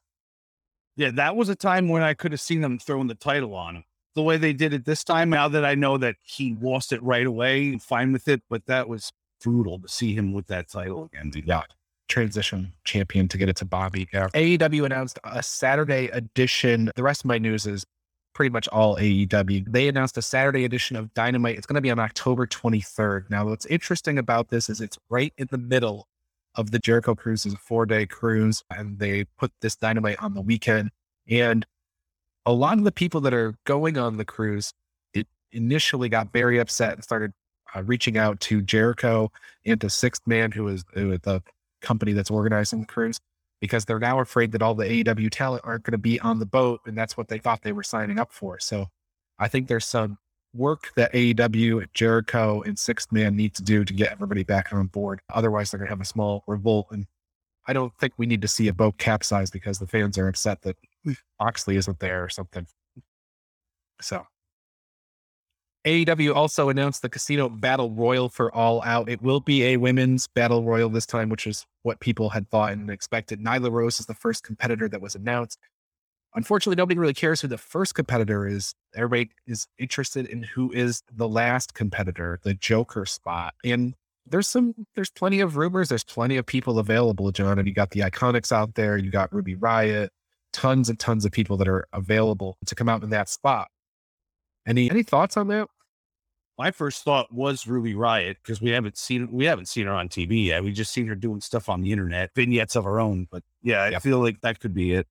Yeah, 0.97 1.11
that 1.12 1.37
was 1.37 1.51
a 1.51 1.55
time 1.55 1.88
when 1.88 2.03
I 2.03 2.14
could 2.14 2.33
have 2.33 2.40
seen 2.40 2.62
them 2.62 2.79
throwing 2.79 3.07
the 3.07 3.14
title 3.14 3.55
on 3.55 3.77
him. 3.77 3.85
The 4.16 4.22
way 4.22 4.37
they 4.37 4.52
did 4.52 4.74
it 4.74 4.85
this 4.85 5.05
time, 5.05 5.31
now 5.31 5.46
that 5.46 5.64
I 5.64 5.76
know 5.76 5.98
that 5.98 6.16
he 6.22 6.57
lost 6.61 6.92
it 6.92 7.02
right 7.02 7.26
away, 7.26 7.68
I'm 7.74 7.79
fine 7.79 8.12
with 8.12 8.26
it. 8.26 8.42
But 8.50 8.66
that 8.66 8.88
was 8.88 9.12
brutal 9.40 9.79
to 9.79 9.88
see 9.88 10.14
him 10.14 10.33
with 10.33 10.48
that 10.48 10.68
title 10.68 11.05
again. 11.05 11.31
Yeah, 11.44 11.59
uh, 11.59 11.62
transition 12.09 12.72
champion 12.85 13.29
to 13.29 13.38
get 13.38 13.48
it 13.48 13.57
to 13.57 13.64
Bobby. 13.64 14.09
Yeah. 14.12 14.29
AEW 14.29 14.85
announced 14.85 15.18
a 15.24 15.42
Saturday 15.42 16.09
edition. 16.09 16.90
The 16.96 17.02
rest 17.02 17.22
of 17.22 17.26
my 17.26 17.38
news 17.38 17.66
is 17.66 17.85
pretty 18.35 18.50
much 18.50 18.68
all 18.68 18.96
AEW. 18.96 19.64
They 19.72 19.88
announced 19.88 20.18
a 20.18 20.22
Saturday 20.22 20.64
edition 20.64 20.96
of 20.96 21.12
Dynamite. 21.14 21.57
It's 21.57 21.66
going 21.66 21.76
to 21.76 21.81
be 21.81 21.90
on 21.90 21.98
October 21.98 22.46
23rd. 22.46 23.31
Now, 23.31 23.46
what's 23.46 23.66
interesting 23.66 24.18
about 24.18 24.50
this 24.50 24.68
is 24.68 24.81
it's 24.81 24.98
right 25.09 25.33
in 25.38 25.48
the 25.50 25.59
middle 25.59 26.07
of 26.55 26.70
the 26.70 26.79
Jericho 26.79 27.14
cruise 27.14 27.46
is 27.46 27.55
a 27.55 27.59
four 27.59 27.87
day 27.87 28.07
cruise, 28.07 28.62
and 28.70 28.98
they 28.98 29.24
put 29.38 29.52
this 29.61 29.76
Dynamite 29.76 30.22
on 30.22 30.35
the 30.35 30.40
weekend. 30.40 30.90
And 31.29 31.66
a 32.47 32.53
lot 32.53 32.79
of 32.79 32.85
the 32.85 32.93
people 32.93 33.21
that 33.23 33.35
are 33.35 33.55
going 33.65 33.99
on 33.99 34.17
the 34.17 34.25
cruise, 34.25 34.73
it 35.13 35.27
initially 35.53 36.09
got 36.09 36.33
very 36.33 36.59
upset 36.59 36.95
and 36.95 37.03
started 37.03 37.33
uh, 37.75 37.83
reaching 37.83 38.17
out 38.17 38.41
to 38.41 38.63
Jericho 38.63 39.31
and 39.67 39.81
to 39.81 39.89
Sixthman, 39.89 40.55
who 40.55 40.69
is, 40.69 40.85
who 40.95 41.13
is 41.13 41.21
the 41.23 41.43
company 41.83 42.13
that's 42.13 42.31
organizing 42.31 42.81
the 42.81 42.87
cruise 42.87 43.19
because 43.61 43.85
they're 43.85 43.99
now 43.99 44.21
afraid 44.21 44.53
that 44.53 44.63
all 44.63 44.75
the 44.75 44.85
AEW 44.85 45.31
talent 45.31 45.63
aren't 45.65 45.83
going 45.85 45.93
to 45.93 45.99
be 45.99 46.21
on 46.21 46.39
the 46.39 46.47
boat. 46.47 46.81
And 46.87 46.97
that's 46.97 47.17
what 47.17 47.29
they 47.29 47.39
thought 47.39 47.63
they 47.63 47.73
were 47.73 47.83
signing 47.83 48.19
up 48.19 48.33
for. 48.33 48.59
So 48.61 48.87
I 49.39 49.49
think 49.49 49.67
there's 49.67 49.87
some 49.87 50.19
work 50.55 50.93
that 50.97 51.13
AEW, 51.13 51.87
Jericho, 51.95 52.63
and 52.63 52.77
Sixthman 52.77 53.35
need 53.35 53.55
to 53.55 53.63
do 53.63 53.85
to 53.85 53.93
get 53.93 54.13
everybody 54.13 54.45
back 54.45 54.73
on 54.73 54.87
board. 54.87 55.21
Otherwise, 55.33 55.71
they're 55.71 55.79
going 55.79 55.89
to 55.89 55.93
have 55.93 56.01
a 56.01 56.05
small 56.05 56.45
revolt. 56.47 56.89
And 56.91 57.07
I 57.67 57.73
don't 57.73 57.93
think 57.99 58.15
we 58.17 58.27
need 58.27 58.43
to 58.43 58.49
see 58.49 58.69
a 58.69 58.73
boat 58.73 58.99
capsize 58.99 59.51
because 59.51 59.79
the 59.79 59.87
fans 59.87 60.17
are 60.19 60.29
upset 60.29 60.63
that 60.63 60.77
Moxley 61.40 61.77
isn't 61.77 62.01
there 62.01 62.25
or 62.25 62.29
something. 62.29 62.66
So 64.01 64.27
AEW 65.87 66.35
also 66.35 66.69
announced 66.69 67.03
the 67.03 67.09
casino 67.09 67.49
battle 67.49 67.92
royal 67.92 68.29
for 68.29 68.53
All 68.53 68.83
Out. 68.83 69.09
It 69.09 69.23
will 69.23 69.38
be 69.38 69.62
a 69.66 69.77
women's 69.77 70.27
battle 70.27 70.64
royal 70.64 70.88
this 70.88 71.07
time, 71.07 71.29
which 71.29 71.47
is 71.47 71.64
what 71.83 72.01
people 72.01 72.31
had 72.31 72.51
thought 72.51 72.73
and 72.73 72.90
expected. 72.90 73.40
Nyla 73.40 73.71
Rose 73.71 74.01
is 74.01 74.07
the 74.07 74.14
first 74.14 74.42
competitor 74.42 74.88
that 74.88 75.01
was 75.01 75.14
announced. 75.14 75.61
Unfortunately, 76.35 76.75
nobody 76.75 76.99
really 76.99 77.14
cares 77.14 77.40
who 77.40 77.47
the 77.47 77.57
first 77.57 77.95
competitor 77.95 78.49
is. 78.49 78.75
Everybody 78.97 79.31
is 79.47 79.69
interested 79.79 80.27
in 80.27 80.42
who 80.42 80.73
is 80.73 81.05
the 81.14 81.29
last 81.29 81.73
competitor, 81.73 82.40
the 82.42 82.55
Joker 82.55 83.07
spot. 83.07 83.55
And 83.64 83.95
there's 84.27 84.49
some, 84.49 84.75
there's 84.97 85.11
plenty 85.11 85.38
of 85.38 85.57
rumors. 85.57 85.88
There's 85.88 86.05
plenty 86.05 86.37
of 86.37 86.45
people 86.45 86.81
available, 86.81 87.31
John. 87.31 87.61
And 87.61 87.69
you 87.69 87.73
got 87.73 87.90
the 87.90 88.01
Iconics 88.01 88.51
out 88.51 88.75
there. 88.75 88.99
You 88.99 89.12
got 89.12 89.33
Ruby 89.33 89.55
Riott, 89.55 90.09
tons 90.57 90.88
and 90.88 90.99
tons 90.99 91.27
of 91.27 91.33
people 91.33 91.59
that 91.59 91.69
are 91.69 91.87
available 91.92 92.57
to 92.64 92.75
come 92.75 92.88
out 92.88 93.03
in 93.03 93.11
that 93.11 93.29
spot. 93.29 93.69
Any 94.66 94.90
any 94.90 95.03
thoughts 95.03 95.37
on 95.37 95.49
that? 95.49 95.69
My 96.59 96.71
first 96.71 97.05
thought 97.05 97.31
was 97.31 97.66
Ruby 97.66 97.92
Riott 97.92 98.37
because 98.42 98.62
we 98.62 98.71
haven't 98.71 98.97
seen 98.97 99.31
we 99.31 99.45
haven't 99.45 99.66
seen 99.69 99.87
her 99.87 99.92
on 99.92 100.09
TV 100.09 100.47
yet. 100.47 100.64
We 100.64 100.73
just 100.73 100.90
seen 100.92 101.07
her 101.09 101.14
doing 101.14 101.42
stuff 101.42 101.69
on 101.69 101.83
the 101.83 101.92
internet, 101.92 102.31
vignettes 102.35 102.75
of 102.75 102.85
her 102.85 102.99
own. 102.99 103.29
But 103.31 103.42
yeah, 103.62 103.83
I 103.83 103.88
Yep. 103.90 104.03
feel 104.03 104.19
like 104.21 104.40
that 104.40 104.59
could 104.59 104.73
be 104.73 104.95
it. 104.95 105.07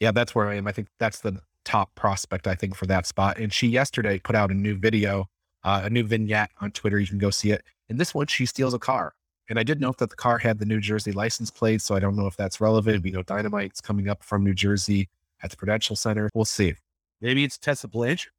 Yeah, 0.00 0.12
that's 0.12 0.34
where 0.34 0.48
I 0.48 0.54
am. 0.54 0.66
I 0.66 0.72
think 0.72 0.88
that's 0.98 1.20
the 1.20 1.40
top 1.66 1.94
prospect, 1.94 2.46
I 2.46 2.54
think, 2.54 2.74
for 2.74 2.86
that 2.86 3.06
spot. 3.06 3.38
And 3.38 3.52
she 3.52 3.66
yesterday 3.68 4.18
put 4.18 4.34
out 4.34 4.50
a 4.50 4.54
new 4.54 4.76
video, 4.78 5.28
uh, 5.62 5.82
a 5.84 5.90
new 5.90 6.04
vignette 6.04 6.50
on 6.62 6.70
Twitter. 6.70 6.98
You 6.98 7.06
can 7.06 7.18
go 7.18 7.28
see 7.30 7.50
it. 7.50 7.62
In 7.90 7.98
this 7.98 8.14
one, 8.14 8.26
she 8.28 8.46
steals 8.46 8.72
a 8.72 8.78
car. 8.78 9.12
And 9.48 9.58
I 9.58 9.62
did 9.62 9.80
note 9.80 9.98
that 9.98 10.10
the 10.10 10.16
car 10.16 10.38
had 10.38 10.58
the 10.58 10.64
New 10.64 10.80
Jersey 10.80 11.12
license 11.12 11.50
plate. 11.50 11.80
So 11.82 11.94
I 11.94 12.00
don't 12.00 12.16
know 12.16 12.26
if 12.26 12.36
that's 12.36 12.60
relevant. 12.60 13.04
We 13.04 13.10
know 13.10 13.22
Dynamite's 13.22 13.80
coming 13.80 14.08
up 14.08 14.22
from 14.22 14.44
New 14.44 14.54
Jersey 14.54 15.08
at 15.42 15.50
the 15.50 15.56
Prudential 15.56 15.96
Center. 15.96 16.30
We'll 16.34 16.44
see. 16.44 16.74
Maybe 17.20 17.44
it's 17.44 17.58
Tessa 17.58 17.88
Blanchard. 17.88 18.32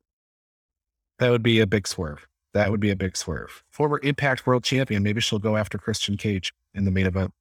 That 1.20 1.32
would 1.32 1.44
be 1.44 1.60
a 1.60 1.68
big 1.68 1.88
swerve. 1.88 2.28
That 2.54 2.72
would 2.72 2.80
be 2.80 2.92
a 2.92 2.96
big 2.96 3.18
swerve. 3.18 3.64
Former 3.70 4.00
Impact 4.04 4.46
World 4.46 4.64
Champion. 4.64 5.04
Maybe 5.04 5.22
she'll 5.22 5.40
go 5.40 5.58
after 5.58 5.78
Christian 5.78 6.18
Cage 6.18 6.54
in 6.74 6.86
the 6.86 6.92
main 6.92 7.06
event. 7.06 7.32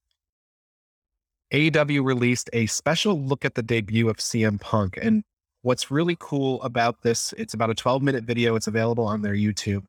AEW 1.53 2.05
released 2.05 2.51
a 2.53 2.67
special 2.67 3.21
look 3.21 3.45
at 3.45 3.55
the 3.55 3.63
debut 3.63 4.09
of 4.09 4.17
CM 4.17 4.61
Punk. 4.61 4.99
And 5.01 5.23
what's 5.63 5.91
really 5.91 6.17
cool 6.19 6.61
about 6.63 7.03
this, 7.03 7.33
it's 7.39 7.55
about 7.55 7.71
a 7.71 7.75
12 7.75 8.03
minute 8.03 8.25
video. 8.25 8.57
It's 8.57 8.67
available 8.67 9.05
on 9.05 9.23
their 9.23 9.35
YouTube. 9.35 9.85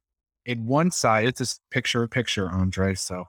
In 0.45 0.65
one 0.65 0.91
side, 0.91 1.27
it's 1.27 1.39
this 1.39 1.59
picture 1.71 2.03
in 2.03 2.09
picture, 2.09 2.49
Andre. 2.49 2.93
So 2.93 3.27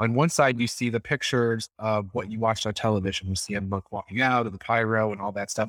on 0.00 0.14
one 0.14 0.30
side, 0.30 0.58
you 0.58 0.66
see 0.66 0.88
the 0.88 0.98
pictures 0.98 1.68
of 1.78 2.08
what 2.12 2.30
you 2.30 2.40
watched 2.40 2.66
on 2.66 2.72
television 2.72 3.28
with 3.28 3.38
CM 3.38 3.68
Punk 3.68 3.92
walking 3.92 4.22
out 4.22 4.46
of 4.46 4.52
the 4.52 4.58
pyro 4.58 5.12
and 5.12 5.20
all 5.20 5.30
that 5.32 5.50
stuff. 5.50 5.68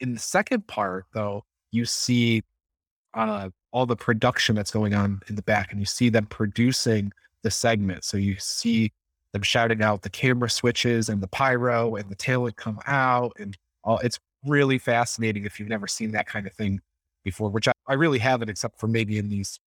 In 0.00 0.14
the 0.14 0.20
second 0.20 0.66
part, 0.66 1.04
though, 1.12 1.44
you 1.70 1.84
see 1.84 2.42
uh, 3.12 3.50
all 3.70 3.84
the 3.84 3.94
production 3.94 4.56
that's 4.56 4.70
going 4.70 4.94
on 4.94 5.20
in 5.28 5.36
the 5.36 5.42
back, 5.42 5.70
and 5.70 5.78
you 5.78 5.84
see 5.84 6.08
them 6.08 6.24
producing 6.26 7.12
the 7.42 7.50
segment. 7.50 8.04
So 8.04 8.16
you 8.16 8.36
see 8.38 8.90
them 9.34 9.42
shouting 9.42 9.82
out 9.82 10.00
the 10.00 10.10
camera 10.10 10.48
switches 10.48 11.10
and 11.10 11.22
the 11.22 11.28
pyro 11.28 11.96
and 11.96 12.10
the 12.10 12.16
talent 12.16 12.56
come 12.56 12.80
out, 12.86 13.36
and 13.38 13.56
all. 13.84 13.98
It's 13.98 14.18
really 14.46 14.78
fascinating 14.78 15.44
if 15.44 15.60
you've 15.60 15.68
never 15.68 15.86
seen 15.86 16.12
that 16.12 16.26
kind 16.26 16.46
of 16.46 16.54
thing 16.54 16.80
before, 17.22 17.50
which 17.50 17.68
I, 17.68 17.72
I 17.86 17.94
really 17.94 18.18
haven't, 18.18 18.48
except 18.48 18.80
for 18.80 18.86
maybe 18.86 19.18
in 19.18 19.28
these 19.28 19.60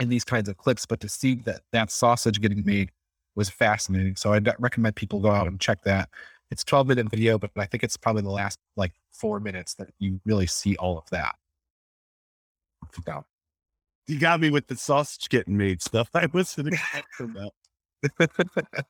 in 0.00 0.08
these 0.08 0.24
kinds 0.24 0.48
of 0.48 0.56
clips. 0.56 0.86
But 0.86 1.00
to 1.00 1.08
see 1.10 1.34
that 1.44 1.60
that 1.72 1.90
sausage 1.90 2.40
getting 2.40 2.64
made 2.64 2.90
was 3.34 3.48
fascinating. 3.48 4.16
So 4.16 4.32
I'd 4.32 4.48
recommend 4.58 4.96
people 4.96 5.20
go 5.20 5.30
out 5.30 5.46
and 5.46 5.60
check 5.60 5.82
that. 5.84 6.08
It's 6.50 6.64
12 6.64 6.88
minute 6.88 7.10
video, 7.10 7.38
but 7.38 7.50
I 7.56 7.66
think 7.66 7.84
it's 7.84 7.96
probably 7.96 8.22
the 8.22 8.30
last 8.30 8.58
like 8.76 8.92
four 9.12 9.40
minutes 9.40 9.74
that 9.74 9.90
you 9.98 10.20
really 10.24 10.46
see 10.46 10.76
all 10.76 10.98
of 10.98 11.08
that. 11.10 11.36
So, 13.06 13.24
You 14.08 14.18
got 14.18 14.40
me 14.40 14.50
with 14.50 14.66
the 14.66 14.76
sausage 14.76 15.28
getting 15.28 15.56
made 15.56 15.80
stuff. 15.82 16.10
I 16.14 16.26
wasn't 16.26 16.68
expecting 16.68 17.34
that. 17.34 18.86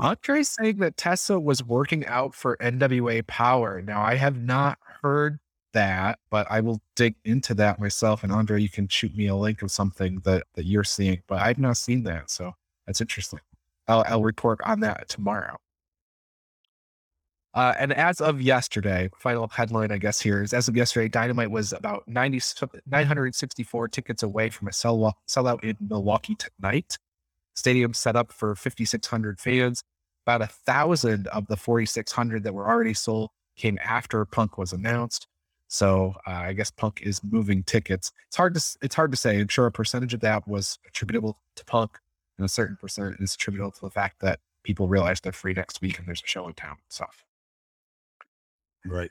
Andre's 0.00 0.48
saying 0.48 0.78
that 0.78 0.96
Tessa 0.96 1.38
was 1.38 1.62
working 1.62 2.04
out 2.06 2.34
for 2.34 2.56
NWA 2.58 3.26
Power. 3.26 3.80
Now, 3.80 4.02
I 4.02 4.16
have 4.16 4.36
not 4.36 4.78
heard 5.02 5.38
that, 5.72 6.18
but 6.30 6.46
I 6.50 6.60
will 6.60 6.80
dig 6.96 7.14
into 7.24 7.54
that 7.54 7.78
myself. 7.78 8.24
And 8.24 8.32
Andre, 8.32 8.60
you 8.60 8.68
can 8.68 8.88
shoot 8.88 9.14
me 9.16 9.28
a 9.28 9.34
link 9.34 9.62
of 9.62 9.70
something 9.70 10.20
that, 10.24 10.44
that 10.54 10.66
you're 10.66 10.84
seeing, 10.84 11.22
but 11.28 11.40
I've 11.40 11.58
not 11.58 11.76
seen 11.76 12.02
that. 12.04 12.30
So 12.30 12.54
that's 12.90 13.00
interesting. 13.00 13.38
I'll, 13.86 14.04
I'll 14.08 14.22
report 14.24 14.58
on 14.64 14.80
that 14.80 15.08
tomorrow. 15.08 15.56
Uh, 17.54 17.72
and 17.78 17.92
as 17.92 18.20
of 18.20 18.42
yesterday, 18.42 19.08
final 19.16 19.46
headline, 19.46 19.92
I 19.92 19.98
guess, 19.98 20.20
here 20.20 20.42
is 20.42 20.52
as 20.52 20.66
of 20.66 20.76
yesterday, 20.76 21.06
Dynamite 21.06 21.52
was 21.52 21.72
about 21.72 22.02
90, 22.08 22.40
964 22.86 23.88
tickets 23.88 24.24
away 24.24 24.50
from 24.50 24.66
a 24.66 24.72
sell, 24.72 25.16
sellout 25.28 25.62
in 25.62 25.76
Milwaukee 25.80 26.34
tonight. 26.36 26.98
Stadium 27.54 27.94
set 27.94 28.16
up 28.16 28.32
for 28.32 28.56
5,600 28.56 29.38
fans. 29.38 29.84
About 30.26 30.42
a 30.42 30.48
thousand 30.48 31.28
of 31.28 31.46
the 31.46 31.56
4,600 31.56 32.42
that 32.42 32.52
were 32.52 32.68
already 32.68 32.94
sold 32.94 33.30
came 33.56 33.78
after 33.84 34.24
Punk 34.24 34.58
was 34.58 34.72
announced. 34.72 35.28
So 35.68 36.14
uh, 36.26 36.30
I 36.30 36.52
guess 36.54 36.72
Punk 36.72 37.02
is 37.02 37.22
moving 37.22 37.62
tickets. 37.62 38.10
It's 38.26 38.36
hard 38.36 38.54
to 38.54 38.78
it's 38.82 38.96
hard 38.96 39.12
to 39.12 39.16
say. 39.16 39.38
I'm 39.38 39.46
sure 39.46 39.66
a 39.66 39.72
percentage 39.72 40.12
of 40.12 40.20
that 40.20 40.48
was 40.48 40.80
attributable 40.88 41.38
to 41.54 41.64
Punk, 41.64 41.96
and 42.40 42.46
a 42.46 42.48
certain 42.48 42.76
percent 42.76 43.16
is 43.20 43.34
attributable 43.34 43.70
to 43.70 43.80
the 43.82 43.90
fact 43.90 44.20
that 44.20 44.40
people 44.62 44.88
realize 44.88 45.20
they're 45.20 45.30
free 45.30 45.52
next 45.52 45.82
week 45.82 45.98
and 45.98 46.08
there's 46.08 46.22
a 46.22 46.26
show 46.26 46.48
in 46.48 46.54
town 46.54 46.70
and 46.70 46.78
stuff. 46.88 47.22
Right. 48.86 49.10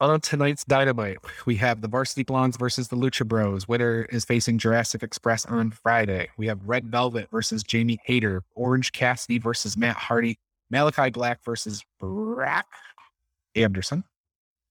On 0.00 0.18
tonight's 0.20 0.64
Dynamite, 0.64 1.18
we 1.46 1.54
have 1.56 1.82
the 1.82 1.86
Varsity 1.86 2.22
Blondes 2.24 2.56
versus 2.56 2.88
the 2.88 2.96
Lucha 2.96 3.28
Bros. 3.28 3.68
Winner 3.68 4.06
is 4.10 4.24
facing 4.24 4.58
Jurassic 4.58 5.02
Express 5.02 5.44
on 5.44 5.70
Friday. 5.70 6.28
We 6.38 6.46
have 6.46 6.60
Red 6.64 6.86
Velvet 6.86 7.28
versus 7.30 7.62
Jamie 7.62 8.00
Hayter, 8.06 8.42
Orange 8.54 8.90
Cassidy 8.92 9.38
versus 9.38 9.76
Matt 9.76 9.96
Hardy, 9.96 10.38
Malakai 10.72 11.12
Black 11.12 11.44
versus 11.44 11.84
Brock 12.00 12.66
Anderson. 13.54 14.02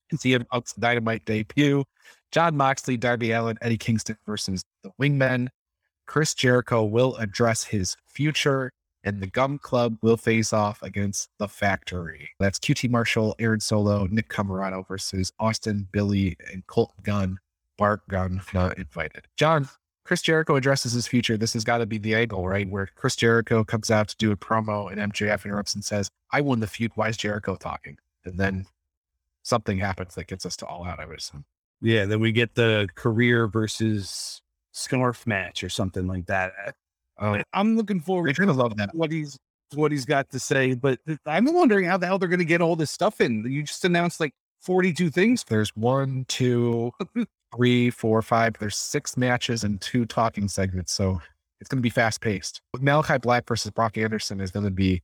And 0.09 0.19
CM 0.19 0.45
Punk's 0.49 0.73
Dynamite 0.73 1.23
debut, 1.23 1.85
Jon 2.31 2.57
Moxley, 2.57 2.97
Darby 2.97 3.31
Allin, 3.31 3.57
Eddie 3.61 3.77
Kingston 3.77 4.17
versus 4.25 4.65
the 4.83 4.91
Wingmen. 4.99 5.47
Chris 6.11 6.33
Jericho 6.33 6.83
will 6.83 7.15
address 7.15 7.63
his 7.63 7.95
future, 8.05 8.69
and 9.05 9.21
the 9.21 9.27
Gunn 9.27 9.57
Club 9.59 9.97
will 10.01 10.17
face 10.17 10.51
off 10.51 10.83
against 10.83 11.29
the 11.39 11.47
Factory. 11.47 12.31
That's 12.37 12.59
QT 12.59 12.89
Marshall, 12.89 13.33
Aaron 13.39 13.61
Solo, 13.61 14.07
Nick 14.11 14.27
Comoroto 14.27 14.85
versus 14.85 15.31
Austin, 15.39 15.87
Billy, 15.93 16.35
and 16.51 16.67
Colt 16.67 16.91
Gunn. 17.01 17.37
Bart 17.77 18.01
Gunn 18.09 18.41
not 18.53 18.77
invited. 18.77 19.25
John, 19.37 19.69
Chris 20.03 20.21
Jericho 20.21 20.57
addresses 20.57 20.91
his 20.91 21.07
future. 21.07 21.37
This 21.37 21.53
has 21.53 21.63
got 21.63 21.77
to 21.77 21.85
be 21.85 21.97
the 21.97 22.13
angle, 22.13 22.45
right? 22.45 22.69
Where 22.69 22.89
Chris 22.93 23.15
Jericho 23.15 23.63
comes 23.63 23.89
out 23.89 24.09
to 24.09 24.17
do 24.17 24.33
a 24.33 24.35
promo, 24.35 24.91
and 24.91 25.13
MJF 25.13 25.45
interrupts 25.45 25.75
and 25.75 25.85
says, 25.85 26.11
"I 26.33 26.41
won 26.41 26.59
the 26.59 26.67
feud. 26.67 26.91
Why 26.95 27.07
is 27.07 27.15
Jericho 27.15 27.55
talking?" 27.55 27.97
And 28.25 28.37
then 28.37 28.65
something 29.43 29.77
happens 29.77 30.15
that 30.15 30.27
gets 30.27 30.45
us 30.45 30.57
to 30.57 30.65
all 30.65 30.83
out. 30.83 30.99
I 30.99 31.05
would 31.05 31.19
assume. 31.19 31.45
Yeah. 31.79 32.03
Then 32.03 32.19
we 32.19 32.33
get 32.33 32.55
the 32.55 32.89
career 32.95 33.47
versus 33.47 34.41
scarf 34.71 35.25
match 35.27 35.63
or 35.63 35.69
something 35.69 36.07
like 36.07 36.25
that. 36.27 36.53
Uh, 36.65 36.71
oh, 37.19 37.41
I'm 37.53 37.77
looking 37.77 37.99
forward 37.99 38.35
gonna 38.35 38.53
love 38.53 38.77
that. 38.77 38.93
what 38.93 39.11
he's 39.11 39.37
what 39.75 39.91
he's 39.91 40.05
got 40.05 40.29
to 40.29 40.39
say. 40.39 40.73
But 40.73 40.99
I'm 41.25 41.45
wondering 41.53 41.85
how 41.85 41.97
the 41.97 42.05
hell 42.05 42.19
they're 42.19 42.29
going 42.29 42.39
to 42.39 42.45
get 42.45 42.61
all 42.61 42.75
this 42.75 42.91
stuff 42.91 43.21
in. 43.21 43.49
You 43.49 43.63
just 43.63 43.85
announced 43.85 44.19
like 44.19 44.33
42 44.61 45.09
things. 45.09 45.43
There's 45.43 45.75
one, 45.75 46.25
two, 46.27 46.91
three, 47.55 47.89
four, 47.89 48.21
five. 48.21 48.55
There's 48.59 48.75
six 48.75 49.17
matches 49.17 49.63
and 49.63 49.79
two 49.81 50.05
talking 50.05 50.47
segments. 50.47 50.93
So 50.93 51.21
it's 51.59 51.69
going 51.69 51.79
to 51.79 51.83
be 51.83 51.89
fast 51.89 52.21
paced. 52.21 52.61
Malakai 52.77 53.21
Black 53.21 53.47
versus 53.47 53.71
Brock 53.71 53.97
Anderson 53.97 54.41
is 54.41 54.51
going 54.51 54.65
to 54.65 54.71
be 54.71 55.01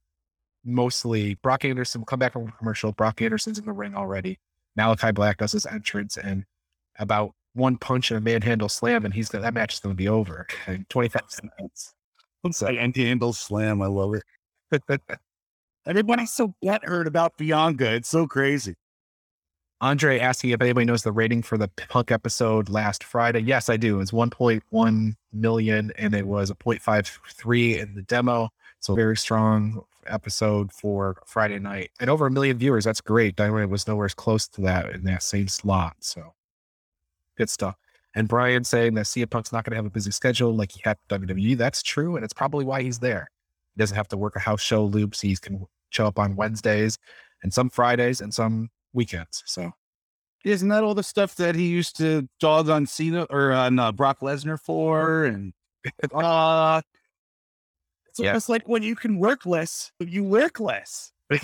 mostly 0.65 1.35
Brock 1.35 1.63
Anderson 1.63 2.01
will 2.01 2.05
come 2.05 2.19
back 2.19 2.33
from 2.33 2.47
a 2.47 2.51
commercial. 2.51 2.91
Brock 2.91 3.21
Anderson's 3.21 3.59
in 3.59 3.65
the 3.65 3.71
ring 3.71 3.95
already. 3.95 4.39
Malakai 4.77 5.13
Black 5.13 5.37
does 5.37 5.53
his 5.53 5.65
entrance 5.65 6.17
and 6.17 6.45
about 6.99 7.33
one 7.57 7.77
punch 7.77 8.11
and 8.11 8.17
a 8.17 8.21
manhandle 8.21 8.69
slam, 8.69 9.03
and 9.03 9.13
he's 9.13 9.29
gonna 9.29 9.41
that 9.43 9.53
match 9.53 9.73
is 9.73 9.79
going 9.79 9.93
to 9.95 9.97
be 9.97 10.07
over 10.07 10.47
in 10.67 10.85
25 10.89 11.21
seconds. 11.27 11.93
It's 12.43 12.61
like 12.61 12.77
anti-handle 12.77 13.33
slam. 13.33 13.81
I 13.81 13.87
love 13.87 14.13
it. 14.13 14.83
Everybody's 15.85 16.31
so 16.31 16.53
butthurt 16.63 17.07
about 17.07 17.37
Bianca. 17.37 17.93
It's 17.95 18.09
so 18.09 18.27
crazy. 18.27 18.75
Andre 19.79 20.19
asking 20.19 20.51
if 20.51 20.61
anybody 20.61 20.85
knows 20.85 21.03
the 21.03 21.11
rating 21.11 21.43
for 21.43 21.57
the 21.57 21.67
Punk 21.89 22.11
episode 22.11 22.67
last 22.67 23.03
Friday. 23.03 23.39
Yes, 23.41 23.69
I 23.69 23.77
do. 23.77 23.95
It 23.95 23.97
was 23.99 24.11
1.1 24.11 25.13
million 25.33 25.91
and 25.97 26.15
it 26.15 26.25
was 26.25 26.49
a 26.49 26.55
0.53 26.55 27.81
in 27.81 27.93
the 27.93 28.01
demo. 28.03 28.49
So 28.79 28.95
very 28.95 29.17
strong 29.17 29.83
episode 30.07 30.71
for 30.71 31.21
Friday 31.25 31.59
night. 31.59 31.91
And 31.99 32.09
over 32.09 32.25
a 32.25 32.31
million 32.31 32.57
viewers. 32.57 32.85
That's 32.85 33.01
great. 33.01 33.35
Dynamite 33.35 33.69
was 33.69 33.87
nowhere 33.87 34.09
close 34.09 34.47
to 34.49 34.61
that 34.61 34.89
in 34.91 35.03
that 35.03 35.23
same 35.23 35.47
slot. 35.47 35.97
So 35.99 36.33
good 37.37 37.49
stuff. 37.49 37.75
And 38.15 38.27
Brian 38.27 38.63
saying 38.63 38.95
that 38.95 39.05
CM 39.05 39.29
Punk's 39.29 39.51
not 39.51 39.63
going 39.63 39.71
to 39.71 39.75
have 39.77 39.85
a 39.85 39.89
busy 39.91 40.11
schedule 40.11 40.55
like 40.55 40.71
he 40.71 40.81
had 40.83 40.97
WWE. 41.09 41.55
That's 41.57 41.83
true. 41.83 42.15
And 42.15 42.25
it's 42.25 42.33
probably 42.33 42.65
why 42.65 42.81
he's 42.81 42.99
there. 42.99 43.29
He 43.75 43.79
doesn't 43.79 43.95
have 43.95 44.07
to 44.09 44.17
work 44.17 44.35
a 44.35 44.39
house 44.39 44.61
show 44.61 44.83
loops. 44.85 45.21
He 45.21 45.35
can 45.35 45.65
show 45.89 46.07
up 46.07 46.17
on 46.17 46.35
Wednesdays 46.35 46.97
and 47.43 47.53
some 47.53 47.69
Fridays 47.69 48.21
and 48.21 48.33
some 48.33 48.69
weekends. 48.93 49.43
So 49.45 49.71
Isn't 50.43 50.69
that 50.69 50.83
all 50.83 50.95
the 50.95 51.03
stuff 51.03 51.35
that 51.35 51.53
he 51.55 51.67
used 51.67 51.95
to 51.97 52.27
dog 52.39 52.69
on 52.69 52.87
Cena 52.87 53.27
or 53.29 53.51
on 53.51 53.77
uh, 53.77 53.91
Brock 53.91 54.21
Lesnar 54.21 54.59
for? 54.59 55.25
And 55.25 55.53
uh, 56.13 56.81
it's 58.09 58.19
Yeah. 58.19 58.29
almost 58.29 58.49
like 58.49 58.67
when 58.67 58.81
you 58.81 58.95
can 58.95 59.19
work 59.19 59.45
less, 59.45 59.91
you 59.99 60.23
work 60.23 60.59
less. 60.59 61.11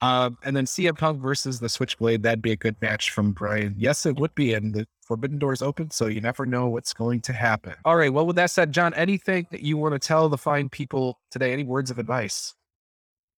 um, 0.00 0.38
and 0.44 0.56
then 0.56 0.64
CM 0.64 0.96
Punk 0.96 1.20
versus 1.20 1.58
the 1.58 1.68
Switchblade, 1.68 2.22
that'd 2.22 2.42
be 2.42 2.52
a 2.52 2.56
good 2.56 2.76
match 2.80 3.10
from 3.10 3.32
Brian. 3.32 3.74
Yes, 3.76 4.06
it 4.06 4.16
would 4.16 4.34
be. 4.34 4.54
And 4.54 4.72
the 4.72 4.86
Forbidden 5.00 5.38
Doors 5.38 5.60
open, 5.60 5.90
so 5.90 6.06
you 6.06 6.20
never 6.20 6.46
know 6.46 6.68
what's 6.68 6.92
going 6.92 7.20
to 7.22 7.32
happen. 7.32 7.74
All 7.84 7.96
right. 7.96 8.12
Well, 8.12 8.26
with 8.26 8.36
that 8.36 8.50
said, 8.50 8.72
John, 8.72 8.94
anything 8.94 9.48
that 9.50 9.62
you 9.62 9.76
want 9.76 9.94
to 9.94 9.98
tell 9.98 10.28
the 10.28 10.38
fine 10.38 10.68
people 10.68 11.18
today? 11.30 11.52
Any 11.52 11.64
words 11.64 11.90
of 11.90 11.98
advice? 11.98 12.54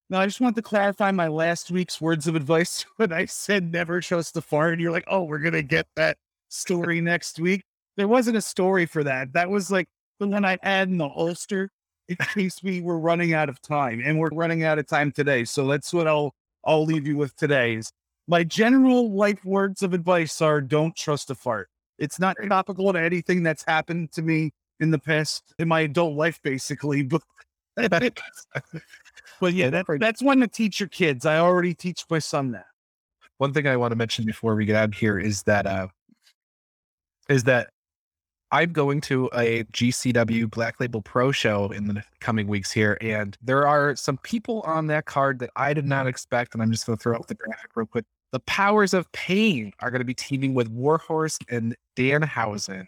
Now, 0.10 0.20
I 0.20 0.26
just 0.26 0.42
want 0.42 0.56
to 0.56 0.62
clarify 0.62 1.12
my 1.12 1.28
last 1.28 1.72
week's 1.72 2.02
words 2.02 2.28
of 2.28 2.36
advice 2.36 2.86
when 2.98 3.14
I 3.14 3.26
said 3.26 3.72
never 3.72 4.02
trust 4.02 4.34
the. 4.34 4.44
And 4.58 4.82
you're 4.82 4.92
like, 4.92 5.06
oh, 5.08 5.24
we're 5.24 5.40
going 5.40 5.54
to 5.54 5.64
get 5.64 5.88
that 5.96 6.18
story 6.50 7.00
next 7.02 7.40
week. 7.40 7.64
There 7.96 8.08
wasn't 8.08 8.38
a 8.38 8.42
story 8.42 8.86
for 8.86 9.04
that. 9.04 9.34
That 9.34 9.50
was 9.50 9.72
like 9.72 9.88
the 10.20 10.28
one 10.28 10.44
I 10.44 10.58
had 10.62 10.90
in 10.90 10.98
the 10.98 11.08
holster 11.08 11.70
in 12.10 12.16
case 12.34 12.62
we 12.62 12.82
were 12.82 13.00
running 13.00 13.34
out 13.34 13.48
of 13.48 13.62
time. 13.62 14.02
And 14.04 14.20
we're 14.20 14.30
running 14.34 14.64
out 14.64 14.80
of 14.80 14.88
time 14.88 15.14
today. 15.14 15.46
So 15.46 15.68
that's 15.68 15.94
what 15.94 16.08
I'll 16.08 16.34
I'll 16.66 16.86
leave 16.86 17.08
you 17.08 17.18
with 17.18 17.36
today 17.36 17.76
is 17.76 17.92
my 18.28 18.44
general 18.44 19.12
life 19.12 19.44
words 19.44 19.82
of 19.82 19.94
advice 19.94 20.42
are 20.42 20.62
don't 20.62 20.96
trust 20.96 21.32
a 21.32 21.36
fart. 21.36 21.70
It's 21.98 22.20
not 22.20 22.38
topical 22.48 22.94
to 22.94 23.00
anything 23.02 23.44
that's 23.44 23.64
happened 23.64 24.12
to 24.14 24.22
me 24.22 24.52
in 24.80 24.92
the 24.92 25.00
past 25.00 25.54
in 25.58 25.68
my 25.68 25.82
adult 25.82 26.16
life, 26.16 26.40
basically. 26.44 27.04
But 27.04 27.22
but 27.76 29.54
yeah, 29.54 29.70
that, 29.70 29.86
that's 30.00 30.22
one 30.22 30.40
to 30.42 30.48
teach 30.48 30.80
your 30.80 30.90
kids. 30.90 31.26
I 31.26 31.40
already 31.40 31.74
teach 31.74 32.06
my 32.10 32.20
son 32.20 32.52
that. 32.52 32.66
One 33.38 33.54
thing 33.54 33.68
I 33.68 33.78
want 33.78 33.92
to 33.92 33.96
mention 33.96 34.26
before 34.26 34.56
we 34.56 34.66
get 34.66 34.76
out 34.76 34.90
of 34.90 34.94
here 34.96 35.18
is 35.18 35.44
that 35.44 35.66
uh 35.66 35.88
is 37.30 37.44
that 37.46 37.70
I'm 38.52 38.74
going 38.74 39.02
to 39.02 39.30
a 39.34 39.64
GCW 39.66 40.50
Black 40.50 40.80
Label 40.80 41.02
Pro 41.02 41.32
show 41.32 41.70
in 41.70 41.88
the 41.88 42.04
coming 42.20 42.48
weeks 42.48 42.72
here, 42.72 42.98
and 43.00 43.38
there 43.42 43.68
are 43.68 43.96
some 43.96 44.18
people 44.18 44.62
on 44.62 44.88
that 44.88 45.06
card 45.06 45.40
that 45.40 45.52
I 45.56 45.74
did 45.74 45.86
not 45.86 46.08
expect. 46.08 46.54
And 46.54 46.64
I'm 46.64 46.72
just 46.72 46.86
going 46.86 46.98
to 46.98 47.02
throw 47.02 47.16
up 47.16 47.28
the 47.28 47.36
graphic 47.36 47.72
real 47.76 47.86
quick. 47.86 48.06
The 48.32 48.40
Powers 48.42 48.94
of 48.94 49.12
Pain 49.12 49.72
are 49.80 49.92
going 49.92 50.02
to 50.02 50.06
be 50.06 50.14
teaming 50.14 50.54
with 50.54 50.68
Warhorse 50.70 51.38
and 51.50 51.76
Danhausen 51.96 52.88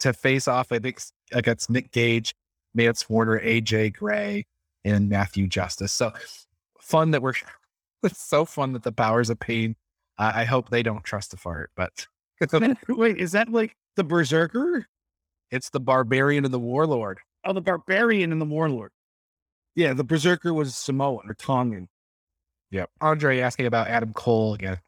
to 0.00 0.12
face 0.12 0.48
off, 0.48 0.70
against 0.72 1.70
Nick 1.70 1.90
Gage, 1.92 2.34
Mance 2.74 3.08
Warner, 3.08 3.38
AJ 3.40 3.94
Gray, 3.94 4.46
and 4.84 5.08
Matthew 5.08 5.46
Justice. 5.46 5.92
So 5.92 6.12
fun 6.80 7.12
that 7.12 7.22
we're. 7.22 7.34
It's 8.02 8.26
so 8.26 8.46
fun 8.46 8.72
that 8.72 8.82
the 8.82 8.92
Powers 8.92 9.28
of 9.28 9.38
Pain. 9.38 9.76
I 10.16 10.44
hope 10.44 10.70
they 10.70 10.82
don't 10.82 11.04
trust 11.04 11.32
the 11.32 11.36
fart, 11.36 11.70
but 11.76 12.06
wait, 12.88 13.18
is 13.18 13.32
that 13.32 13.50
like 13.50 13.76
the 13.96 14.04
Berserker? 14.04 14.86
It's 15.50 15.70
the 15.70 15.80
Barbarian 15.80 16.44
and 16.44 16.54
the 16.54 16.58
Warlord. 16.58 17.18
Oh, 17.44 17.52
the 17.52 17.60
Barbarian 17.60 18.32
and 18.32 18.40
the 18.40 18.46
Warlord. 18.46 18.92
Yeah, 19.74 19.94
the 19.94 20.04
Berserker 20.04 20.52
was 20.52 20.76
Samoan 20.76 21.22
or 21.28 21.34
Tongan. 21.34 21.88
Yep. 22.70 22.90
Andre 23.00 23.40
asking 23.40 23.66
about 23.66 23.88
Adam 23.88 24.12
Cole 24.12 24.54
again. 24.54 24.78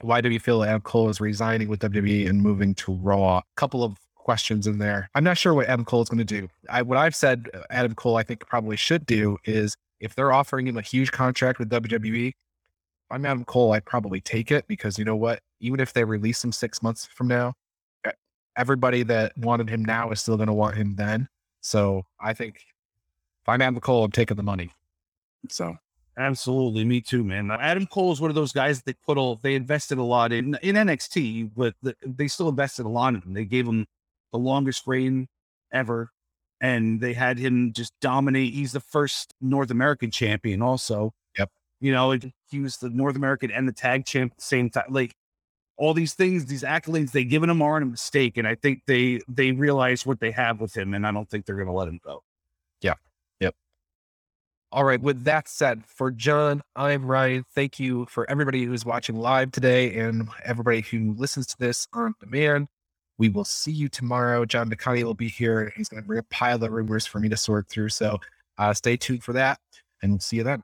Why 0.00 0.20
do 0.20 0.28
you 0.28 0.40
feel 0.40 0.62
Adam 0.62 0.82
Cole 0.82 1.08
is 1.08 1.20
resigning 1.20 1.68
with 1.68 1.80
WWE 1.80 2.28
and 2.28 2.42
moving 2.42 2.74
to 2.76 2.92
Raw? 2.92 3.38
A 3.38 3.42
couple 3.56 3.82
of 3.82 3.96
questions 4.14 4.66
in 4.66 4.78
there. 4.78 5.08
I'm 5.14 5.24
not 5.24 5.38
sure 5.38 5.54
what 5.54 5.68
Adam 5.68 5.84
Cole 5.84 6.02
is 6.02 6.08
going 6.08 6.18
to 6.18 6.24
do. 6.24 6.48
I, 6.68 6.82
what 6.82 6.98
I've 6.98 7.14
said 7.14 7.48
uh, 7.54 7.60
Adam 7.70 7.94
Cole, 7.94 8.16
I 8.16 8.22
think 8.22 8.40
probably 8.46 8.76
should 8.76 9.06
do 9.06 9.38
is 9.44 9.76
if 10.00 10.14
they're 10.14 10.32
offering 10.32 10.66
him 10.66 10.76
a 10.76 10.82
huge 10.82 11.12
contract 11.12 11.58
with 11.58 11.70
WWE, 11.70 12.32
I'm 13.10 13.24
Adam 13.24 13.44
Cole, 13.44 13.72
I'd 13.72 13.84
probably 13.84 14.20
take 14.20 14.50
it 14.50 14.66
because 14.66 14.98
you 14.98 15.04
know 15.04 15.16
what? 15.16 15.40
Even 15.60 15.80
if 15.80 15.92
they 15.92 16.04
release 16.04 16.42
him 16.42 16.52
six 16.52 16.82
months 16.82 17.06
from 17.06 17.28
now, 17.28 17.54
everybody 18.56 19.02
that 19.04 19.36
wanted 19.36 19.68
him 19.68 19.84
now 19.84 20.10
is 20.10 20.20
still 20.20 20.36
going 20.36 20.48
to 20.48 20.52
want 20.52 20.76
him 20.76 20.96
then. 20.96 21.28
So 21.60 22.04
I 22.20 22.32
think 22.32 22.56
if 22.56 23.48
I'm 23.48 23.60
Adam 23.62 23.80
Cole, 23.80 24.04
I'm 24.04 24.12
taking 24.12 24.36
the 24.36 24.42
money. 24.42 24.70
So 25.48 25.76
absolutely, 26.18 26.84
me 26.84 27.00
too, 27.00 27.22
man. 27.24 27.50
Adam 27.50 27.86
Cole 27.86 28.12
is 28.12 28.20
one 28.20 28.30
of 28.30 28.34
those 28.34 28.52
guys 28.52 28.82
that 28.82 29.00
put 29.02 29.18
all 29.18 29.36
they 29.36 29.54
invested 29.54 29.98
a 29.98 30.02
lot 30.02 30.32
in 30.32 30.56
in 30.62 30.76
NXT, 30.76 31.50
but 31.56 31.74
the, 31.82 31.94
they 32.04 32.28
still 32.28 32.48
invested 32.48 32.86
a 32.86 32.88
lot 32.88 33.14
in 33.14 33.22
him. 33.22 33.34
They 33.34 33.44
gave 33.44 33.66
him 33.66 33.86
the 34.32 34.38
longest 34.38 34.86
reign 34.86 35.28
ever, 35.72 36.10
and 36.60 37.00
they 37.00 37.12
had 37.12 37.38
him 37.38 37.72
just 37.72 37.92
dominate. 38.00 38.54
He's 38.54 38.72
the 38.72 38.80
first 38.80 39.34
North 39.40 39.70
American 39.70 40.10
champion, 40.10 40.62
also. 40.62 41.12
Yep. 41.38 41.50
You 41.80 41.92
know, 41.92 42.18
he 42.48 42.60
was 42.60 42.78
the 42.78 42.90
North 42.90 43.16
American 43.16 43.50
and 43.50 43.68
the 43.68 43.72
tag 43.72 44.06
champ 44.06 44.32
at 44.32 44.38
the 44.38 44.44
same 44.44 44.70
time. 44.70 44.86
Like 44.88 45.14
all 45.76 45.94
these 45.94 46.14
things, 46.14 46.46
these 46.46 46.62
accolades 46.62 47.12
they've 47.12 47.28
given 47.28 47.50
him 47.50 47.62
aren't 47.62 47.84
a 47.84 47.86
mistake. 47.86 48.36
And 48.36 48.46
I 48.46 48.54
think 48.54 48.82
they 48.86 49.20
they 49.28 49.52
realize 49.52 50.06
what 50.06 50.20
they 50.20 50.30
have 50.30 50.60
with 50.60 50.76
him, 50.76 50.94
and 50.94 51.06
I 51.06 51.12
don't 51.12 51.28
think 51.28 51.46
they're 51.46 51.56
gonna 51.56 51.74
let 51.74 51.88
him 51.88 52.00
go. 52.04 52.22
Yeah. 52.80 52.94
Yep. 53.40 53.54
All 54.72 54.84
right. 54.84 55.00
With 55.00 55.24
that 55.24 55.48
said, 55.48 55.84
for 55.86 56.10
John, 56.10 56.62
I'm 56.74 57.06
Ryan. 57.06 57.44
Thank 57.54 57.78
you 57.78 58.06
for 58.06 58.28
everybody 58.30 58.64
who's 58.64 58.84
watching 58.84 59.16
live 59.16 59.52
today 59.52 59.98
and 59.98 60.28
everybody 60.44 60.80
who 60.80 61.14
listens 61.14 61.46
to 61.48 61.56
this 61.58 61.86
on 61.92 62.14
demand. 62.20 62.68
We 63.18 63.30
will 63.30 63.44
see 63.44 63.72
you 63.72 63.88
tomorrow. 63.88 64.44
John 64.44 64.68
DeConnie 64.68 65.02
will 65.02 65.14
be 65.14 65.28
here. 65.28 65.72
He's 65.74 65.88
going 65.88 66.02
to 66.02 66.06
bring 66.06 66.18
a 66.18 66.22
pile 66.24 66.62
of 66.62 66.70
rumors 66.70 67.06
for 67.06 67.18
me 67.18 67.30
to 67.30 67.36
sort 67.36 67.66
through. 67.68 67.88
So 67.88 68.18
uh, 68.58 68.74
stay 68.74 68.98
tuned 68.98 69.24
for 69.24 69.32
that, 69.32 69.58
and 70.02 70.12
we'll 70.12 70.20
see 70.20 70.36
you 70.36 70.42
then. 70.42 70.62